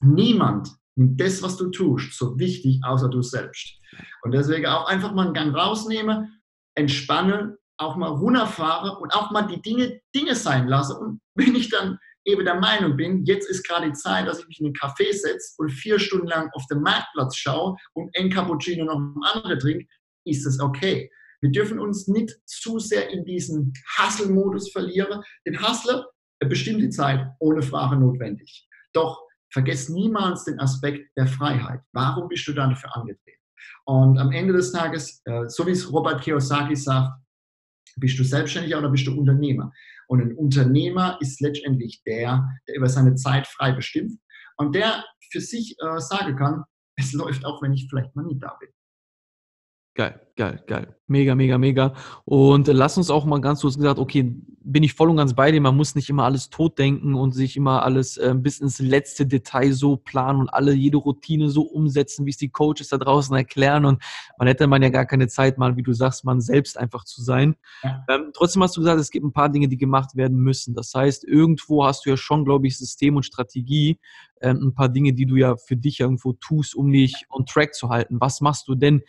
Niemand 0.00 0.70
nimmt 0.96 1.20
das, 1.20 1.42
was 1.42 1.56
du 1.56 1.70
tust, 1.70 2.16
so 2.16 2.38
wichtig, 2.38 2.80
außer 2.84 3.08
du 3.08 3.22
selbst. 3.22 3.78
Und 4.22 4.32
deswegen 4.32 4.66
auch 4.66 4.86
einfach 4.86 5.12
mal 5.12 5.26
einen 5.26 5.34
Gang 5.34 5.54
rausnehmen, 5.54 6.40
entspannen 6.74 7.56
auch 7.78 7.96
mal 7.96 8.08
runterfahre 8.08 8.98
und 8.98 9.14
auch 9.14 9.30
mal 9.30 9.42
die 9.42 9.60
Dinge 9.60 10.00
Dinge 10.14 10.34
sein 10.34 10.66
lasse. 10.68 10.98
Und 10.98 11.20
wenn 11.34 11.54
ich 11.54 11.68
dann 11.68 11.98
eben 12.26 12.44
der 12.44 12.60
Meinung 12.60 12.96
bin, 12.96 13.24
jetzt 13.24 13.48
ist 13.48 13.66
gerade 13.66 13.86
die 13.86 13.92
Zeit, 13.92 14.26
dass 14.26 14.40
ich 14.40 14.48
mich 14.48 14.60
in 14.60 14.66
den 14.66 14.74
Café 14.74 15.12
setze 15.12 15.54
und 15.58 15.70
vier 15.70 15.98
Stunden 15.98 16.26
lang 16.26 16.50
auf 16.52 16.66
den 16.66 16.82
Marktplatz 16.82 17.36
schaue 17.36 17.76
und 17.94 18.10
ein 18.18 18.30
Cappuccino 18.30 18.84
noch 18.84 18.98
ein 18.98 19.14
andere 19.32 19.58
trinke, 19.58 19.86
ist 20.24 20.44
es 20.44 20.60
okay. 20.60 21.10
Wir 21.40 21.50
dürfen 21.50 21.78
uns 21.78 22.08
nicht 22.08 22.34
zu 22.46 22.78
sehr 22.78 23.10
in 23.10 23.24
diesen 23.24 23.72
Hustle-Modus 23.98 24.72
verlieren. 24.72 25.22
Den 25.46 25.60
Hustler 25.60 26.06
bestimmt 26.40 26.80
die 26.80 26.90
Zeit 26.90 27.26
ohne 27.38 27.62
Frage 27.62 27.96
notwendig. 27.96 28.66
Doch 28.92 29.22
vergesst 29.52 29.90
niemals 29.90 30.44
den 30.44 30.58
Aspekt 30.58 31.08
der 31.16 31.26
Freiheit. 31.26 31.80
Warum 31.92 32.28
bist 32.28 32.46
du 32.48 32.52
dafür 32.52 32.96
angetreten? 32.96 33.40
Und 33.84 34.18
am 34.18 34.32
Ende 34.32 34.52
des 34.52 34.72
Tages, 34.72 35.22
äh, 35.24 35.48
so 35.48 35.66
wie 35.66 35.70
es 35.70 35.92
Robert 35.92 36.20
Kiyosaki 36.22 36.74
sagt, 36.74 37.12
bist 37.96 38.18
du 38.18 38.24
Selbstständiger 38.24 38.78
oder 38.78 38.90
bist 38.90 39.06
du 39.06 39.18
Unternehmer? 39.18 39.72
Und 40.08 40.20
ein 40.20 40.34
Unternehmer 40.34 41.18
ist 41.20 41.40
letztendlich 41.40 42.02
der, 42.04 42.48
der 42.68 42.76
über 42.76 42.88
seine 42.88 43.14
Zeit 43.16 43.46
frei 43.46 43.72
bestimmt 43.72 44.18
und 44.56 44.74
der 44.74 45.04
für 45.32 45.40
sich 45.40 45.76
äh, 45.80 45.98
sagen 45.98 46.36
kann, 46.36 46.64
es 46.96 47.12
läuft 47.12 47.44
auch, 47.44 47.62
wenn 47.62 47.72
ich 47.72 47.86
vielleicht 47.90 48.14
mal 48.14 48.24
nicht 48.24 48.42
da 48.42 48.56
bin. 48.60 48.68
Geil, 49.96 50.20
geil, 50.36 50.62
geil. 50.66 50.94
Mega, 51.06 51.34
mega, 51.34 51.56
mega. 51.56 51.94
Und 52.26 52.68
lass 52.68 52.98
uns 52.98 53.08
auch 53.08 53.24
mal 53.24 53.40
ganz 53.40 53.62
kurz 53.62 53.76
gesagt, 53.76 53.98
okay, 53.98 54.36
bin 54.60 54.82
ich 54.82 54.92
voll 54.92 55.08
und 55.08 55.16
ganz 55.16 55.32
bei 55.32 55.50
dir. 55.50 55.60
Man 55.62 55.74
muss 55.74 55.94
nicht 55.94 56.10
immer 56.10 56.24
alles 56.24 56.50
totdenken 56.50 57.14
und 57.14 57.32
sich 57.32 57.56
immer 57.56 57.82
alles 57.82 58.18
äh, 58.18 58.34
bis 58.36 58.58
ins 58.58 58.78
letzte 58.78 59.24
Detail 59.24 59.72
so 59.72 59.96
planen 59.96 60.40
und 60.40 60.48
alle 60.50 60.74
jede 60.74 60.98
Routine 60.98 61.48
so 61.48 61.62
umsetzen, 61.62 62.26
wie 62.26 62.30
es 62.30 62.36
die 62.36 62.50
Coaches 62.50 62.88
da 62.90 62.98
draußen 62.98 63.34
erklären. 63.34 63.86
Und 63.86 64.02
man 64.38 64.48
hätte 64.48 64.66
man 64.66 64.82
ja 64.82 64.90
gar 64.90 65.06
keine 65.06 65.28
Zeit, 65.28 65.56
mal, 65.56 65.78
wie 65.78 65.82
du 65.82 65.94
sagst, 65.94 66.26
man 66.26 66.42
selbst 66.42 66.76
einfach 66.76 67.04
zu 67.04 67.22
sein. 67.22 67.56
Ja. 67.82 68.04
Ähm, 68.10 68.32
trotzdem 68.34 68.62
hast 68.62 68.76
du 68.76 68.82
gesagt, 68.82 69.00
es 69.00 69.10
gibt 69.10 69.24
ein 69.24 69.32
paar 69.32 69.48
Dinge, 69.48 69.68
die 69.68 69.78
gemacht 69.78 70.14
werden 70.14 70.36
müssen. 70.36 70.74
Das 70.74 70.92
heißt, 70.92 71.24
irgendwo 71.24 71.86
hast 71.86 72.04
du 72.04 72.10
ja 72.10 72.18
schon, 72.18 72.44
glaube 72.44 72.66
ich, 72.66 72.76
System 72.76 73.16
und 73.16 73.24
Strategie, 73.24 73.98
ähm, 74.42 74.58
ein 74.62 74.74
paar 74.74 74.90
Dinge, 74.90 75.14
die 75.14 75.24
du 75.24 75.36
ja 75.36 75.56
für 75.56 75.76
dich 75.76 76.00
irgendwo 76.00 76.34
tust, 76.34 76.74
um 76.74 76.92
dich 76.92 77.24
on 77.30 77.46
track 77.46 77.74
zu 77.74 77.88
halten. 77.88 78.18
Was 78.20 78.42
machst 78.42 78.68
du 78.68 78.74
denn 78.74 79.00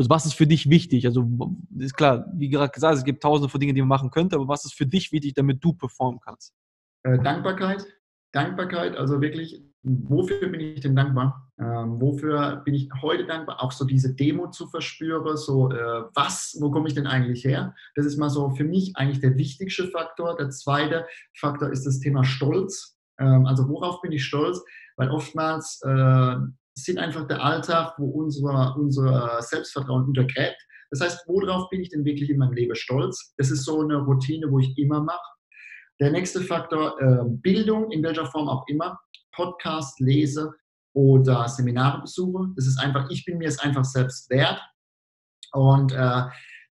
also 0.00 0.08
was 0.08 0.24
ist 0.24 0.32
für 0.32 0.46
dich 0.46 0.70
wichtig? 0.70 1.04
Also 1.04 1.28
ist 1.76 1.94
klar, 1.94 2.26
wie 2.34 2.48
gerade 2.48 2.72
gesagt, 2.72 2.96
es 2.96 3.04
gibt 3.04 3.22
tausende 3.22 3.50
von 3.50 3.60
Dingen, 3.60 3.74
die 3.74 3.82
man 3.82 3.88
machen 3.88 4.10
könnte, 4.10 4.36
aber 4.36 4.48
was 4.48 4.64
ist 4.64 4.74
für 4.74 4.86
dich 4.86 5.12
wichtig, 5.12 5.34
damit 5.34 5.62
du 5.62 5.74
performen 5.74 6.20
kannst? 6.20 6.54
Äh, 7.02 7.18
Dankbarkeit. 7.18 7.86
Dankbarkeit, 8.32 8.96
also 8.96 9.20
wirklich, 9.20 9.62
wofür 9.82 10.48
bin 10.48 10.60
ich 10.60 10.80
denn 10.80 10.96
dankbar? 10.96 11.50
Ähm, 11.58 12.00
wofür 12.00 12.62
bin 12.64 12.74
ich 12.74 12.88
heute 13.02 13.26
dankbar? 13.26 13.62
Auch 13.62 13.72
so 13.72 13.84
diese 13.84 14.14
Demo 14.14 14.50
zu 14.50 14.68
verspüren, 14.68 15.36
so 15.36 15.70
äh, 15.70 16.04
was, 16.14 16.56
wo 16.60 16.70
komme 16.70 16.88
ich 16.88 16.94
denn 16.94 17.06
eigentlich 17.06 17.44
her? 17.44 17.74
Das 17.96 18.06
ist 18.06 18.16
mal 18.16 18.30
so 18.30 18.50
für 18.50 18.64
mich 18.64 18.92
eigentlich 18.94 19.20
der 19.20 19.36
wichtigste 19.36 19.88
Faktor. 19.88 20.36
Der 20.36 20.48
zweite 20.48 21.06
Faktor 21.38 21.70
ist 21.70 21.84
das 21.84 21.98
Thema 21.98 22.24
Stolz. 22.24 22.96
Ähm, 23.18 23.44
also 23.44 23.68
worauf 23.68 24.00
bin 24.00 24.12
ich 24.12 24.24
stolz? 24.24 24.62
Weil 24.96 25.10
oftmals 25.10 25.80
äh, 25.84 26.36
sind 26.74 26.98
einfach 26.98 27.26
der 27.26 27.42
Alltag, 27.42 27.94
wo 27.98 28.06
unser, 28.06 28.76
unser 28.76 29.40
Selbstvertrauen 29.42 30.04
untergräbt. 30.04 30.56
Das 30.90 31.00
heißt, 31.00 31.24
worauf 31.26 31.68
bin 31.70 31.82
ich 31.82 31.90
denn 31.90 32.04
wirklich 32.04 32.30
in 32.30 32.38
meinem 32.38 32.52
Leben 32.52 32.74
stolz? 32.74 33.34
Das 33.36 33.50
ist 33.50 33.64
so 33.64 33.80
eine 33.80 33.96
Routine, 33.96 34.50
wo 34.50 34.58
ich 34.58 34.76
immer 34.76 35.02
mache. 35.02 35.18
Der 36.00 36.10
nächste 36.10 36.40
Faktor, 36.40 37.00
äh, 37.00 37.24
Bildung, 37.26 37.90
in 37.92 38.02
welcher 38.02 38.26
Form 38.26 38.48
auch 38.48 38.64
immer. 38.68 38.98
Podcast 39.32 40.00
lese 40.00 40.52
oder 40.94 41.46
Seminare 41.48 42.00
besuche. 42.00 42.48
Das 42.56 42.66
ist 42.66 42.78
einfach, 42.78 43.08
ich 43.10 43.24
bin 43.24 43.38
mir 43.38 43.48
es 43.48 43.60
einfach 43.60 43.84
selbst 43.84 44.28
wert. 44.30 44.60
Und 45.52 45.92
äh, 45.92 46.22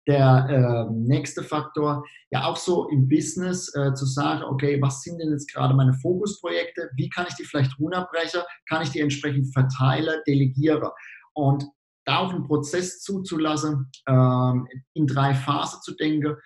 der 0.09 0.89
äh, 0.89 0.93
nächste 0.93 1.43
Faktor, 1.43 2.03
ja 2.31 2.47
auch 2.47 2.57
so 2.57 2.89
im 2.89 3.09
Business 3.09 3.73
äh, 3.75 3.93
zu 3.93 4.07
sagen, 4.07 4.43
okay, 4.43 4.81
was 4.81 5.03
sind 5.03 5.19
denn 5.19 5.31
jetzt 5.31 5.53
gerade 5.53 5.75
meine 5.75 5.93
Fokusprojekte? 5.93 6.91
Wie 6.97 7.11
kann 7.11 7.27
ich 7.29 7.35
die 7.35 7.45
vielleicht 7.45 7.79
runterbrechen? 7.79 8.41
Kann 8.69 8.83
ich 8.83 8.91
die 8.91 9.01
entsprechend 9.01 9.53
verteilen, 9.53 10.21
delegiere? 10.27 10.93
Und 11.35 11.65
da 12.07 12.21
auch 12.21 12.33
einen 12.33 12.47
Prozess 12.47 13.01
zuzulassen, 13.01 13.91
ähm, 14.09 14.67
in 14.95 15.07
drei 15.07 15.35
Phasen 15.35 15.83
zu 15.83 15.95
denken. 15.95 16.37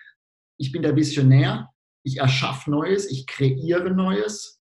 Ich 0.59 0.73
bin 0.73 0.81
der 0.81 0.97
Visionär, 0.97 1.69
ich 2.05 2.17
erschaffe 2.17 2.69
Neues, 2.69 3.09
ich 3.09 3.25
kreiere 3.25 3.91
Neues, 3.91 4.61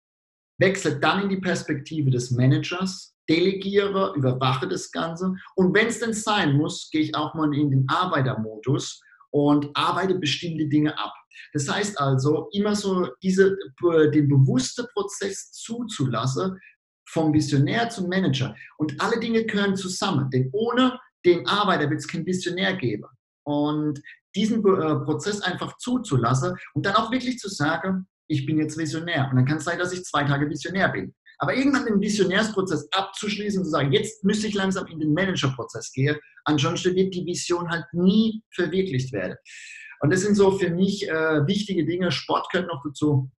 wechsle 0.61 1.01
dann 1.01 1.25
in 1.25 1.29
die 1.31 1.41
Perspektive 1.41 2.11
des 2.11 2.31
Managers, 2.31 3.14
delegiere, 3.29 4.15
überwache 4.17 4.69
das 4.69 4.91
Ganze. 4.91 5.35
Und 5.55 5.75
wenn 5.75 5.89
es 5.89 6.01
denn 6.01 6.13
sein 6.13 6.57
muss, 6.57 6.91
gehe 6.91 7.03
ich 7.03 7.15
auch 7.15 7.35
mal 7.35 7.55
in 7.55 7.71
den 7.71 7.87
Arbeitermodus 7.89 9.01
und 9.31 9.71
arbeite 9.75 10.15
bestimmte 10.15 10.67
Dinge 10.67 10.97
ab. 10.99 11.13
Das 11.53 11.69
heißt 11.69 12.01
also, 12.01 12.49
immer 12.53 12.75
so 12.75 13.09
diese, 13.23 13.57
den 13.83 14.29
bewussten 14.29 14.87
Prozess 14.95 15.51
zuzulassen, 15.53 16.59
vom 17.09 17.33
Visionär 17.33 17.89
zum 17.91 18.09
Manager. 18.09 18.55
Und 18.79 19.01
alle 19.01 19.21
Dinge 19.21 19.45
gehören 19.45 19.77
zusammen, 19.77 20.31
denn 20.31 20.51
ohne 20.53 20.99
den 21.25 21.47
Arbeiter 21.47 21.89
wird 21.89 22.01
es 22.01 22.09
kein 22.09 22.27
Visionär 22.27 22.75
geben. 22.77 23.05
Und 23.45 24.01
diesen 24.35 24.59
äh, 24.59 24.97
Prozess 25.05 25.41
einfach 25.41 25.77
zuzulassen 25.79 26.57
und 26.75 26.87
dann 26.87 26.97
auch 26.97 27.13
wirklich 27.13 27.39
zu 27.39 27.49
sagen, 27.49 28.07
ich 28.27 28.47
bin 28.47 28.59
jetzt 28.59 28.79
Visionär. 28.79 29.29
Und 29.31 29.37
dann 29.37 29.45
kann 29.45 29.59
es 29.59 29.65
sein, 29.65 29.79
dass 29.79 29.93
ich 29.93 30.05
zwei 30.05 30.25
Tage 30.25 30.49
Visionär 30.49 30.89
bin. 30.89 31.15
Aber 31.45 31.55
irgendwann 31.55 31.85
den 31.85 32.01
Visionärsprozess 32.01 32.89
abzuschließen 32.91 33.59
und 33.59 33.67
zu 33.67 33.71
sagen, 33.71 33.93
jetzt 33.93 34.25
müsste 34.25 34.47
ich 34.47 34.55
langsam 34.55 34.87
in 34.87 34.99
den 34.99 35.13
Managerprozess 35.13 35.93
gehen, 35.93 36.17
ansonsten 36.47 36.95
wird 36.95 37.13
die 37.15 37.27
Vision 37.27 37.69
halt 37.69 37.85
nie 37.93 38.43
verwirklicht 38.55 39.13
werden. 39.13 39.37
Und 40.01 40.11
das 40.11 40.23
sind 40.23 40.37
so 40.37 40.53
für 40.53 40.71
mich 40.71 41.07
äh, 41.07 41.47
wichtige 41.47 41.85
Dinge. 41.85 42.11
Sport 42.11 42.51
gehört 42.51 42.69
noch 42.69 42.83
dazu. 42.83 43.31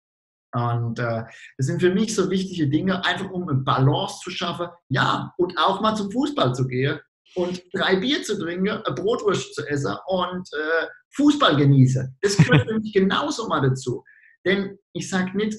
Und 0.51 0.99
äh, 0.99 1.23
das 1.57 1.65
sind 1.65 1.81
für 1.81 1.91
mich 1.91 2.13
so 2.13 2.29
wichtige 2.29 2.69
Dinge, 2.69 3.03
einfach 3.03 3.31
um 3.31 3.49
eine 3.49 3.57
Balance 3.57 4.19
zu 4.23 4.29
schaffen. 4.29 4.67
Ja, 4.89 5.33
und 5.39 5.57
auch 5.57 5.81
mal 5.81 5.95
zum 5.95 6.11
Fußball 6.11 6.53
zu 6.53 6.67
gehen 6.67 6.99
und 7.33 7.63
drei 7.73 7.95
Bier 7.95 8.21
zu 8.21 8.37
trinken, 8.37 8.69
eine 8.69 8.95
Brotwurst 8.95 9.55
zu 9.55 9.67
essen 9.67 9.95
und 10.05 10.47
äh, 10.53 10.85
Fußball 11.15 11.55
genießen. 11.57 12.15
Das 12.21 12.37
gehört 12.37 12.69
für 12.69 12.75
mich 12.79 12.93
genauso 12.93 13.47
mal 13.47 13.67
dazu. 13.67 14.03
Denn 14.45 14.77
ich 14.93 15.09
sage 15.09 15.35
nicht, 15.35 15.57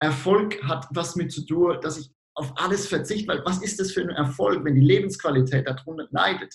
Erfolg 0.00 0.62
hat 0.64 0.86
was 0.90 1.16
mit 1.16 1.32
zu 1.32 1.44
tun, 1.44 1.78
dass 1.82 1.98
ich 1.98 2.10
auf 2.34 2.52
alles 2.56 2.86
verzichte, 2.86 3.28
weil 3.28 3.44
was 3.44 3.62
ist 3.62 3.80
das 3.80 3.92
für 3.92 4.02
ein 4.02 4.10
Erfolg, 4.10 4.64
wenn 4.64 4.76
die 4.76 4.80
Lebensqualität 4.80 5.66
darunter 5.66 6.06
leidet? 6.10 6.54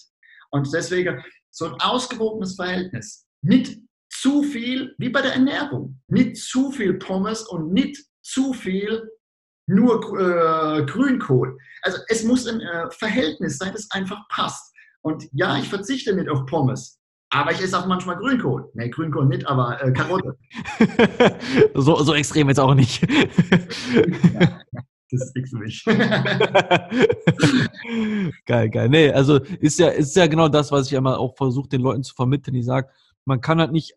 Und 0.52 0.72
deswegen 0.74 1.24
so 1.52 1.66
ein 1.66 1.74
ausgewogenes 1.82 2.56
Verhältnis. 2.56 3.26
Nicht 3.41 3.78
zu 4.10 4.44
viel, 4.44 4.96
wie 4.98 5.10
bei 5.10 5.22
der 5.22 5.34
Ernährung, 5.34 6.00
nicht 6.08 6.38
zu 6.38 6.72
viel 6.72 6.94
Pommes 6.94 7.44
und 7.44 7.74
nicht 7.74 8.02
zu 8.22 8.54
viel 8.54 9.10
nur 9.68 9.96
äh, 10.20 10.86
Grünkohl. 10.86 11.58
Also 11.82 12.00
es 12.08 12.24
muss 12.24 12.48
ein 12.48 12.62
äh, 12.62 12.89
Verhältnis 12.91 13.58
sein, 13.58 13.74
das 13.74 13.89
einfach 13.91 14.28
passt. 14.30 14.74
Und 15.02 15.28
ja, 15.34 15.58
ich 15.58 15.68
verzichte 15.68 16.16
nicht 16.16 16.30
auf 16.30 16.46
Pommes, 16.46 17.00
aber 17.34 17.52
ich 17.52 17.62
esse 17.62 17.78
auch 17.80 17.88
manchmal 17.88 18.18
Grünkohl. 18.18 18.70
Nee, 18.76 18.90
Grünkohl 18.90 19.26
nicht, 19.26 19.48
aber 19.48 19.84
äh, 19.84 19.92
Karotte. 19.92 20.38
so, 21.74 21.96
so 22.04 22.14
extrem 22.14 22.48
jetzt 22.48 22.60
auch 22.60 22.76
nicht. 22.76 23.02
ja, 23.02 23.08
das 25.12 25.26
ist 25.26 25.36
nichts 25.36 25.50
für 25.50 25.58
mich. 25.58 25.84
geil, 28.46 28.70
geil. 28.70 28.88
Nee, 28.88 29.12
also 29.12 29.38
ist 29.38 29.80
ja, 29.80 29.88
ist 29.88 30.16
ja 30.16 30.28
genau 30.28 30.48
das, 30.48 30.72
was 30.72 30.86
ich 30.88 30.94
immer 30.94 31.18
auch 31.18 31.36
versuche, 31.36 31.70
den 31.70 31.82
Leuten 31.82 32.04
zu 32.04 32.14
vermitteln. 32.14 32.54
Ich 32.54 32.66
sage, 32.66 32.88
man 33.26 33.42
kann 33.42 33.60
halt 33.60 33.72
nicht, 33.72 33.96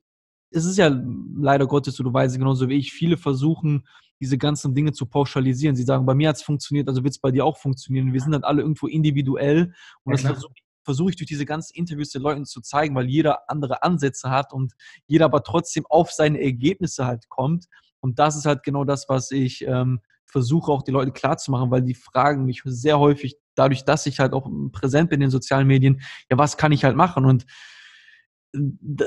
es 0.50 0.64
ist 0.64 0.78
ja 0.78 0.98
leider 1.38 1.66
Gottes, 1.66 1.96
du 1.96 2.10
weißt 2.10 2.38
genauso 2.38 2.70
wie 2.70 2.76
ich, 2.76 2.94
viele 2.94 3.18
versuchen, 3.18 3.86
diese 4.18 4.38
ganzen 4.38 4.74
Dinge 4.74 4.92
zu 4.92 5.04
pauschalisieren. 5.04 5.76
Sie 5.76 5.82
sagen, 5.82 6.06
bei 6.06 6.14
mir 6.14 6.30
hat 6.30 6.36
es 6.36 6.42
funktioniert, 6.42 6.88
also 6.88 7.04
wird 7.04 7.12
es 7.12 7.18
bei 7.18 7.32
dir 7.32 7.44
auch 7.44 7.58
funktionieren. 7.58 8.14
Wir 8.14 8.20
sind 8.22 8.32
dann 8.32 8.44
alle 8.44 8.62
irgendwo 8.62 8.86
individuell 8.86 9.74
und 10.04 10.12
ja, 10.12 10.12
das 10.12 10.22
versuche 10.22 10.54
versuche 10.86 11.10
ich 11.10 11.16
durch 11.16 11.26
diese 11.28 11.44
ganzen 11.44 11.74
Interviews 11.74 12.10
den 12.10 12.22
Leuten 12.22 12.46
zu 12.46 12.62
zeigen, 12.62 12.94
weil 12.94 13.06
jeder 13.06 13.50
andere 13.50 13.82
Ansätze 13.82 14.30
hat 14.30 14.52
und 14.52 14.72
jeder 15.06 15.26
aber 15.26 15.42
trotzdem 15.42 15.84
auf 15.86 16.12
seine 16.12 16.40
Ergebnisse 16.40 17.04
halt 17.04 17.28
kommt. 17.28 17.66
Und 18.00 18.18
das 18.20 18.36
ist 18.36 18.46
halt 18.46 18.62
genau 18.62 18.84
das, 18.84 19.08
was 19.08 19.32
ich 19.32 19.66
ähm, 19.66 20.00
versuche 20.26 20.70
auch 20.70 20.82
die 20.82 20.92
Leute 20.92 21.10
klarzumachen, 21.10 21.70
weil 21.70 21.82
die 21.82 21.94
fragen 21.94 22.44
mich 22.44 22.62
sehr 22.64 23.00
häufig, 23.00 23.36
dadurch, 23.56 23.84
dass 23.84 24.06
ich 24.06 24.20
halt 24.20 24.32
auch 24.32 24.48
präsent 24.70 25.10
bin 25.10 25.16
in 25.16 25.26
den 25.26 25.30
sozialen 25.30 25.66
Medien, 25.66 26.00
ja, 26.30 26.38
was 26.38 26.56
kann 26.56 26.72
ich 26.72 26.84
halt 26.84 26.96
machen? 26.96 27.24
Und 27.24 27.46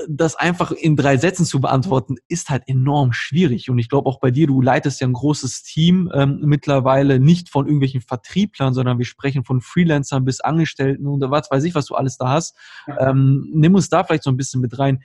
das 0.08 0.36
einfach 0.36 0.72
in 0.72 0.95
drei 0.95 1.18
Sätzen 1.18 1.45
zu 1.45 1.60
beantworten, 1.60 2.16
ist 2.28 2.50
halt 2.50 2.64
enorm 2.68 3.14
schwierig. 3.14 3.70
Und 3.70 3.80
ich 3.80 3.89
glaube 3.89 4.10
auch 4.10 4.20
bei 4.20 4.32
dir, 4.32 4.47
du 4.47 4.62
leitest 4.62 5.02
ja 5.02 5.08
ein 5.08 5.14
großes 5.14 5.64
Team 5.64 6.10
ähm, 6.14 6.39
mittlerweile 6.43 7.20
nicht 7.20 7.50
von 7.50 7.66
irgendwelchen 7.66 8.02
Vertrieblern, 8.02 8.74
sondern 8.74 8.97
wir 8.97 9.06
sprechen 9.06 9.43
von 9.43 9.62
Freelancern 9.62 10.26
bis 10.26 10.41
Angestellten 10.41 11.08
und 11.08 11.22
was 11.30 11.50
weiß 11.52 11.64
ich, 11.64 11.76
was 11.76 11.86
du 11.86 11.95
alles 11.95 12.18
da 12.18 12.30
hast. 12.30 12.56
Ähm, 13.00 13.50
nimm 13.54 13.76
uns 13.76 13.89
da 13.89 14.04
vielleicht 14.04 14.24
so 14.24 14.32
ein 14.32 14.38
bisschen 14.38 14.62
mit 14.62 14.78
rein. 14.80 15.04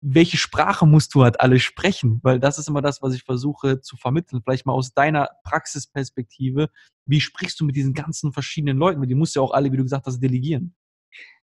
Welche 0.00 0.36
Sprache 0.36 0.86
musst 0.86 1.14
du 1.14 1.24
halt 1.24 1.40
alle 1.40 1.58
sprechen? 1.58 2.20
Weil 2.22 2.38
das 2.38 2.58
ist 2.58 2.68
immer 2.68 2.82
das, 2.82 3.02
was 3.02 3.14
ich 3.14 3.24
versuche 3.24 3.80
zu 3.80 3.96
vermitteln. 3.96 4.42
Vielleicht 4.42 4.64
mal 4.64 4.72
aus 4.72 4.94
deiner 4.94 5.28
Praxisperspektive. 5.42 6.68
Wie 7.04 7.20
sprichst 7.20 7.58
du 7.60 7.64
mit 7.64 7.74
diesen 7.74 7.94
ganzen 7.94 8.32
verschiedenen 8.32 8.78
Leuten? 8.78 9.00
Weil 9.00 9.08
die 9.08 9.16
musst 9.16 9.34
ja 9.34 9.42
auch 9.42 9.52
alle, 9.52 9.72
wie 9.72 9.76
du 9.76 9.82
gesagt 9.82 10.06
hast, 10.06 10.20
delegieren. 10.20 10.74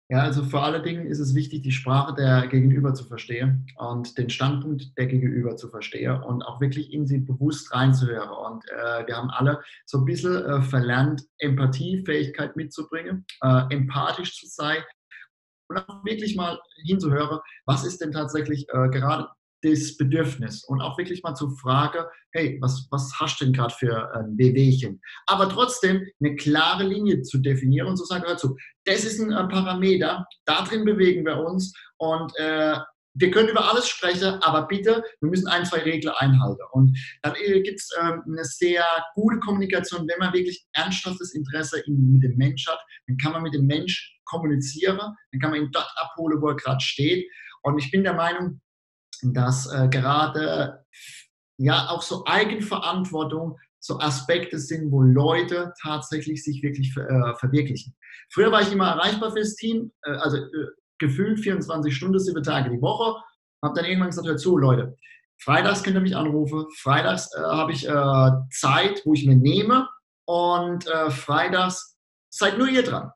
Ja, 0.09 0.19
also 0.19 0.43
vor 0.43 0.63
allen 0.63 0.83
Dingen 0.83 1.05
ist 1.05 1.19
es 1.19 1.35
wichtig, 1.35 1.63
die 1.63 1.73
Sprache 1.73 2.15
der 2.15 2.47
Gegenüber 2.47 2.93
zu 2.93 3.03
verstehen 3.03 3.67
und 3.75 4.17
den 4.17 4.29
Standpunkt 4.29 4.97
der 4.97 5.05
Gegenüber 5.05 5.57
zu 5.57 5.67
verstehen 5.67 6.23
und 6.23 6.43
auch 6.43 6.61
wirklich 6.61 6.93
in 6.93 7.05
sie 7.05 7.17
bewusst 7.17 7.73
reinzuhören. 7.73 8.29
Und 8.29 8.63
äh, 8.69 9.05
wir 9.05 9.17
haben 9.17 9.29
alle 9.29 9.61
so 9.85 9.97
ein 9.97 10.05
bisschen 10.05 10.45
äh, 10.45 10.61
verlernt, 10.61 11.23
Empathiefähigkeit 11.39 12.55
mitzubringen, 12.55 13.25
äh, 13.41 13.63
empathisch 13.69 14.39
zu 14.39 14.47
sein 14.47 14.81
und 15.67 15.77
auch 15.77 16.05
wirklich 16.05 16.37
mal 16.37 16.57
hinzuhören, 16.85 17.39
was 17.65 17.85
ist 17.85 17.99
denn 17.99 18.13
tatsächlich 18.13 18.65
äh, 18.69 18.87
gerade 18.87 19.27
das 19.61 19.97
Bedürfnis 19.97 20.63
und 20.63 20.81
auch 20.81 20.97
wirklich 20.97 21.23
mal 21.23 21.35
zu 21.35 21.49
fragen, 21.49 22.05
hey, 22.31 22.57
was, 22.61 22.87
was 22.91 23.11
hast 23.19 23.39
du 23.39 23.45
denn 23.45 23.53
gerade 23.53 23.73
für 23.73 24.13
ein 24.13 24.37
Wehwehchen? 24.37 25.01
Aber 25.25 25.49
trotzdem 25.49 26.05
eine 26.19 26.35
klare 26.35 26.83
Linie 26.83 27.21
zu 27.23 27.39
definieren 27.39 27.87
und 27.87 27.97
zu 27.97 28.05
sagen, 28.05 28.25
hör 28.25 28.37
zu, 28.37 28.55
das 28.85 29.03
ist 29.03 29.19
ein 29.19 29.31
äh, 29.31 29.47
Parameter, 29.47 30.25
da 30.45 30.63
drin 30.63 30.85
bewegen 30.85 31.25
wir 31.25 31.37
uns 31.37 31.73
und 31.97 32.31
äh, 32.37 32.77
wir 33.19 33.31
können 33.31 33.49
über 33.49 33.67
alles 33.67 33.87
sprechen, 33.87 34.35
aber 34.43 34.67
bitte, 34.67 35.03
wir 35.21 35.29
müssen 35.29 35.47
ein, 35.47 35.65
zwei 35.65 35.79
Regeln 35.79 36.13
einhalten. 36.17 36.61
Und 36.71 36.97
dann 37.23 37.33
äh, 37.35 37.61
gibt 37.61 37.79
es 37.79 37.89
äh, 37.97 38.01
eine 38.01 38.43
sehr 38.43 38.85
gute 39.15 39.39
Kommunikation, 39.39 40.07
wenn 40.07 40.19
man 40.19 40.33
wirklich 40.33 40.65
ernsthaftes 40.73 41.33
Interesse 41.33 41.79
in, 41.87 42.11
mit 42.11 42.23
dem 42.23 42.37
Mensch 42.37 42.67
hat, 42.67 42.79
dann 43.07 43.17
kann 43.17 43.31
man 43.31 43.41
mit 43.41 43.55
dem 43.55 43.65
Mensch 43.65 44.19
kommunizieren, 44.25 44.99
dann 44.99 45.41
kann 45.41 45.51
man 45.51 45.61
ihn 45.61 45.71
dort 45.71 45.91
abholen, 45.95 46.41
wo 46.41 46.49
er 46.49 46.55
gerade 46.55 46.81
steht. 46.81 47.27
Und 47.63 47.79
ich 47.79 47.89
bin 47.89 48.03
der 48.03 48.13
Meinung, 48.13 48.61
dass 49.23 49.71
äh, 49.71 49.87
gerade 49.89 50.85
ja 51.57 51.89
auch 51.89 52.01
so 52.01 52.25
Eigenverantwortung 52.25 53.57
so 53.79 53.99
Aspekte 53.99 54.59
sind, 54.59 54.91
wo 54.91 55.01
Leute 55.01 55.73
tatsächlich 55.81 56.43
sich 56.43 56.61
wirklich 56.61 56.95
äh, 56.97 57.35
verwirklichen. 57.35 57.95
Früher 58.31 58.51
war 58.51 58.61
ich 58.61 58.71
immer 58.71 58.87
erreichbar 58.89 59.31
fürs 59.31 59.55
Team, 59.55 59.91
äh, 60.03 60.11
also 60.11 60.37
äh, 60.37 60.67
gefühlt 60.99 61.39
24 61.39 61.95
Stunden, 61.95 62.19
sieben 62.19 62.43
Tage 62.43 62.69
die 62.69 62.81
Woche. 62.81 63.21
Habe 63.63 63.75
dann 63.75 63.85
irgendwann 63.85 64.09
gesagt, 64.09 64.27
hör 64.27 64.37
zu, 64.37 64.57
Leute, 64.57 64.97
freitags 65.39 65.83
könnt 65.83 65.95
ihr 65.95 66.01
mich 66.01 66.15
anrufen, 66.15 66.65
freitags 66.77 67.33
äh, 67.35 67.41
habe 67.41 67.71
ich 67.71 67.87
äh, 67.87 68.31
Zeit, 68.51 69.01
wo 69.05 69.13
ich 69.13 69.25
mir 69.25 69.35
nehme 69.35 69.87
und 70.25 70.83
freitags 71.09 71.97
seid 72.29 72.57
nur 72.57 72.67
ihr 72.67 72.83
dran. 72.83 73.11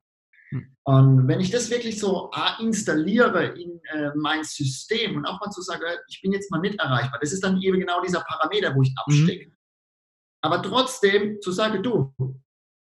Und 0.84 1.28
wenn 1.28 1.40
ich 1.40 1.52
das 1.52 1.70
wirklich 1.70 2.00
so 2.00 2.32
installiere 2.60 3.48
in 3.58 3.80
äh, 3.94 4.12
mein 4.16 4.44
System 4.44 5.16
und 5.16 5.26
auch 5.26 5.40
mal 5.40 5.52
zu 5.52 5.62
sagen, 5.62 5.84
ich 6.10 6.22
bin 6.22 6.34
jetzt 6.34 6.52
mal 6.52 6.60
nicht 6.60 6.80
erreichbar, 6.80 7.20
das 7.22 7.32
ist 7.32 7.44
dann 7.44 7.62
eben 7.62 7.80
genau 7.80 8.02
dieser 8.02 8.22
Parameter, 8.22 8.76
wo 8.76 8.82
ich 8.82 8.94
abstecke. 8.98 9.48
Mhm. 9.48 9.56
Aber 10.44 10.62
trotzdem 10.62 11.40
zu 11.40 11.52
sagen, 11.52 11.84
du, 11.84 12.14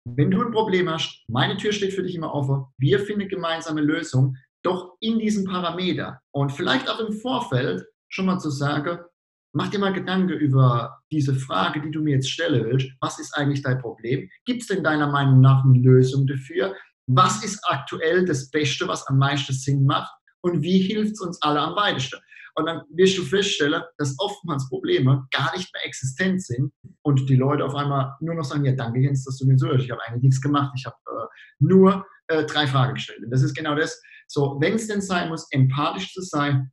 wenn 0.04 0.30
du 0.30 0.42
ein 0.42 0.52
Problem 0.52 0.90
hast, 0.90 1.24
meine 1.28 1.56
Tür 1.56 1.72
steht 1.72 1.94
für 1.94 2.02
dich 2.02 2.14
immer 2.14 2.34
offen, 2.34 2.66
wir 2.76 3.00
finden 3.00 3.28
gemeinsame 3.28 3.80
Lösung, 3.80 4.36
doch 4.62 4.96
in 5.00 5.18
diesem 5.18 5.44
Parameter 5.44 6.20
und 6.32 6.50
vielleicht 6.50 6.90
auch 6.90 6.98
im 6.98 7.12
Vorfeld 7.12 7.86
schon 8.08 8.26
mal 8.26 8.38
zu 8.38 8.50
sagen, 8.50 8.98
Mach 9.56 9.68
dir 9.68 9.78
mal 9.78 9.94
Gedanken 9.94 10.34
über 10.34 10.98
diese 11.10 11.34
Frage, 11.34 11.80
die 11.80 11.90
du 11.90 12.02
mir 12.02 12.16
jetzt 12.16 12.30
stellen 12.30 12.66
willst. 12.66 12.90
Was 13.00 13.18
ist 13.18 13.34
eigentlich 13.34 13.62
dein 13.62 13.78
Problem? 13.78 14.28
Gibt 14.44 14.60
es 14.60 14.68
denn 14.68 14.84
deiner 14.84 15.10
Meinung 15.10 15.40
nach 15.40 15.64
eine 15.64 15.78
Lösung 15.78 16.26
dafür? 16.26 16.74
Was 17.06 17.44
ist 17.44 17.60
aktuell 17.68 18.24
das 18.24 18.50
Beste, 18.50 18.88
was 18.88 19.06
am 19.06 19.18
meisten 19.18 19.52
Sinn 19.52 19.84
macht? 19.84 20.12
Und 20.40 20.62
wie 20.62 20.78
hilft 20.78 21.14
es 21.14 21.20
uns 21.20 21.40
alle 21.42 21.60
am 21.60 21.76
weitesten? 21.76 22.20
Und 22.56 22.66
dann 22.66 22.82
wirst 22.90 23.18
du 23.18 23.22
feststellen, 23.22 23.82
dass 23.98 24.14
oftmals 24.18 24.68
Probleme 24.68 25.26
gar 25.30 25.54
nicht 25.56 25.72
mehr 25.74 25.84
existent 25.84 26.42
sind 26.42 26.72
und 27.02 27.28
die 27.28 27.36
Leute 27.36 27.64
auf 27.64 27.74
einmal 27.74 28.14
nur 28.20 28.34
noch 28.34 28.44
sagen, 28.44 28.64
ja, 28.64 28.72
danke 28.72 29.00
Jens, 29.00 29.24
dass 29.24 29.36
du 29.36 29.46
mir 29.46 29.58
so 29.58 29.66
hörst. 29.66 29.84
Ich 29.84 29.90
habe 29.90 30.00
eigentlich 30.06 30.22
nichts 30.22 30.40
gemacht. 30.40 30.72
Ich 30.76 30.86
habe 30.86 30.96
äh, 31.06 31.26
nur 31.58 32.06
äh, 32.28 32.44
drei 32.44 32.66
Fragen 32.66 32.94
gestellt. 32.94 33.22
Und 33.24 33.30
das 33.30 33.42
ist 33.42 33.54
genau 33.54 33.74
das. 33.74 34.00
So, 34.26 34.56
wenn 34.60 34.74
es 34.74 34.88
denn 34.88 35.02
sein 35.02 35.28
muss, 35.28 35.46
empathisch 35.50 36.12
zu 36.14 36.22
sein, 36.22 36.72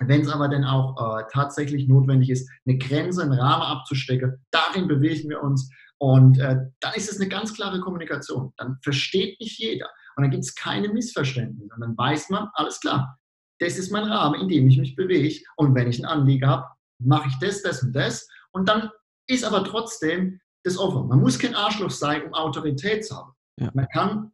wenn 0.00 0.22
es 0.22 0.28
aber 0.28 0.48
dann 0.48 0.64
auch 0.64 1.18
äh, 1.18 1.24
tatsächlich 1.30 1.88
notwendig 1.88 2.30
ist, 2.30 2.48
eine 2.66 2.78
Grenze, 2.78 3.22
einen 3.22 3.32
Rahmen 3.32 3.64
abzustecken, 3.64 4.44
darin 4.50 4.88
bewegen 4.88 5.28
wir 5.28 5.42
uns. 5.42 5.70
Und 6.00 6.38
äh, 6.38 6.56
dann 6.80 6.94
ist 6.94 7.10
es 7.10 7.20
eine 7.20 7.28
ganz 7.28 7.54
klare 7.54 7.80
Kommunikation. 7.80 8.52
Dann 8.56 8.78
versteht 8.82 9.38
mich 9.40 9.58
jeder. 9.58 9.88
Und 10.16 10.22
dann 10.22 10.30
gibt 10.30 10.44
es 10.44 10.54
keine 10.54 10.88
Missverständnisse. 10.88 11.74
Und 11.74 11.80
dann 11.80 11.96
weiß 11.96 12.30
man, 12.30 12.48
alles 12.54 12.80
klar, 12.80 13.18
das 13.60 13.78
ist 13.78 13.90
mein 13.90 14.04
Rahmen, 14.04 14.40
in 14.40 14.48
dem 14.48 14.68
ich 14.68 14.78
mich 14.78 14.96
bewege. 14.96 15.44
Und 15.56 15.74
wenn 15.74 15.88
ich 15.88 15.98
ein 15.98 16.04
Anliegen 16.04 16.46
habe, 16.46 16.66
mache 17.00 17.28
ich 17.28 17.38
das, 17.40 17.62
das 17.62 17.82
und 17.82 17.92
das. 17.92 18.28
Und 18.52 18.68
dann 18.68 18.90
ist 19.28 19.44
aber 19.44 19.64
trotzdem 19.64 20.40
das 20.64 20.78
offen. 20.78 21.08
Man 21.08 21.20
muss 21.20 21.38
kein 21.38 21.54
Arschloch 21.54 21.90
sein, 21.90 22.24
um 22.26 22.34
Autorität 22.34 23.04
zu 23.04 23.16
haben. 23.16 23.32
Ja. 23.58 23.70
Man 23.74 23.88
kann 23.88 24.32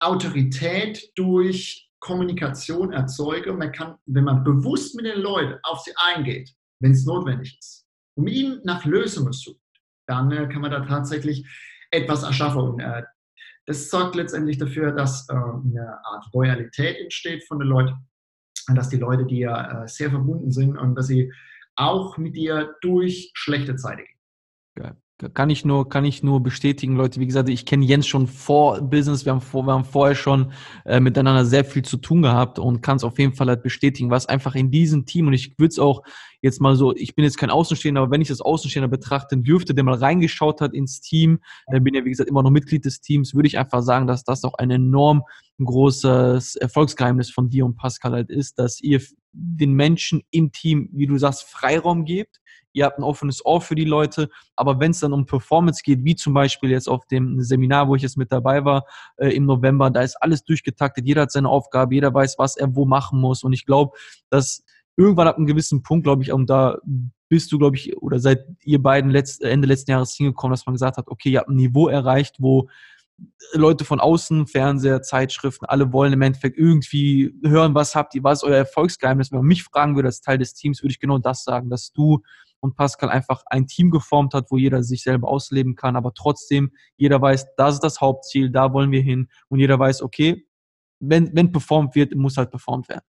Autorität 0.00 1.12
durch 1.14 1.88
Kommunikation 2.00 2.92
erzeugen. 2.92 3.58
Man 3.58 3.70
kann, 3.70 3.96
wenn 4.06 4.24
man 4.24 4.42
bewusst 4.42 4.96
mit 4.96 5.06
den 5.06 5.20
Leuten 5.20 5.58
auf 5.62 5.80
sie 5.80 5.92
eingeht, 5.96 6.52
wenn 6.80 6.92
es 6.92 7.04
notwendig 7.04 7.56
ist, 7.58 7.86
und 8.16 8.24
mit 8.24 8.34
ihnen 8.34 8.60
nach 8.64 8.84
Lösungen 8.84 9.32
sucht, 9.32 9.61
dann 10.06 10.30
äh, 10.30 10.48
kann 10.48 10.62
man 10.62 10.70
da 10.70 10.80
tatsächlich 10.80 11.46
etwas 11.90 12.22
erschaffen. 12.22 12.60
Und 12.60 12.80
äh, 12.80 13.02
das 13.66 13.90
sorgt 13.90 14.16
letztendlich 14.16 14.58
dafür, 14.58 14.92
dass 14.92 15.28
äh, 15.28 15.34
eine 15.34 15.98
Art 16.04 16.26
Loyalität 16.32 16.98
entsteht 16.98 17.44
von 17.46 17.58
den 17.58 17.68
Leuten, 17.68 17.94
dass 18.74 18.88
die 18.88 18.96
Leute 18.96 19.24
dir 19.24 19.50
äh, 19.50 19.88
sehr 19.88 20.10
verbunden 20.10 20.50
sind 20.50 20.76
und 20.76 20.94
dass 20.94 21.06
sie 21.06 21.32
auch 21.76 22.18
mit 22.18 22.36
dir 22.36 22.74
durch 22.80 23.30
schlechte 23.34 23.76
Zeiten 23.76 24.04
gehen. 24.04 24.18
Geil. 24.76 25.01
Kann 25.34 25.50
ich 25.50 25.64
nur, 25.64 25.88
kann 25.88 26.04
ich 26.04 26.22
nur 26.22 26.42
bestätigen, 26.42 26.96
Leute. 26.96 27.20
Wie 27.20 27.26
gesagt, 27.26 27.48
ich 27.48 27.64
kenne 27.64 27.84
Jens 27.84 28.06
schon 28.06 28.26
vor 28.26 28.80
Business. 28.80 29.24
Wir 29.24 29.32
haben, 29.32 29.40
vor, 29.40 29.64
wir 29.64 29.72
haben 29.72 29.84
vorher 29.84 30.16
schon 30.16 30.52
äh, 30.84 30.98
miteinander 30.98 31.44
sehr 31.44 31.64
viel 31.64 31.82
zu 31.82 31.96
tun 31.96 32.22
gehabt 32.22 32.58
und 32.58 32.82
kann 32.82 32.96
es 32.96 33.04
auf 33.04 33.18
jeden 33.18 33.32
Fall 33.32 33.46
halt 33.46 33.62
bestätigen, 33.62 34.10
was 34.10 34.26
einfach 34.26 34.54
in 34.56 34.70
diesem 34.70 35.06
Team 35.06 35.28
und 35.28 35.32
ich 35.32 35.58
würde 35.58 35.68
es 35.68 35.78
auch 35.78 36.02
jetzt 36.40 36.60
mal 36.60 36.74
so, 36.74 36.94
ich 36.94 37.14
bin 37.14 37.24
jetzt 37.24 37.38
kein 37.38 37.50
Außenstehender, 37.50 38.00
aber 38.00 38.10
wenn 38.10 38.20
ich 38.20 38.28
das 38.28 38.40
Außenstehender 38.40 38.88
betrachten 38.88 39.44
dürfte, 39.44 39.74
der 39.74 39.84
mal 39.84 39.94
reingeschaut 39.94 40.60
hat 40.60 40.74
ins 40.74 41.00
Team, 41.00 41.38
dann 41.68 41.84
bin 41.84 41.94
ja 41.94 42.04
wie 42.04 42.10
gesagt 42.10 42.28
immer 42.28 42.42
noch 42.42 42.50
Mitglied 42.50 42.84
des 42.84 43.00
Teams, 43.00 43.34
würde 43.34 43.46
ich 43.46 43.58
einfach 43.58 43.82
sagen, 43.82 44.08
dass 44.08 44.24
das 44.24 44.42
auch 44.42 44.54
ein 44.54 44.70
enorm 44.70 45.22
großes 45.62 46.56
Erfolgsgeheimnis 46.56 47.30
von 47.30 47.48
dir 47.48 47.64
und 47.64 47.76
Pascal 47.76 48.12
halt 48.12 48.30
ist, 48.30 48.58
dass 48.58 48.80
ihr 48.80 49.00
den 49.32 49.72
Menschen 49.72 50.22
im 50.30 50.52
Team, 50.52 50.88
wie 50.92 51.06
du 51.06 51.18
sagst, 51.18 51.44
Freiraum 51.44 52.04
gebt. 52.04 52.40
Ihr 52.74 52.86
habt 52.86 52.98
ein 52.98 53.04
offenes 53.04 53.44
Ohr 53.44 53.60
für 53.60 53.74
die 53.74 53.84
Leute, 53.84 54.30
aber 54.56 54.80
wenn 54.80 54.92
es 54.92 55.00
dann 55.00 55.12
um 55.12 55.26
Performance 55.26 55.82
geht, 55.84 56.04
wie 56.04 56.16
zum 56.16 56.32
Beispiel 56.32 56.70
jetzt 56.70 56.88
auf 56.88 57.06
dem 57.06 57.40
Seminar, 57.42 57.88
wo 57.88 57.94
ich 57.96 58.02
jetzt 58.02 58.16
mit 58.16 58.32
dabei 58.32 58.64
war 58.64 58.84
äh, 59.16 59.28
im 59.28 59.44
November, 59.44 59.90
da 59.90 60.00
ist 60.00 60.16
alles 60.22 60.42
durchgetaktet, 60.44 61.06
jeder 61.06 61.22
hat 61.22 61.32
seine 61.32 61.50
Aufgabe, 61.50 61.94
jeder 61.94 62.14
weiß, 62.14 62.38
was 62.38 62.56
er 62.56 62.74
wo 62.74 62.86
machen 62.86 63.20
muss. 63.20 63.42
Und 63.42 63.52
ich 63.52 63.66
glaube, 63.66 63.96
dass 64.30 64.64
irgendwann 64.96 65.28
ab 65.28 65.36
einem 65.36 65.46
gewissen 65.46 65.82
Punkt, 65.82 66.04
glaube 66.04 66.22
ich, 66.22 66.32
und 66.32 66.48
da 66.48 66.78
bist 67.28 67.50
du, 67.52 67.58
glaube 67.58 67.76
ich, 67.76 67.96
oder 67.96 68.18
seid 68.18 68.44
ihr 68.62 68.82
beiden 68.82 69.10
letzt, 69.10 69.42
Ende 69.42 69.68
letzten 69.68 69.90
Jahres 69.90 70.14
hingekommen, 70.14 70.52
dass 70.52 70.66
man 70.66 70.74
gesagt 70.74 70.96
hat, 70.96 71.08
okay, 71.08 71.30
ihr 71.30 71.40
habt 71.40 71.48
ein 71.48 71.56
Niveau 71.56 71.88
erreicht, 71.88 72.36
wo 72.38 72.68
Leute 73.52 73.84
von 73.84 74.00
außen, 74.00 74.46
Fernseher, 74.46 75.02
Zeitschriften, 75.02 75.66
alle 75.66 75.92
wollen 75.92 76.12
im 76.12 76.22
Endeffekt 76.22 76.58
irgendwie 76.58 77.34
hören, 77.44 77.74
was 77.74 77.94
habt 77.94 78.14
ihr, 78.14 78.22
was 78.22 78.42
ist 78.42 78.48
euer 78.48 78.56
Erfolgsgeheimnis. 78.56 79.30
Wenn 79.30 79.40
man 79.40 79.46
mich 79.46 79.62
fragen 79.62 79.94
würde 79.94 80.08
als 80.08 80.20
Teil 80.20 80.38
des 80.38 80.54
Teams, 80.54 80.82
würde 80.82 80.92
ich 80.92 81.00
genau 81.00 81.18
das 81.18 81.44
sagen, 81.44 81.70
dass 81.70 81.92
du 81.92 82.22
und 82.60 82.76
Pascal 82.76 83.10
einfach 83.10 83.42
ein 83.46 83.66
Team 83.66 83.90
geformt 83.90 84.34
hat, 84.34 84.50
wo 84.50 84.56
jeder 84.56 84.82
sich 84.82 85.02
selber 85.02 85.28
ausleben 85.28 85.74
kann, 85.74 85.96
aber 85.96 86.14
trotzdem 86.14 86.70
jeder 86.96 87.20
weiß, 87.20 87.54
das 87.56 87.74
ist 87.74 87.84
das 87.84 88.00
Hauptziel, 88.00 88.50
da 88.50 88.72
wollen 88.72 88.92
wir 88.92 89.02
hin 89.02 89.28
und 89.48 89.58
jeder 89.58 89.78
weiß, 89.78 90.02
okay, 90.02 90.46
wenn, 91.00 91.34
wenn 91.34 91.50
performt 91.50 91.96
wird, 91.96 92.14
muss 92.14 92.36
halt 92.36 92.50
performt 92.50 92.88
werden. 92.88 93.04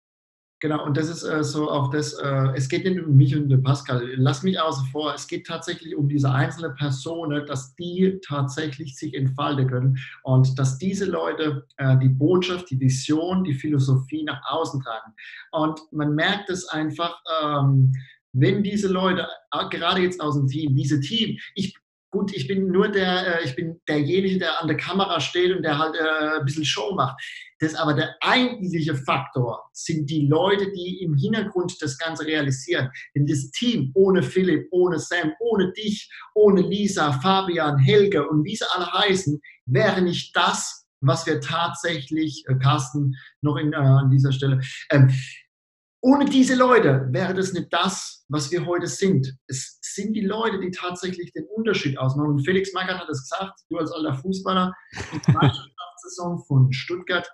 Genau, 0.64 0.82
und 0.82 0.96
das 0.96 1.10
ist 1.10 1.24
äh, 1.24 1.44
so 1.44 1.70
auch 1.70 1.90
das, 1.90 2.14
äh, 2.14 2.48
es 2.54 2.70
geht 2.70 2.86
nicht 2.86 2.98
um 2.98 3.14
mich 3.18 3.36
und 3.36 3.50
den 3.50 3.62
Pascal, 3.62 4.14
lass 4.16 4.42
mich 4.42 4.58
außen 4.58 4.86
vor, 4.86 5.12
es 5.12 5.26
geht 5.26 5.46
tatsächlich 5.46 5.94
um 5.94 6.08
diese 6.08 6.32
einzelne 6.32 6.70
Person, 6.70 7.44
dass 7.46 7.74
die 7.76 8.18
tatsächlich 8.26 8.96
sich 8.96 9.12
entfalten 9.12 9.68
können 9.68 9.98
und 10.22 10.58
dass 10.58 10.78
diese 10.78 11.04
Leute 11.04 11.66
äh, 11.76 11.98
die 11.98 12.08
Botschaft, 12.08 12.70
die 12.70 12.80
Vision, 12.80 13.44
die 13.44 13.52
Philosophie 13.52 14.24
nach 14.24 14.40
außen 14.48 14.80
tragen. 14.82 15.12
Und 15.52 15.80
man 15.92 16.14
merkt 16.14 16.48
es 16.48 16.66
einfach, 16.70 17.20
ähm, 17.42 17.92
wenn 18.32 18.62
diese 18.62 18.88
Leute, 18.88 19.28
äh, 19.52 19.68
gerade 19.68 20.00
jetzt 20.00 20.18
aus 20.18 20.34
dem 20.34 20.46
Team, 20.46 20.74
diese 20.74 20.98
Team, 20.98 21.36
ich, 21.54 21.76
gut, 22.14 22.32
ich 22.34 22.46
bin 22.46 22.68
nur 22.68 22.88
der, 22.88 23.40
äh, 23.40 23.44
ich 23.44 23.56
bin 23.56 23.80
derjenige, 23.88 24.38
der 24.38 24.62
an 24.62 24.68
der 24.68 24.76
Kamera 24.76 25.20
steht 25.20 25.54
und 25.54 25.62
der 25.62 25.78
halt 25.78 25.96
äh, 25.96 26.38
ein 26.38 26.44
bisschen 26.44 26.64
Show 26.64 26.94
macht. 26.94 27.20
Das 27.58 27.74
aber 27.74 27.94
der 27.94 28.14
eigentliche 28.20 28.94
Faktor 28.94 29.68
sind 29.72 30.08
die 30.08 30.26
Leute, 30.26 30.70
die 30.72 31.02
im 31.02 31.14
Hintergrund 31.14 31.76
das 31.80 31.98
Ganze 31.98 32.24
realisieren. 32.24 32.90
Denn 33.14 33.26
das 33.26 33.50
Team 33.50 33.90
ohne 33.94 34.22
Philipp, 34.22 34.68
ohne 34.70 34.98
Sam, 34.98 35.32
ohne 35.40 35.72
dich, 35.72 36.08
ohne 36.34 36.62
Lisa, 36.62 37.12
Fabian, 37.12 37.78
Helge 37.78 38.26
und 38.28 38.44
wie 38.44 38.56
sie 38.56 38.64
alle 38.74 38.90
heißen, 38.92 39.40
wäre 39.66 40.00
nicht 40.00 40.36
das, 40.36 40.86
was 41.00 41.26
wir 41.26 41.40
tatsächlich, 41.40 42.44
äh, 42.46 42.54
Carsten, 42.56 43.14
noch 43.42 43.56
in, 43.56 43.72
äh, 43.72 43.76
an 43.76 44.10
dieser 44.10 44.32
Stelle, 44.32 44.60
ähm, 44.90 45.10
ohne 46.04 46.26
diese 46.26 46.54
Leute 46.54 47.08
wäre 47.12 47.32
das 47.32 47.54
nicht 47.54 47.72
das, 47.72 48.26
was 48.28 48.50
wir 48.50 48.66
heute 48.66 48.86
sind. 48.86 49.38
Es 49.46 49.78
sind 49.80 50.12
die 50.12 50.26
Leute, 50.26 50.60
die 50.60 50.70
tatsächlich 50.70 51.32
den 51.32 51.46
Unterschied 51.56 51.98
ausmachen. 51.98 52.32
Und 52.32 52.44
Felix 52.44 52.74
Magath 52.74 53.00
hat 53.00 53.08
es 53.08 53.22
gesagt, 53.22 53.60
du 53.70 53.78
als 53.78 53.90
alter 53.90 54.12
Fußballer, 54.12 54.70
die 54.92 54.98
Meisterschaftssaison 55.32 56.44
von 56.46 56.70
Stuttgart 56.74 57.26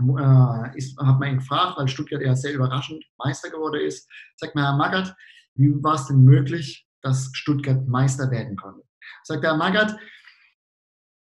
äh, 0.00 0.78
ist, 0.78 0.96
hat 0.96 1.18
man 1.18 1.28
ihn 1.28 1.38
gefragt, 1.38 1.76
weil 1.76 1.88
Stuttgart 1.88 2.22
ja 2.22 2.36
sehr 2.36 2.54
überraschend 2.54 3.04
Meister 3.18 3.50
geworden 3.50 3.80
ist. 3.84 4.08
Sagt 4.36 4.54
mal, 4.54 4.62
Herr 4.62 4.76
Magath, 4.76 5.16
wie 5.56 5.74
war 5.82 5.96
es 5.96 6.06
denn 6.06 6.22
möglich, 6.22 6.86
dass 7.02 7.30
Stuttgart 7.32 7.88
Meister 7.88 8.30
werden 8.30 8.54
konnte? 8.54 8.84
Sagt 9.24 9.42
der 9.42 9.50
Herr 9.50 9.58
Magath, 9.58 9.98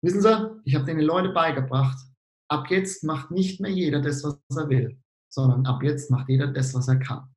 wissen 0.03 0.21
Sie, 0.21 0.61
ich 0.65 0.75
habe 0.75 0.85
den 0.85 1.01
Leute 1.01 1.31
beigebracht, 1.31 1.97
ab 2.49 2.67
jetzt 2.69 3.03
macht 3.03 3.31
nicht 3.31 3.63
mehr 3.63 3.71
jeder 3.71 4.03
das, 4.03 4.23
was 4.23 4.37
er 4.59 4.69
will 4.69 5.01
sondern 5.29 5.67
ab 5.67 5.83
jetzt 5.83 6.11
macht 6.11 6.29
jeder 6.29 6.47
das, 6.49 6.75
was 6.75 6.89
er 6.89 6.97
kann. 6.97 7.29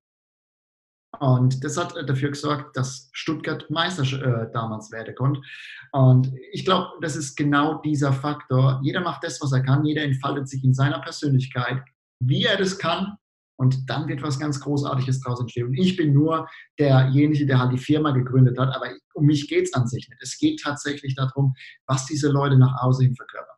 Und 1.20 1.64
das 1.64 1.76
hat 1.78 1.96
dafür 2.08 2.30
gesorgt, 2.30 2.78
dass 2.78 3.10
Stuttgart 3.12 3.70
Meister 3.70 4.04
äh, 4.04 4.52
damals 4.54 4.92
werden 4.92 5.16
konnte. 5.16 5.42
Und 5.92 6.32
ich 6.52 6.64
glaube, 6.64 6.88
das 7.02 7.16
ist 7.16 7.36
genau 7.36 7.82
dieser 7.82 8.14
Faktor. 8.14 8.80
Jeder 8.84 9.02
macht 9.02 9.24
das, 9.24 9.42
was 9.42 9.52
er 9.52 9.62
kann. 9.62 9.86
Jeder 9.86 10.04
entfaltet 10.04 10.48
sich 10.48 10.64
in 10.64 10.74
seiner 10.74 11.00
Persönlichkeit, 11.00 11.84
wie 12.22 12.46
er 12.46 12.58
das 12.58 12.78
kann. 12.78 13.18
Und 13.58 13.90
dann 13.90 14.08
wird 14.08 14.22
was 14.22 14.40
ganz 14.40 14.62
Großartiges 14.62 15.20
daraus 15.20 15.42
entstehen. 15.42 15.68
Und 15.68 15.74
ich 15.74 15.98
bin 15.98 16.14
nur 16.14 16.48
derjenige, 16.78 17.46
der 17.46 17.60
halt 17.60 17.74
die 17.74 17.78
Firma 17.78 18.12
gegründet 18.12 18.58
hat. 18.58 18.74
Aber 18.74 18.88
um 19.14 19.26
mich 19.26 19.50
geht 19.50 19.66
es 19.66 19.74
an 19.74 19.88
sich 19.88 20.08
nicht. 20.08 20.22
Es 20.22 20.38
geht 20.38 20.62
tatsächlich 20.62 21.16
darum, 21.16 21.54
was 21.86 22.06
diese 22.06 22.30
Leute 22.30 22.58
nach 22.58 22.82
außen 22.82 23.06
hin 23.06 23.16
verkörpern. 23.16 23.49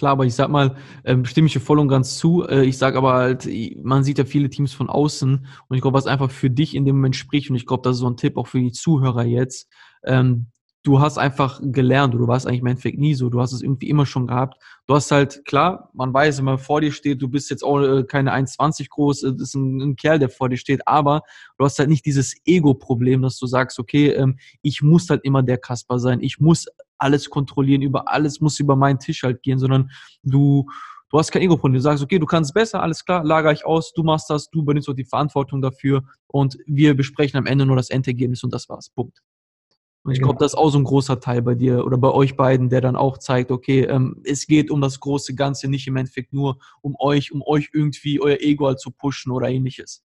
Klar, 0.00 0.12
aber 0.12 0.24
ich 0.24 0.34
sag 0.34 0.48
mal, 0.48 0.76
ähm, 1.04 1.26
stimme 1.26 1.48
ich 1.48 1.52
dir 1.52 1.60
voll 1.60 1.78
und 1.78 1.88
ganz 1.88 2.16
zu. 2.16 2.42
Äh, 2.48 2.64
ich 2.64 2.78
sage 2.78 2.96
aber 2.96 3.12
halt, 3.12 3.46
man 3.82 4.02
sieht 4.02 4.16
ja 4.16 4.24
viele 4.24 4.48
Teams 4.48 4.72
von 4.72 4.88
außen 4.88 5.46
und 5.68 5.76
ich 5.76 5.82
glaube, 5.82 5.98
was 5.98 6.06
einfach 6.06 6.30
für 6.30 6.48
dich 6.48 6.74
in 6.74 6.86
dem 6.86 6.96
Moment 6.96 7.16
spricht 7.16 7.50
und 7.50 7.56
ich 7.56 7.66
glaube, 7.66 7.82
das 7.82 7.96
ist 7.96 8.00
so 8.00 8.08
ein 8.08 8.16
Tipp 8.16 8.38
auch 8.38 8.46
für 8.46 8.60
die 8.60 8.72
Zuhörer 8.72 9.26
jetzt. 9.26 9.68
Ähm, 10.02 10.46
du 10.84 11.00
hast 11.00 11.18
einfach 11.18 11.60
gelernt, 11.62 12.14
du 12.14 12.26
warst 12.26 12.46
eigentlich 12.46 12.62
im 12.62 12.68
Endeffekt 12.68 12.98
nie 12.98 13.12
so, 13.12 13.28
du 13.28 13.42
hast 13.42 13.52
es 13.52 13.60
irgendwie 13.60 13.90
immer 13.90 14.06
schon 14.06 14.26
gehabt. 14.26 14.56
Du 14.86 14.94
hast 14.94 15.10
halt, 15.10 15.44
klar, 15.44 15.90
man 15.92 16.14
weiß, 16.14 16.38
wenn 16.38 16.46
man 16.46 16.58
vor 16.58 16.80
dir 16.80 16.92
steht, 16.92 17.20
du 17.20 17.28
bist 17.28 17.50
jetzt 17.50 17.62
auch 17.62 17.82
äh, 17.82 18.04
keine 18.04 18.32
1,20 18.32 18.88
groß, 18.88 19.24
äh, 19.24 19.32
das 19.32 19.48
ist 19.48 19.54
ein, 19.54 19.82
ein, 19.82 19.96
Kerl, 19.96 20.18
der 20.18 20.30
vor 20.30 20.48
dir 20.48 20.56
steht, 20.56 20.88
aber 20.88 21.24
du 21.58 21.64
hast 21.66 21.78
halt 21.78 21.90
nicht 21.90 22.06
dieses 22.06 22.34
Ego-Problem, 22.46 23.20
dass 23.20 23.36
du 23.36 23.44
sagst, 23.44 23.78
okay, 23.78 24.12
ähm, 24.12 24.38
ich 24.62 24.80
muss 24.80 25.10
halt 25.10 25.24
immer 25.24 25.42
der 25.42 25.58
Kasper 25.58 25.98
sein, 25.98 26.20
ich 26.22 26.40
muss 26.40 26.68
alles 27.00 27.30
kontrollieren, 27.30 27.82
über 27.82 28.08
alles 28.08 28.40
muss 28.40 28.60
über 28.60 28.76
meinen 28.76 28.98
Tisch 28.98 29.22
halt 29.22 29.42
gehen, 29.42 29.58
sondern 29.58 29.90
du, 30.22 30.66
du 31.10 31.18
hast 31.18 31.32
kein 31.32 31.42
Ego-Problem. 31.42 31.74
Du 31.74 31.80
sagst, 31.80 32.02
okay, 32.02 32.18
du 32.18 32.26
kannst 32.26 32.54
besser, 32.54 32.82
alles 32.82 33.04
klar, 33.04 33.24
lager 33.24 33.52
ich 33.52 33.64
aus, 33.64 33.92
du 33.92 34.02
machst 34.02 34.30
das, 34.30 34.50
du 34.50 34.60
übernimmst 34.60 34.88
auch 34.88 34.94
die 34.94 35.04
Verantwortung 35.04 35.62
dafür 35.62 36.02
und 36.26 36.58
wir 36.66 36.94
besprechen 36.94 37.38
am 37.38 37.46
Ende 37.46 37.66
nur 37.66 37.76
das 37.76 37.90
Endergebnis 37.90 38.44
und 38.44 38.52
das 38.52 38.68
war's. 38.68 38.90
Punkt. 38.90 39.20
Und 40.02 40.12
ich 40.12 40.18
genau. 40.18 40.28
glaube, 40.28 40.42
das 40.42 40.52
ist 40.52 40.58
auch 40.58 40.70
so 40.70 40.78
ein 40.78 40.84
großer 40.84 41.20
Teil 41.20 41.42
bei 41.42 41.54
dir 41.54 41.84
oder 41.84 41.98
bei 41.98 42.10
euch 42.10 42.34
beiden, 42.36 42.70
der 42.70 42.80
dann 42.80 42.96
auch 42.96 43.18
zeigt, 43.18 43.50
okay, 43.50 43.82
ähm, 43.82 44.22
es 44.24 44.46
geht 44.46 44.70
um 44.70 44.80
das 44.80 44.98
große 44.98 45.34
Ganze, 45.34 45.68
nicht 45.68 45.86
im 45.86 45.96
Endeffekt 45.96 46.32
nur 46.32 46.58
um 46.80 46.96
euch, 46.98 47.32
um 47.32 47.42
euch 47.42 47.70
irgendwie 47.74 48.20
euer 48.20 48.38
Ego 48.40 48.66
halt 48.66 48.80
zu 48.80 48.90
pushen 48.90 49.30
oder 49.30 49.48
ähnliches. 49.48 50.02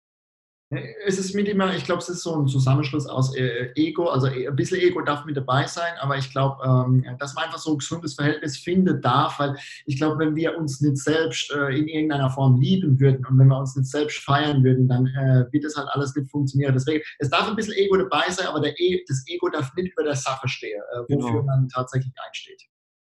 Es 1.04 1.18
ist 1.18 1.34
mit 1.34 1.48
immer, 1.48 1.74
ich 1.74 1.82
glaube, 1.82 2.00
es 2.00 2.08
ist 2.08 2.22
so 2.22 2.36
ein 2.36 2.46
Zusammenschluss 2.46 3.04
aus 3.06 3.34
äh, 3.34 3.72
Ego, 3.74 4.08
also 4.08 4.28
äh, 4.28 4.46
ein 4.46 4.54
bisschen 4.54 4.78
Ego 4.78 5.00
darf 5.00 5.24
mit 5.24 5.36
dabei 5.36 5.66
sein, 5.66 5.94
aber 5.98 6.16
ich 6.16 6.30
glaube, 6.30 6.62
ähm, 6.64 7.04
dass 7.18 7.34
man 7.34 7.46
einfach 7.46 7.58
so 7.58 7.72
ein 7.72 7.78
gesundes 7.78 8.14
Verhältnis 8.14 8.56
finden 8.56 9.02
darf, 9.02 9.40
weil 9.40 9.56
ich 9.86 9.96
glaube, 9.96 10.20
wenn 10.20 10.36
wir 10.36 10.56
uns 10.56 10.80
nicht 10.80 10.98
selbst 10.98 11.50
äh, 11.50 11.76
in 11.76 11.88
irgendeiner 11.88 12.30
Form 12.30 12.60
lieben 12.60 13.00
würden 13.00 13.26
und 13.26 13.36
wenn 13.36 13.48
wir 13.48 13.58
uns 13.58 13.74
nicht 13.74 13.90
selbst 13.90 14.18
feiern 14.18 14.62
würden, 14.62 14.86
dann 14.86 15.06
äh, 15.08 15.52
wird 15.52 15.64
das 15.64 15.74
halt 15.74 15.88
alles 15.90 16.14
nicht 16.14 16.30
funktionieren. 16.30 16.72
Deswegen, 16.72 17.02
es 17.18 17.28
darf 17.28 17.48
ein 17.48 17.56
bisschen 17.56 17.74
Ego 17.74 17.96
dabei 17.96 18.30
sein, 18.30 18.46
aber 18.46 18.64
e 18.64 19.04
das 19.08 19.24
Ego 19.26 19.48
darf 19.48 19.74
nicht 19.74 19.92
über 19.92 20.04
der 20.04 20.14
Sache 20.14 20.46
stehen, 20.46 20.80
äh, 20.92 21.00
wofür 21.12 21.40
genau. 21.40 21.42
man 21.42 21.68
tatsächlich 21.68 22.14
einsteht. 22.24 22.62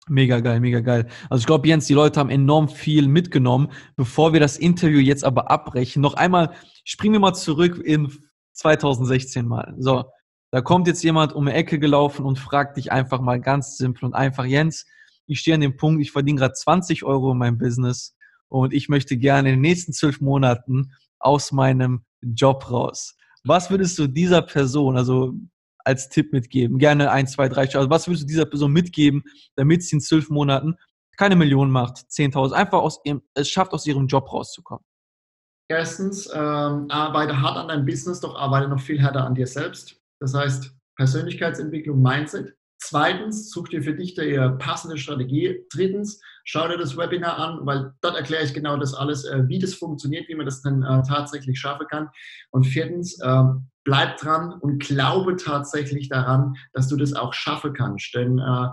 Mega 0.08 0.40
geil, 0.40 0.60
mega 0.60 0.82
geil. 0.82 1.08
Also 1.30 1.42
ich 1.42 1.48
glaube, 1.48 1.68
Jens, 1.68 1.88
die 1.88 1.96
Leute 1.96 2.20
haben 2.20 2.30
enorm 2.30 2.70
viel 2.70 3.08
mitgenommen. 3.08 3.72
Bevor 3.96 4.34
wir 4.34 4.40
das 4.40 4.58
Interview 4.58 5.00
jetzt 5.00 5.24
aber 5.24 5.50
abbrechen, 5.50 6.02
noch 6.02 6.14
einmal 6.14 6.54
springen 6.84 7.14
wir 7.14 7.20
mal 7.20 7.34
zurück 7.34 7.82
in 7.84 8.12
2016 8.54 9.48
mal. 9.48 9.74
So, 9.80 10.06
da 10.52 10.62
kommt 10.62 10.88
jetzt 10.88 11.04
jemand 11.04 11.34
um 11.34 11.48
die 11.48 11.54
Ecke 11.54 11.80
gelaufen 11.80 12.24
und 12.24 12.38
fragt 12.38 12.78
dich 12.78 12.92
einfach 12.92 13.20
mal 13.20 13.42
ganz 13.42 13.78
simpel 13.78 14.06
und 14.06 14.14
einfach, 14.14 14.46
Jens, 14.46 14.86
ich 15.26 15.40
stehe 15.40 15.56
an 15.56 15.62
dem 15.62 15.76
Punkt, 15.76 16.02
ich 16.02 16.12
verdiene 16.12 16.40
gerade 16.40 16.54
20 16.54 17.04
Euro 17.04 17.32
in 17.32 17.40
meinem 17.40 17.58
Business 17.58 18.16
und 18.48 18.74
ich 18.74 18.90
möchte 18.90 19.18
gerne 19.18 19.50
in 19.50 19.56
den 19.56 19.62
nächsten 19.62 19.92
zwölf 19.92 20.22
Monaten 20.22 20.94
aus 21.18 21.52
meinem 21.52 22.06
Job 22.22 22.70
raus. 22.70 23.16
Was 23.44 23.72
würdest 23.72 23.98
du 23.98 24.08
dieser 24.08 24.44
Person, 24.44 24.98
also 24.98 25.34
als 25.86 26.10
Tipp 26.10 26.34
mitgeben? 26.34 26.78
Gerne 26.78 27.12
ein, 27.12 27.28
zwei, 27.28 27.48
drei. 27.48 27.62
Also 27.62 27.90
was 27.90 28.08
würdest 28.08 28.24
du 28.24 28.28
dieser 28.28 28.46
Person 28.46 28.72
mitgeben, 28.72 29.24
damit 29.56 29.84
sie 29.84 29.96
in 29.96 30.02
zwölf 30.02 30.30
Monaten 30.30 30.76
keine 31.18 31.36
Million 31.36 31.72
macht, 31.72 31.98
10.000, 32.10 32.52
einfach 32.52 32.80
aus 32.80 33.00
ihrem, 33.06 33.22
es 33.34 33.50
schafft, 33.50 33.72
aus 33.72 33.86
ihrem 33.86 34.08
Job 34.08 34.32
rauszukommen? 34.32 34.84
Erstens, 35.68 36.30
ähm, 36.32 36.88
arbeite 36.90 37.42
hart 37.42 37.58
an 37.58 37.70
deinem 37.70 37.86
Business, 37.86 38.20
doch 38.20 38.36
arbeite 38.36 38.68
noch 38.68 38.80
viel 38.80 39.00
härter 39.00 39.26
an 39.26 39.34
dir 39.34 39.48
selbst. 39.48 40.00
Das 40.20 40.34
heißt, 40.34 40.76
Persönlichkeitsentwicklung, 40.96 42.02
Mindset. 42.02 42.56
Zweitens, 42.78 43.50
such 43.50 43.70
dir 43.70 43.82
für 43.82 43.96
dich 43.96 44.14
die 44.14 44.38
passende 44.60 44.98
Strategie. 44.98 45.66
Drittens, 45.72 46.22
schau 46.44 46.68
dir 46.68 46.78
das 46.78 46.98
Webinar 46.98 47.38
an, 47.38 47.66
weil 47.66 47.94
dort 48.02 48.16
erkläre 48.16 48.44
ich 48.44 48.54
genau 48.54 48.78
das 48.78 48.94
alles, 48.94 49.26
äh, 49.26 49.48
wie 49.48 49.60
das 49.60 49.74
funktioniert, 49.74 50.28
wie 50.30 50.36
man 50.36 50.46
das 50.46 50.62
dann 50.62 50.84
äh, 50.84 51.02
tatsächlich 51.08 51.60
schaffen 51.60 51.88
kann. 51.90 52.10
Und 52.52 52.66
viertens, 52.66 53.20
äh, 53.22 53.44
bleib 53.86 54.18
dran 54.18 54.52
und 54.52 54.80
glaube 54.80 55.38
tatsächlich 55.38 56.10
daran, 56.10 56.56
dass 56.74 56.90
du 56.90 56.98
das 56.98 57.14
auch 57.14 57.34
schaffen 57.34 57.74
kannst. 57.74 58.14
Denn 58.14 58.40
äh, 58.40 58.68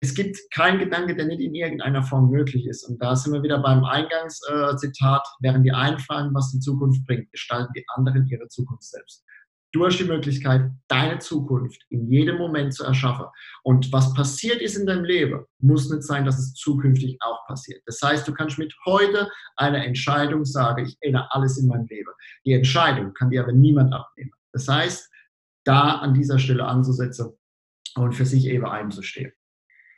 es 0.00 0.14
gibt 0.14 0.38
keinen 0.52 0.78
Gedanke, 0.78 1.16
der 1.16 1.26
nicht 1.26 1.40
in 1.40 1.54
irgendeiner 1.54 2.04
Form 2.04 2.30
möglich 2.30 2.66
ist. 2.66 2.84
Und 2.84 3.02
da 3.02 3.16
sind 3.16 3.32
wir 3.32 3.42
wieder 3.42 3.58
beim 3.58 3.84
Eingangszitat, 3.84 5.22
äh, 5.26 5.36
während 5.40 5.66
die 5.66 5.72
einen 5.72 5.98
fragen, 5.98 6.32
was 6.34 6.52
die 6.52 6.60
Zukunft 6.60 7.04
bringt, 7.04 7.30
gestalten 7.32 7.72
die 7.74 7.84
anderen 7.96 8.26
ihre 8.28 8.48
Zukunft 8.48 8.84
selbst. 8.84 9.24
Du 9.72 9.84
hast 9.84 9.98
die 9.98 10.04
Möglichkeit, 10.04 10.70
deine 10.88 11.18
Zukunft 11.18 11.84
in 11.90 12.10
jedem 12.10 12.38
Moment 12.38 12.72
zu 12.72 12.84
erschaffen. 12.84 13.26
Und 13.62 13.92
was 13.92 14.14
passiert 14.14 14.62
ist 14.62 14.76
in 14.76 14.86
deinem 14.86 15.04
Leben, 15.04 15.44
muss 15.58 15.90
nicht 15.90 16.04
sein, 16.04 16.24
dass 16.24 16.38
es 16.38 16.54
zukünftig 16.54 17.18
auch 17.20 17.46
passiert. 17.46 17.82
Das 17.84 18.00
heißt, 18.02 18.26
du 18.26 18.32
kannst 18.32 18.58
mit 18.58 18.74
heute 18.86 19.30
einer 19.56 19.84
Entscheidung 19.84 20.46
sagen, 20.46 20.86
ich 20.86 20.96
ändere 21.00 21.28
alles 21.32 21.58
in 21.58 21.68
meinem 21.68 21.86
Leben. 21.86 22.10
Die 22.46 22.52
Entscheidung 22.54 23.12
kann 23.12 23.28
dir 23.28 23.42
aber 23.42 23.52
niemand 23.52 23.92
abnehmen. 23.92 24.32
Das 24.52 24.66
heißt, 24.68 25.10
da 25.64 25.96
an 25.98 26.14
dieser 26.14 26.38
Stelle 26.38 26.64
anzusetzen 26.64 27.36
und 27.94 28.14
für 28.14 28.24
sich 28.24 28.46
eben 28.46 28.64
einzustehen. 28.64 29.32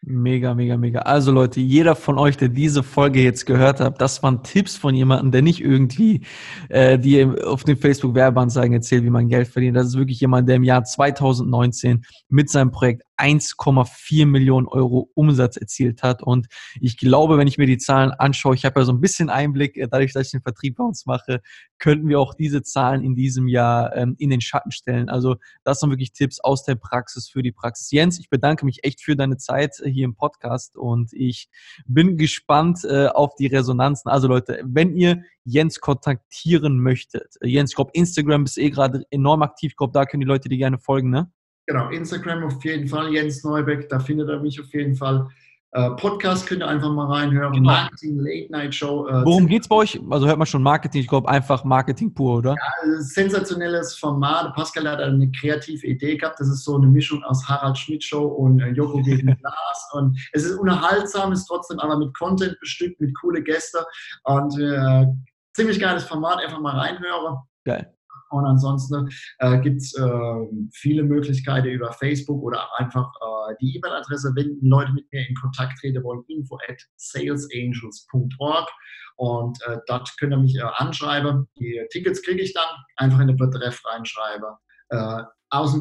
Mega, 0.03 0.55
mega, 0.55 0.79
mega. 0.79 1.01
Also 1.01 1.31
Leute, 1.31 1.61
jeder 1.61 1.95
von 1.95 2.19
euch, 2.19 2.39
der 2.39 2.49
diese 2.49 2.83
Folge 2.83 3.23
jetzt 3.23 3.45
gehört 3.45 3.81
hat, 3.81 4.01
das 4.01 4.23
waren 4.23 4.43
Tipps 4.43 4.75
von 4.75 4.95
jemandem, 4.95 5.31
der 5.31 5.43
nicht 5.43 5.61
irgendwie 5.61 6.23
äh, 6.71 6.99
die 6.99 7.23
auf 7.23 7.65
den 7.65 7.77
Facebook 7.77 8.15
Werbeanzeigen 8.15 8.73
erzählt, 8.73 9.05
wie 9.05 9.11
man 9.11 9.29
Geld 9.29 9.49
verdient. 9.49 9.77
Das 9.77 9.89
ist 9.89 9.99
wirklich 9.99 10.19
jemand, 10.21 10.49
der 10.49 10.57
im 10.57 10.65
Jahr 10.65 10.85
2019 10.85 12.03
mit 12.31 12.49
seinem 12.49 12.71
Projekt 12.71 13.03
1,4 13.21 14.27
Millionen 14.27 14.67
Euro 14.67 15.11
Umsatz 15.15 15.57
erzielt 15.57 16.03
hat. 16.03 16.23
Und 16.23 16.47
ich 16.81 16.97
glaube, 16.97 17.37
wenn 17.37 17.47
ich 17.47 17.59
mir 17.59 17.67
die 17.67 17.79
Zahlen 17.79 18.13
anschaue, 18.13 18.55
ich 18.55 18.65
habe 18.65 18.81
ja 18.81 18.87
so 18.87 18.93
ein 18.93 19.01
bisschen 19.01 19.29
Einblick, 19.29 19.77
äh, 19.77 19.89
dadurch, 19.91 20.13
dass 20.13 20.27
ich 20.27 20.33
den 20.33 20.43
Vertrieb 20.43 20.77
bei 20.77 20.85
uns 20.85 21.07
mache, 21.07 21.43
könnten 21.79 22.09
wir 22.09 22.21
auch 22.21 22.35
diese 22.35 22.63
Zahlen 22.63 23.03
in 23.03 23.15
diesem 23.15 23.49
Jahr 23.49 23.95
ähm, 23.97 24.15
in 24.19 24.31
den 24.31 24.41
Schatten 24.41 24.71
stellen. 24.71 25.09
Also 25.09 25.37
das 25.65 25.81
sind 25.81 25.91
wirklich 25.91 26.13
Tipps 26.13 26.41
aus 26.41 26.65
der 26.65 26.77
Praxis 26.77 27.29
für 27.29 27.43
die 27.43 27.53
Praxis. 27.53 27.91
Jens, 27.91 28.19
ich 28.19 28.31
bedanke 28.31 28.65
mich 28.65 28.85
echt 28.85 29.03
für 29.03 29.17
deine 29.17 29.37
Zeit 29.37 29.81
äh, 29.81 29.91
hier 29.91 30.05
im 30.05 30.15
Podcast 30.15 30.77
und 30.77 31.13
ich 31.13 31.49
bin 31.87 32.17
gespannt 32.17 32.85
äh, 32.85 33.07
auf 33.09 33.35
die 33.35 33.47
Resonanzen. 33.47 34.11
Also 34.11 34.29
Leute, 34.29 34.61
wenn 34.65 34.97
ihr 34.97 35.23
Jens 35.45 35.81
kontaktieren 35.81 36.79
möchtet, 36.79 37.35
Jens, 37.43 37.71
ich 37.71 37.77
glaube, 37.77 37.91
Instagram 37.95 38.45
ist 38.45 38.59
eh 38.59 38.71
gerade 38.71 39.05
enorm 39.11 39.43
aktiv. 39.43 39.73
Ich 39.73 39.77
glaube, 39.77 39.93
da 39.93 40.05
können 40.05 40.21
die 40.21 40.27
Leute 40.27 40.49
dir 40.49 40.59
gerne 40.59 40.79
folgen, 40.79 41.11
ne? 41.11 41.31
Genau, 41.71 41.89
Instagram 41.91 42.43
auf 42.43 42.65
jeden 42.65 42.89
Fall, 42.89 43.13
Jens 43.13 43.45
Neubeck, 43.45 43.89
da 43.89 44.01
findet 44.01 44.29
er 44.29 44.41
mich 44.41 44.61
auf 44.61 44.75
jeden 44.75 44.97
Fall. 44.97 45.29
Äh, 45.71 45.91
Podcast 45.91 46.49
könnt 46.49 46.63
ihr 46.63 46.67
einfach 46.67 46.91
mal 46.91 47.07
reinhören. 47.07 47.53
Genau. 47.53 47.71
Marketing, 47.71 48.19
Late 48.19 48.51
Night 48.51 48.75
Show. 48.75 49.07
Äh, 49.07 49.25
Worum 49.25 49.47
geht 49.47 49.63
es 49.63 49.69
bei 49.69 49.77
euch? 49.77 50.01
Also 50.11 50.27
hört 50.27 50.39
man 50.39 50.49
schon 50.49 50.65
Marketing, 50.65 51.03
ich 51.03 51.07
glaube 51.07 51.29
einfach 51.29 51.63
Marketing 51.63 52.13
pur, 52.13 52.39
oder? 52.39 52.57
Ja, 52.57 52.99
sensationelles 52.99 53.97
Format. 53.97 54.53
Pascal 54.57 54.89
hat 54.89 54.99
eine 54.99 55.31
kreative 55.31 55.87
Idee 55.87 56.17
gehabt. 56.17 56.41
Das 56.41 56.49
ist 56.49 56.65
so 56.65 56.75
eine 56.75 56.89
Mischung 56.89 57.23
aus 57.23 57.49
Harald 57.49 57.79
Schmidt 57.79 58.03
Show 58.03 58.27
und 58.27 58.59
äh, 58.59 58.71
Joko 58.71 59.01
gegen 59.05 59.27
Glas. 59.27 59.91
Und 59.93 60.19
es 60.33 60.43
ist 60.43 60.59
unterhaltsam, 60.59 61.31
ist 61.31 61.47
trotzdem 61.47 61.79
aber 61.79 61.97
mit 61.99 62.13
Content 62.19 62.59
bestückt, 62.59 63.01
mit 63.01 63.17
coole 63.21 63.45
Gäste. 63.45 63.79
Und 64.25 64.59
äh, 64.59 65.07
ziemlich 65.55 65.79
geiles 65.79 66.03
Format, 66.03 66.41
einfach 66.41 66.59
mal 66.59 66.77
reinhören. 66.77 67.37
Geil. 67.65 67.95
Und 68.31 68.47
ansonsten 68.47 69.09
äh, 69.39 69.59
gibt 69.61 69.79
es 69.83 69.95
äh, 69.95 70.47
viele 70.73 71.03
Möglichkeiten 71.03 71.69
über 71.69 71.93
Facebook 71.93 72.43
oder 72.43 72.69
einfach 72.79 73.09
äh, 73.21 73.55
die 73.61 73.77
E-Mail-Adresse, 73.77 74.33
wenn 74.37 74.59
Leute 74.63 74.93
mit 74.93 75.11
mir 75.13 75.27
in 75.29 75.35
Kontakt 75.35 75.79
treten 75.81 76.03
wollen, 76.03 76.23
info 76.29 76.57
at 76.69 76.81
salesangels.org. 76.97 78.69
Und 79.17 79.59
äh, 79.67 79.77
dort 79.87 80.11
könnt 80.19 80.33
ihr 80.33 80.39
mich 80.39 80.57
äh, 80.57 80.63
anschreiben. 80.63 81.47
Die 81.59 81.85
Tickets 81.91 82.23
kriege 82.23 82.41
ich 82.41 82.55
dann, 82.55 82.69
einfach 82.97 83.21
in 83.21 83.29
den 83.29 83.37
Betreff 83.37 83.83
reinschreiben. 83.85 84.55
Äh, 84.89 85.23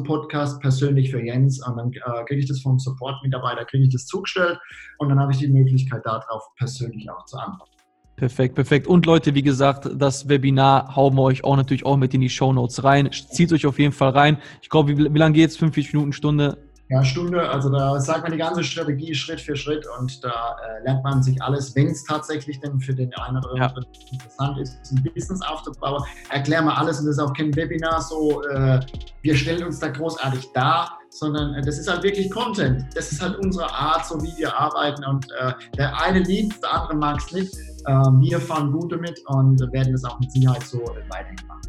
Podcast 0.04 0.60
persönlich 0.60 1.10
für 1.10 1.22
Jens 1.22 1.64
und 1.64 1.76
dann 1.76 1.92
äh, 1.92 2.24
kriege 2.24 2.40
ich 2.40 2.48
das 2.48 2.60
vom 2.60 2.78
Support-Mitarbeiter, 2.78 3.64
kriege 3.64 3.84
ich 3.84 3.92
das 3.92 4.06
zugestellt 4.06 4.58
und 4.98 5.08
dann 5.08 5.20
habe 5.20 5.32
ich 5.32 5.38
die 5.38 5.48
Möglichkeit 5.48 6.04
darauf 6.04 6.42
persönlich 6.56 7.08
auch 7.08 7.24
zu 7.24 7.38
antworten. 7.38 7.79
Perfekt, 8.20 8.54
perfekt. 8.54 8.86
Und 8.86 9.06
Leute, 9.06 9.34
wie 9.34 9.40
gesagt, 9.40 9.88
das 9.94 10.28
Webinar 10.28 10.94
hauen 10.94 11.14
wir 11.14 11.22
euch 11.22 11.42
auch 11.42 11.56
natürlich 11.56 11.86
auch 11.86 11.96
mit 11.96 12.12
in 12.12 12.20
die 12.20 12.28
Show 12.28 12.52
Notes 12.52 12.84
rein. 12.84 13.08
Zieht 13.10 13.50
euch 13.50 13.64
auf 13.64 13.78
jeden 13.78 13.94
Fall 13.94 14.10
rein. 14.10 14.36
Ich 14.60 14.68
glaube, 14.68 14.90
wie, 14.90 15.14
wie 15.14 15.18
lange 15.18 15.32
geht 15.32 15.48
es? 15.48 15.56
50 15.56 15.94
Minuten, 15.94 16.12
Stunde? 16.12 16.58
Ja, 16.90 17.02
Stunde. 17.02 17.48
Also 17.48 17.70
da 17.70 17.98
sagt 17.98 18.24
man 18.24 18.32
die 18.32 18.36
ganze 18.36 18.62
Strategie 18.62 19.14
Schritt 19.14 19.40
für 19.40 19.56
Schritt 19.56 19.86
und 19.98 20.22
da 20.22 20.28
äh, 20.28 20.84
lernt 20.84 21.02
man 21.02 21.22
sich 21.22 21.42
alles, 21.42 21.74
wenn 21.74 21.86
es 21.86 22.04
tatsächlich 22.04 22.60
denn 22.60 22.78
für 22.78 22.94
den 22.94 23.10
einen 23.14 23.38
oder 23.38 23.52
anderen 23.52 23.86
ja. 23.94 24.12
interessant 24.12 24.58
ist, 24.58 24.92
ein 24.92 25.02
Business 25.14 25.40
aufzubauen. 25.40 26.04
Erklären 26.28 26.66
wir 26.66 26.76
alles 26.76 27.00
und 27.00 27.06
das 27.06 27.16
ist 27.16 27.22
auch 27.22 27.32
kein 27.32 27.56
Webinar 27.56 28.02
so, 28.02 28.42
äh, 28.42 28.80
wir 29.22 29.34
stellen 29.34 29.64
uns 29.64 29.78
da 29.78 29.88
großartig 29.88 30.46
dar 30.52 31.00
sondern 31.10 31.54
äh, 31.54 31.62
das 31.62 31.78
ist 31.78 31.88
halt 31.88 32.02
wirklich 32.02 32.30
Content. 32.30 32.84
Das 32.94 33.12
ist 33.12 33.20
halt 33.20 33.36
unsere 33.38 33.70
Art, 33.70 34.06
so 34.06 34.20
wie 34.22 34.36
wir 34.38 34.56
arbeiten. 34.56 35.04
Und 35.04 35.26
äh, 35.32 35.52
der 35.76 36.00
eine 36.00 36.20
liebt, 36.20 36.62
der 36.62 36.72
andere 36.72 36.94
mag 36.96 37.18
es 37.18 37.32
nicht. 37.32 37.52
Äh, 37.86 37.92
wir 37.92 38.40
fahren 38.40 38.72
gut 38.72 38.92
damit 38.92 39.20
und 39.26 39.60
werden 39.72 39.92
das 39.92 40.04
auch 40.04 40.18
mit 40.20 40.30
Sicherheit 40.32 40.62
so 40.62 40.78
weiterhin 41.08 41.38
machen. 41.46 41.60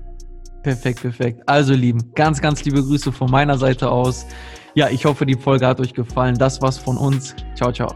Perfekt, 0.64 1.02
perfekt. 1.02 1.42
Also, 1.48 1.74
Lieben, 1.74 2.12
ganz, 2.14 2.40
ganz 2.40 2.64
liebe 2.64 2.84
Grüße 2.84 3.12
von 3.12 3.32
meiner 3.32 3.58
Seite 3.58 3.90
aus. 3.90 4.26
Ja, 4.76 4.90
ich 4.90 5.06
hoffe, 5.06 5.26
die 5.26 5.36
Folge 5.36 5.68
hat 5.68 5.80
euch 5.80 5.94
gefallen. 5.94 6.36
Das 6.36 6.62
war's 6.62 6.78
von 6.78 6.98
uns. 6.98 7.36
Ciao, 7.56 7.72
ciao. 7.72 7.96